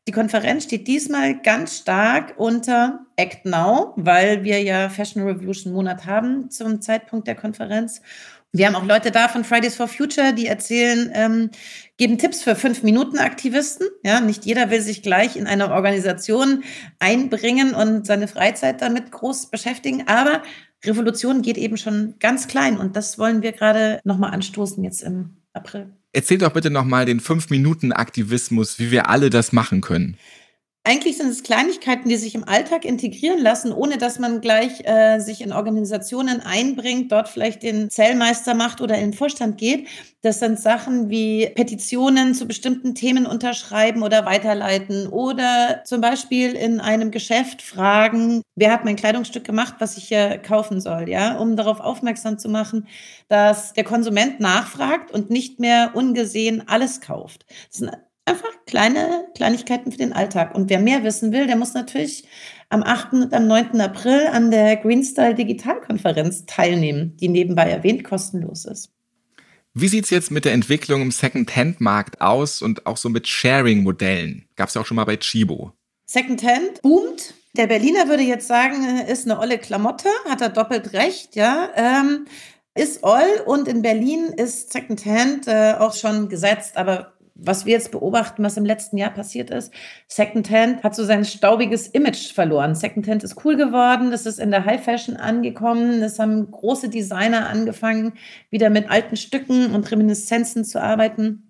Die 0.08 0.14
Konferenz 0.14 0.64
steht 0.64 0.88
diesmal 0.88 1.38
ganz 1.42 1.80
stark 1.80 2.36
unter 2.38 3.06
Act 3.18 3.46
Now, 3.46 3.94
weil 3.98 4.46
wir 4.46 4.64
ja 4.64 4.88
Fashion 4.88 5.24
Revolution 5.24 5.74
Monat 5.74 6.06
haben 6.06 6.50
zum 6.50 6.82
Zeitpunkt 6.82 7.28
der 7.28 7.36
Konferenz. 7.36 8.02
Wir 8.54 8.68
haben 8.68 8.76
auch 8.76 8.86
Leute 8.86 9.12
da 9.12 9.28
von 9.28 9.44
Fridays 9.44 9.76
for 9.76 9.90
Future, 9.90 10.32
die 10.32 10.48
erzählen, 10.48 11.12
ähm, 11.14 11.50
geben 11.98 12.18
Tipps 12.18 12.42
für 12.42 12.56
fünf 12.56 12.84
Minuten 12.84 13.18
Aktivisten. 13.18 13.86
Ja, 14.02 14.22
nicht 14.22 14.46
jeder 14.46 14.70
will 14.70 14.80
sich 14.80 15.04
gleich 15.04 15.36
in 15.36 15.46
eine 15.46 15.74
Organisation 15.74 16.64
einbringen 17.00 17.76
und 17.76 18.08
seine 18.08 18.30
Freizeit 18.30 18.82
damit 18.82 19.12
groß 19.12 19.48
beschäftigen. 19.48 20.08
Aber 20.08 20.42
Revolution 20.86 21.42
geht 21.42 21.58
eben 21.58 21.76
schon 21.76 22.16
ganz 22.20 22.48
klein 22.48 22.78
und 22.78 22.96
das 22.96 23.20
wollen 23.20 23.42
wir 23.42 23.52
gerade 23.52 24.00
nochmal 24.06 24.32
anstoßen 24.32 24.82
jetzt 24.86 25.02
im 25.04 25.36
April. 25.52 25.92
Erzähl 26.18 26.40
doch 26.40 26.54
bitte 26.54 26.72
nochmal 26.72 27.06
den 27.06 27.20
fünf 27.20 27.52
Minuten 27.52 27.92
Aktivismus, 27.92 28.80
wie 28.80 28.90
wir 28.90 29.08
alle 29.08 29.30
das 29.30 29.54
machen 29.54 29.82
können. 29.82 30.18
Eigentlich 30.88 31.18
sind 31.18 31.28
es 31.28 31.44
Kleinigkeiten, 31.44 32.08
die 32.08 32.16
sich 32.16 32.34
im 32.34 32.48
Alltag 32.48 32.86
integrieren 32.86 33.42
lassen, 33.42 33.74
ohne 33.74 33.98
dass 33.98 34.20
man 34.20 34.40
gleich 34.40 34.86
äh, 34.86 35.20
sich 35.20 35.42
in 35.42 35.52
Organisationen 35.52 36.40
einbringt, 36.40 37.12
dort 37.12 37.28
vielleicht 37.28 37.62
den 37.64 37.90
Zellmeister 37.90 38.54
macht 38.54 38.80
oder 38.80 38.96
in 38.96 39.12
den 39.12 39.14
Vorstand 39.14 39.58
geht. 39.58 39.86
Das 40.22 40.40
sind 40.40 40.58
Sachen 40.58 41.10
wie 41.10 41.48
Petitionen 41.56 42.34
zu 42.34 42.48
bestimmten 42.48 42.96
Themen 42.96 43.26
unterschreiben 43.26 44.02
oder 44.02 44.26
weiterleiten 44.26 45.08
oder 45.08 45.82
zum 45.84 46.00
Beispiel 46.00 46.54
in 46.54 46.80
einem 46.80 47.12
Geschäft 47.12 47.62
fragen, 47.62 48.42
wer 48.56 48.72
hat 48.72 48.86
mein 48.86 48.96
Kleidungsstück 48.96 49.44
gemacht, 49.44 49.76
was 49.80 49.98
ich 49.98 50.08
hier 50.08 50.38
kaufen 50.38 50.80
soll, 50.80 51.10
ja, 51.10 51.38
um 51.38 51.58
darauf 51.58 51.82
aufmerksam 51.82 52.40
zu 52.40 52.48
machen, 52.48 52.88
dass 53.28 53.74
der 53.74 53.84
Konsument 53.84 54.40
nachfragt 54.40 55.12
und 55.12 55.30
nicht 55.30 55.60
mehr 55.60 55.92
ungesehen 55.96 56.64
alles 56.66 57.02
kauft. 57.02 57.46
Das 57.70 57.80
sind 57.80 57.92
einfach 58.28 58.50
kleine 58.66 59.28
Kleinigkeiten 59.36 59.92
für 59.92 59.98
den 59.98 60.14
Alltag. 60.14 60.56
Und 60.56 60.70
wer 60.70 60.80
mehr 60.80 61.04
wissen 61.04 61.32
will, 61.32 61.48
der 61.48 61.56
muss 61.56 61.74
natürlich 61.74 62.28
am 62.70 62.84
8. 62.84 63.14
und 63.14 63.34
am 63.34 63.48
9. 63.48 63.80
April 63.82 64.28
an 64.28 64.52
der 64.52 64.78
Greenstyle 64.78 65.36
Digitalkonferenz 65.36 66.46
teilnehmen, 66.46 67.16
die 67.18 67.30
nebenbei 67.30 67.70
erwähnt 67.70 68.04
kostenlos 68.04 68.66
ist. 68.66 68.92
Wie 69.74 69.88
sieht 69.88 70.06
es 70.06 70.10
jetzt 70.10 70.32
mit 70.32 70.44
der 70.44 70.54
Entwicklung 70.54 71.04
im 71.04 71.12
Second-Hand-Markt 71.12 72.20
aus 72.20 72.62
und 72.62 72.86
auch 72.88 72.98
so 72.98 73.10
mit 73.10 73.28
Sharing-Modellen? 73.28 74.48
Gab 74.56 74.70
es 74.70 74.74
ja 74.74 74.82
auch 74.82 74.86
schon 74.86 74.96
mal 74.96 75.06
bei 75.06 75.18
Chibo. 75.18 75.72
Second-Hand 76.08 76.82
boomt. 76.82 77.36
Der 77.56 77.68
Berliner 77.68 78.08
würde 78.08 78.24
jetzt 78.24 78.48
sagen, 78.48 79.00
ist 79.08 79.26
eine 79.26 79.40
olle 79.40 79.58
Klamotte, 79.60 80.10
hat 80.28 80.42
er 80.42 80.50
doppelt 80.50 80.94
recht, 80.94 81.36
ja. 81.36 81.70
Ähm, 81.76 82.26
ist 82.76 83.04
all 83.04 83.42
und 83.46 83.68
in 83.68 83.82
Berlin 83.82 84.34
ist 84.36 84.72
Second-Hand 84.72 85.48
äh, 85.48 85.74
auch 85.80 85.94
schon 85.94 86.30
gesetzt, 86.30 86.78
aber 86.78 87.17
was 87.40 87.66
wir 87.66 87.74
jetzt 87.74 87.92
beobachten, 87.92 88.44
was 88.44 88.58
im 88.58 88.66
letzten 88.66 88.98
Jahr 88.98 89.12
passiert 89.12 89.50
ist, 89.50 89.74
Secondhand 90.08 90.84
hat 90.84 90.96
so 90.96 91.04
sein 91.04 91.26
staubiges 91.26 91.88
Image 91.88 92.34
verloren. 92.34 92.76
Secondhand 92.76 93.24
ist 93.24 93.44
cool 93.46 93.56
geworden, 93.56 94.12
es 94.12 94.26
ist 94.26 94.40
in 94.40 94.52
der 94.52 94.66
High 94.66 94.84
Fashion 94.84 95.16
angekommen, 95.18 96.02
es 96.02 96.20
haben 96.20 96.50
große 96.50 96.90
Designer 96.90 97.50
angefangen, 97.50 98.14
wieder 98.50 98.70
mit 98.70 98.90
alten 98.90 99.18
Stücken 99.18 99.74
und 99.74 99.90
Reminiszenzen 99.92 100.66
zu 100.66 100.82
arbeiten. 100.82 101.44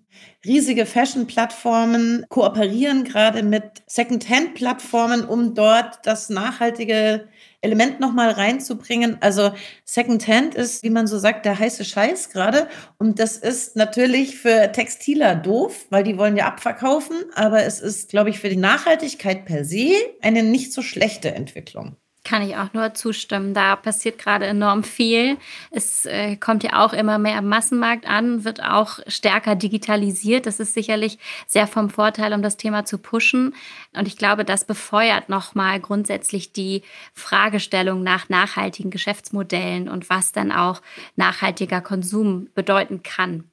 Riesige 0.44 0.86
Fashion-Plattformen 0.86 2.24
kooperieren 2.28 3.04
gerade 3.04 3.42
mit 3.42 3.82
Secondhand-Plattformen, 3.86 5.24
um 5.24 5.54
dort 5.54 5.98
das 6.04 6.28
nachhaltige 6.28 7.28
Element 7.60 8.00
nochmal 8.00 8.30
reinzubringen. 8.30 9.18
Also 9.20 9.52
Secondhand 9.84 10.54
ist, 10.54 10.82
wie 10.82 10.90
man 10.90 11.06
so 11.06 11.18
sagt, 11.18 11.44
der 11.44 11.58
heiße 11.58 11.84
Scheiß 11.84 12.30
gerade. 12.30 12.68
Und 12.98 13.18
das 13.18 13.36
ist 13.36 13.76
natürlich 13.76 14.38
für 14.38 14.70
Textiler 14.72 15.34
doof, 15.34 15.86
weil 15.90 16.04
die 16.04 16.18
wollen 16.18 16.36
ja 16.36 16.46
abverkaufen. 16.46 17.16
Aber 17.34 17.64
es 17.64 17.80
ist, 17.80 18.10
glaube 18.10 18.30
ich, 18.30 18.38
für 18.38 18.48
die 18.48 18.56
Nachhaltigkeit 18.56 19.44
per 19.44 19.64
se 19.64 19.92
eine 20.22 20.42
nicht 20.42 20.72
so 20.72 20.82
schlechte 20.82 21.34
Entwicklung. 21.34 21.96
Kann 22.28 22.42
ich 22.42 22.56
auch 22.56 22.74
nur 22.74 22.92
zustimmen. 22.92 23.54
Da 23.54 23.74
passiert 23.74 24.18
gerade 24.18 24.44
enorm 24.44 24.84
viel. 24.84 25.38
Es 25.70 26.04
äh, 26.04 26.36
kommt 26.36 26.62
ja 26.62 26.84
auch 26.84 26.92
immer 26.92 27.16
mehr 27.16 27.38
am 27.38 27.48
Massenmarkt 27.48 28.06
an, 28.06 28.44
wird 28.44 28.62
auch 28.62 28.98
stärker 29.06 29.54
digitalisiert. 29.54 30.44
Das 30.44 30.60
ist 30.60 30.74
sicherlich 30.74 31.18
sehr 31.46 31.66
vom 31.66 31.88
Vorteil, 31.88 32.34
um 32.34 32.42
das 32.42 32.58
Thema 32.58 32.84
zu 32.84 32.98
pushen. 32.98 33.54
Und 33.96 34.06
ich 34.06 34.18
glaube, 34.18 34.44
das 34.44 34.66
befeuert 34.66 35.30
nochmal 35.30 35.80
grundsätzlich 35.80 36.52
die 36.52 36.82
Fragestellung 37.14 38.02
nach 38.02 38.28
nachhaltigen 38.28 38.90
Geschäftsmodellen 38.90 39.88
und 39.88 40.10
was 40.10 40.30
dann 40.30 40.52
auch 40.52 40.82
nachhaltiger 41.16 41.80
Konsum 41.80 42.48
bedeuten 42.54 43.02
kann. 43.02 43.44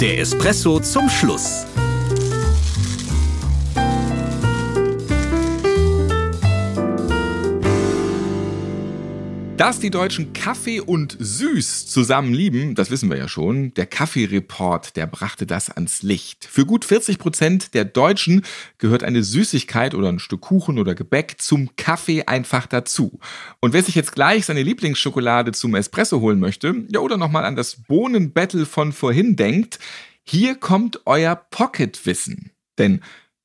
Der 0.00 0.20
Espresso 0.20 0.78
zum 0.78 1.08
Schluss. 1.08 1.66
Dass 9.58 9.80
die 9.80 9.90
Deutschen 9.90 10.32
Kaffee 10.34 10.78
und 10.78 11.16
Süß 11.18 11.88
zusammen 11.88 12.32
lieben, 12.32 12.76
das 12.76 12.92
wissen 12.92 13.10
wir 13.10 13.16
ja 13.16 13.26
schon. 13.26 13.74
Der 13.74 13.86
Kaffee-Report, 13.86 14.94
der 14.94 15.08
brachte 15.08 15.46
das 15.46 15.68
ans 15.68 16.02
Licht. 16.04 16.44
Für 16.44 16.64
gut 16.64 16.84
40 16.84 17.18
Prozent 17.18 17.74
der 17.74 17.84
Deutschen 17.84 18.44
gehört 18.78 19.02
eine 19.02 19.24
Süßigkeit 19.24 19.96
oder 19.96 20.10
ein 20.10 20.20
Stück 20.20 20.42
Kuchen 20.42 20.78
oder 20.78 20.94
Gebäck 20.94 21.40
zum 21.40 21.74
Kaffee 21.74 22.22
einfach 22.26 22.68
dazu. 22.68 23.18
Und 23.58 23.72
wer 23.72 23.82
sich 23.82 23.96
jetzt 23.96 24.14
gleich 24.14 24.46
seine 24.46 24.62
Lieblingsschokolade 24.62 25.50
zum 25.50 25.74
Espresso 25.74 26.20
holen 26.20 26.38
möchte, 26.38 26.84
ja, 26.92 27.00
oder 27.00 27.16
nochmal 27.16 27.44
an 27.44 27.56
das 27.56 27.82
Bohnenbattle 27.82 28.64
von 28.64 28.92
vorhin 28.92 29.34
denkt, 29.34 29.80
hier 30.22 30.54
kommt 30.54 31.00
euer 31.04 31.34
Pocket-Wissen. 31.34 32.52
Denn 32.78 33.00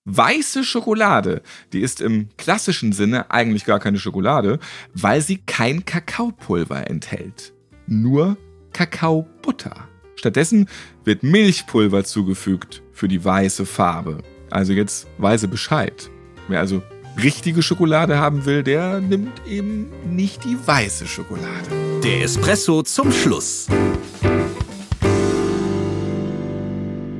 Weiße 0.06 0.66
Schokolade, 0.66 1.42
die 1.72 1.80
ist 1.80 2.02
im 2.02 2.28
klassischen 2.38 2.92
Sinne 2.92 3.32
eigentlich 3.32 3.64
gar 3.64 3.80
keine 3.80 4.00
Schokolade, 4.00 4.60
weil 4.94 5.22
sie 5.22 5.38
kein 5.38 5.86
Kakaopulver 5.86 6.90
enthält. 6.90 7.54
Nur 7.88 8.36
Kakaobutter. 8.74 9.88
Stattdessen 10.18 10.68
wird 11.06 11.24
Milchpulver 11.24 12.04
zugefügt 12.04 12.84
für 12.92 13.08
die 13.08 13.24
weiße 13.24 13.66
Farbe. 13.66 14.24
Also 14.50 14.74
jetzt 14.74 15.08
weise 15.20 15.48
Bescheid. 15.48 16.10
Wer 16.50 16.60
also 16.60 16.84
richtige 17.22 17.62
Schokolade 17.62 18.18
haben 18.18 18.46
will, 18.46 18.62
der 18.62 19.00
nimmt 19.00 19.48
eben 19.48 19.90
nicht 20.14 20.44
die 20.44 20.58
weiße 20.66 21.08
Schokolade. 21.08 22.02
Der 22.04 22.24
Espresso 22.24 22.84
zum 22.84 23.10
Schluss. 23.10 23.68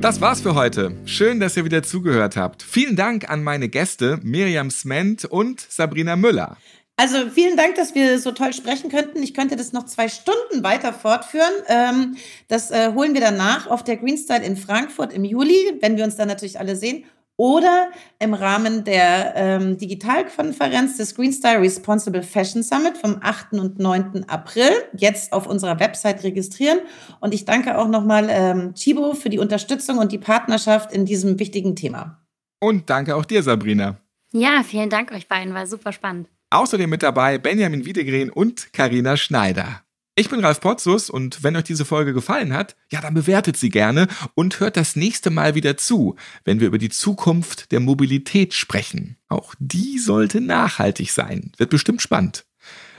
Das 0.04 0.20
war's 0.20 0.42
für 0.42 0.54
heute. 0.54 0.94
Schön, 1.06 1.40
dass 1.40 1.56
ihr 1.56 1.64
wieder 1.64 1.82
zugehört 1.82 2.36
habt. 2.36 2.62
Vielen 2.62 2.94
Dank 2.94 3.30
an 3.30 3.42
meine 3.42 3.70
Gäste 3.70 4.20
Miriam 4.22 4.70
Sment 4.70 5.24
und 5.24 5.62
Sabrina 5.66 6.14
Müller. 6.14 6.58
Also 6.98 7.30
vielen 7.30 7.56
Dank, 7.56 7.76
dass 7.76 7.94
wir 7.94 8.18
so 8.18 8.32
toll 8.32 8.52
sprechen 8.52 8.90
könnten. 8.90 9.22
Ich 9.22 9.32
könnte 9.32 9.56
das 9.56 9.72
noch 9.72 9.86
zwei 9.86 10.10
Stunden 10.10 10.62
weiter 10.62 10.92
fortführen. 10.92 11.54
Ähm, 11.68 12.16
das 12.48 12.70
äh, 12.70 12.92
holen 12.92 13.14
wir 13.14 13.22
danach 13.22 13.66
auf 13.66 13.82
der 13.82 13.96
Greenstyle 13.96 14.44
in 14.44 14.58
Frankfurt 14.58 15.10
im 15.10 15.24
Juli, 15.24 15.78
wenn 15.80 15.96
wir 15.96 16.04
uns 16.04 16.16
dann 16.16 16.28
natürlich 16.28 16.60
alle 16.60 16.76
sehen 16.76 17.06
oder 17.36 17.90
im 18.18 18.32
Rahmen 18.32 18.84
der 18.84 19.34
ähm, 19.36 19.76
Digitalkonferenz 19.76 20.96
des 20.96 21.14
Green 21.14 21.32
Star 21.32 21.60
Responsible 21.60 22.22
Fashion 22.22 22.62
Summit 22.62 22.96
vom 22.96 23.18
8. 23.20 23.54
und 23.54 23.78
9. 23.78 24.28
April 24.28 24.70
jetzt 24.96 25.32
auf 25.32 25.46
unserer 25.46 25.80
Website 25.80 26.22
registrieren. 26.22 26.78
Und 27.20 27.34
ich 27.34 27.44
danke 27.44 27.76
auch 27.78 27.88
nochmal 27.88 28.28
ähm, 28.30 28.74
Chibo 28.74 29.14
für 29.14 29.30
die 29.30 29.38
Unterstützung 29.38 29.98
und 29.98 30.12
die 30.12 30.18
Partnerschaft 30.18 30.92
in 30.92 31.06
diesem 31.06 31.38
wichtigen 31.38 31.74
Thema. 31.74 32.24
Und 32.60 32.88
danke 32.88 33.16
auch 33.16 33.24
dir, 33.24 33.42
Sabrina. 33.42 33.98
Ja, 34.32 34.62
vielen 34.64 34.90
Dank 34.90 35.12
euch 35.12 35.28
beiden, 35.28 35.54
war 35.54 35.66
super 35.66 35.92
spannend. 35.92 36.28
Außerdem 36.50 36.88
mit 36.88 37.02
dabei 37.02 37.38
Benjamin 37.38 37.84
Wiedegren 37.84 38.30
und 38.30 38.72
Karina 38.72 39.16
Schneider. 39.16 39.82
Ich 40.16 40.28
bin 40.28 40.38
Ralf 40.38 40.60
Potzus 40.60 41.10
und 41.10 41.42
wenn 41.42 41.56
euch 41.56 41.64
diese 41.64 41.84
Folge 41.84 42.12
gefallen 42.12 42.52
hat, 42.52 42.76
ja, 42.92 43.00
dann 43.00 43.14
bewertet 43.14 43.56
sie 43.56 43.68
gerne 43.68 44.06
und 44.36 44.60
hört 44.60 44.76
das 44.76 44.94
nächste 44.94 45.30
Mal 45.30 45.56
wieder 45.56 45.76
zu, 45.76 46.14
wenn 46.44 46.60
wir 46.60 46.68
über 46.68 46.78
die 46.78 46.88
Zukunft 46.88 47.72
der 47.72 47.80
Mobilität 47.80 48.54
sprechen. 48.54 49.16
Auch 49.28 49.56
die 49.58 49.98
sollte 49.98 50.40
nachhaltig 50.40 51.10
sein. 51.10 51.50
Wird 51.56 51.70
bestimmt 51.70 52.00
spannend. 52.00 52.46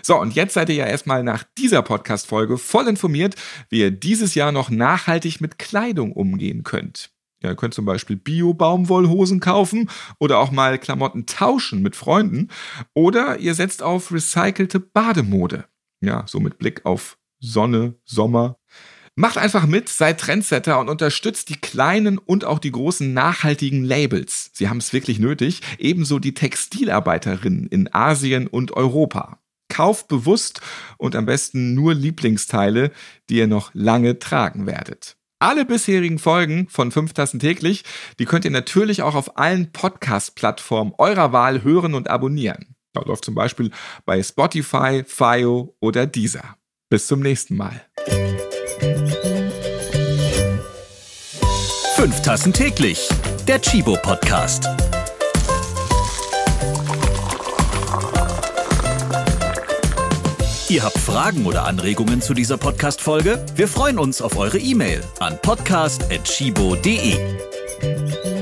So, 0.02 0.20
und 0.20 0.36
jetzt 0.36 0.56
seid 0.56 0.68
ihr 0.68 0.76
ja 0.76 0.88
erstmal 0.88 1.24
nach 1.24 1.46
dieser 1.58 1.82
Podcast-Folge 1.84 2.58
voll 2.58 2.90
informiert, 2.90 3.36
wie 3.70 3.80
ihr 3.80 3.92
dieses 3.92 4.36
Jahr 4.36 4.52
noch 4.52 4.70
nachhaltig 4.70 5.40
mit 5.40 5.58
Kleidung 5.58 6.12
umgehen 6.12 6.64
könnt. 6.64 7.12
Ja, 7.42 7.52
ihr 7.52 7.56
könnt 7.56 7.74
zum 7.74 7.86
Beispiel 7.86 8.18
Bio-Baumwollhosen 8.18 9.40
kaufen 9.40 9.90
oder 10.20 10.40
auch 10.40 10.52
mal 10.52 10.78
Klamotten 10.78 11.28
tauschen 11.28 11.82
mit 11.82 11.96
Freunden. 11.96 12.50
Oder 12.94 13.40
ihr 13.40 13.56
setzt 13.56 13.82
auf 13.84 14.12
recycelte 14.12 14.82
Bademode. 14.82 15.64
Ja, 16.06 16.24
so 16.28 16.40
mit 16.40 16.60
Blick 16.60 16.86
auf 16.86 17.18
Sonne, 17.40 17.96
Sommer. 18.06 18.60
Macht 19.16 19.40
einfach 19.40 19.66
mit, 19.66 19.90
seid 19.90 20.20
Trendsetter 20.20 20.80
und 20.80 20.88
unterstützt 20.88 21.50
die 21.50 21.56
kleinen 21.56 22.20
und 22.20 22.46
auch 22.46 22.60
die 22.60 22.72
großen 22.72 23.12
nachhaltigen 23.12 23.84
Labels. 23.84 24.52
Sie 24.54 24.70
haben 24.70 24.78
es 24.78 24.94
wirklich 24.94 25.18
nötig. 25.18 25.62
Ebenso 25.80 26.20
die 26.20 26.36
Textilarbeiterinnen 26.36 27.66
in 27.66 27.92
Asien 27.92 28.46
und 28.46 28.74
Europa. 28.74 29.40
Kauft 29.68 30.10
bewusst 30.10 30.62
und 31.00 31.16
am 31.16 31.26
besten 31.26 31.74
nur 31.74 31.96
Lieblingsteile, 31.96 32.92
die 33.30 33.38
ihr 33.38 33.48
noch 33.48 33.72
lange 33.74 34.20
tragen 34.20 34.68
werdet. 34.68 35.18
Alle 35.40 35.66
bisherigen 35.66 36.20
Folgen 36.20 36.68
von 36.70 36.92
5 36.92 37.14
Tassen 37.14 37.40
täglich, 37.40 37.84
die 38.20 38.26
könnt 38.26 38.46
ihr 38.46 38.52
natürlich 38.52 39.02
auch 39.02 39.16
auf 39.16 39.38
allen 39.38 39.72
Podcast-Plattformen 39.72 40.94
eurer 40.98 41.32
Wahl 41.32 41.64
hören 41.64 41.96
und 41.96 42.10
abonnieren. 42.10 42.75
Ja, 42.96 43.02
läuft 43.06 43.26
zum 43.26 43.36
Beispiel 43.36 43.72
bei 44.06 44.24
Spotify, 44.24 45.04
FIO 45.06 45.76
oder 45.80 46.06
Deezer. 46.06 46.56
Bis 46.90 47.08
zum 47.08 47.20
nächsten 47.20 47.58
Mal. 47.58 47.82
Fünf 51.96 52.22
Tassen 52.22 52.54
täglich. 52.54 53.10
Der 53.48 53.62
Chibo 53.62 53.98
Podcast. 54.02 54.68
Ihr 60.68 60.84
habt 60.84 60.98
Fragen 60.98 61.46
oder 61.46 61.66
Anregungen 61.66 62.22
zu 62.22 62.34
dieser 62.34 62.58
Podcast-Folge? 62.58 63.46
Wir 63.56 63.68
freuen 63.68 64.00
uns 64.00 64.22
auf 64.22 64.36
eure 64.36 64.58
E-Mail 64.58 65.04
an 65.20 65.38
podcast.chibo.de. 65.42 68.35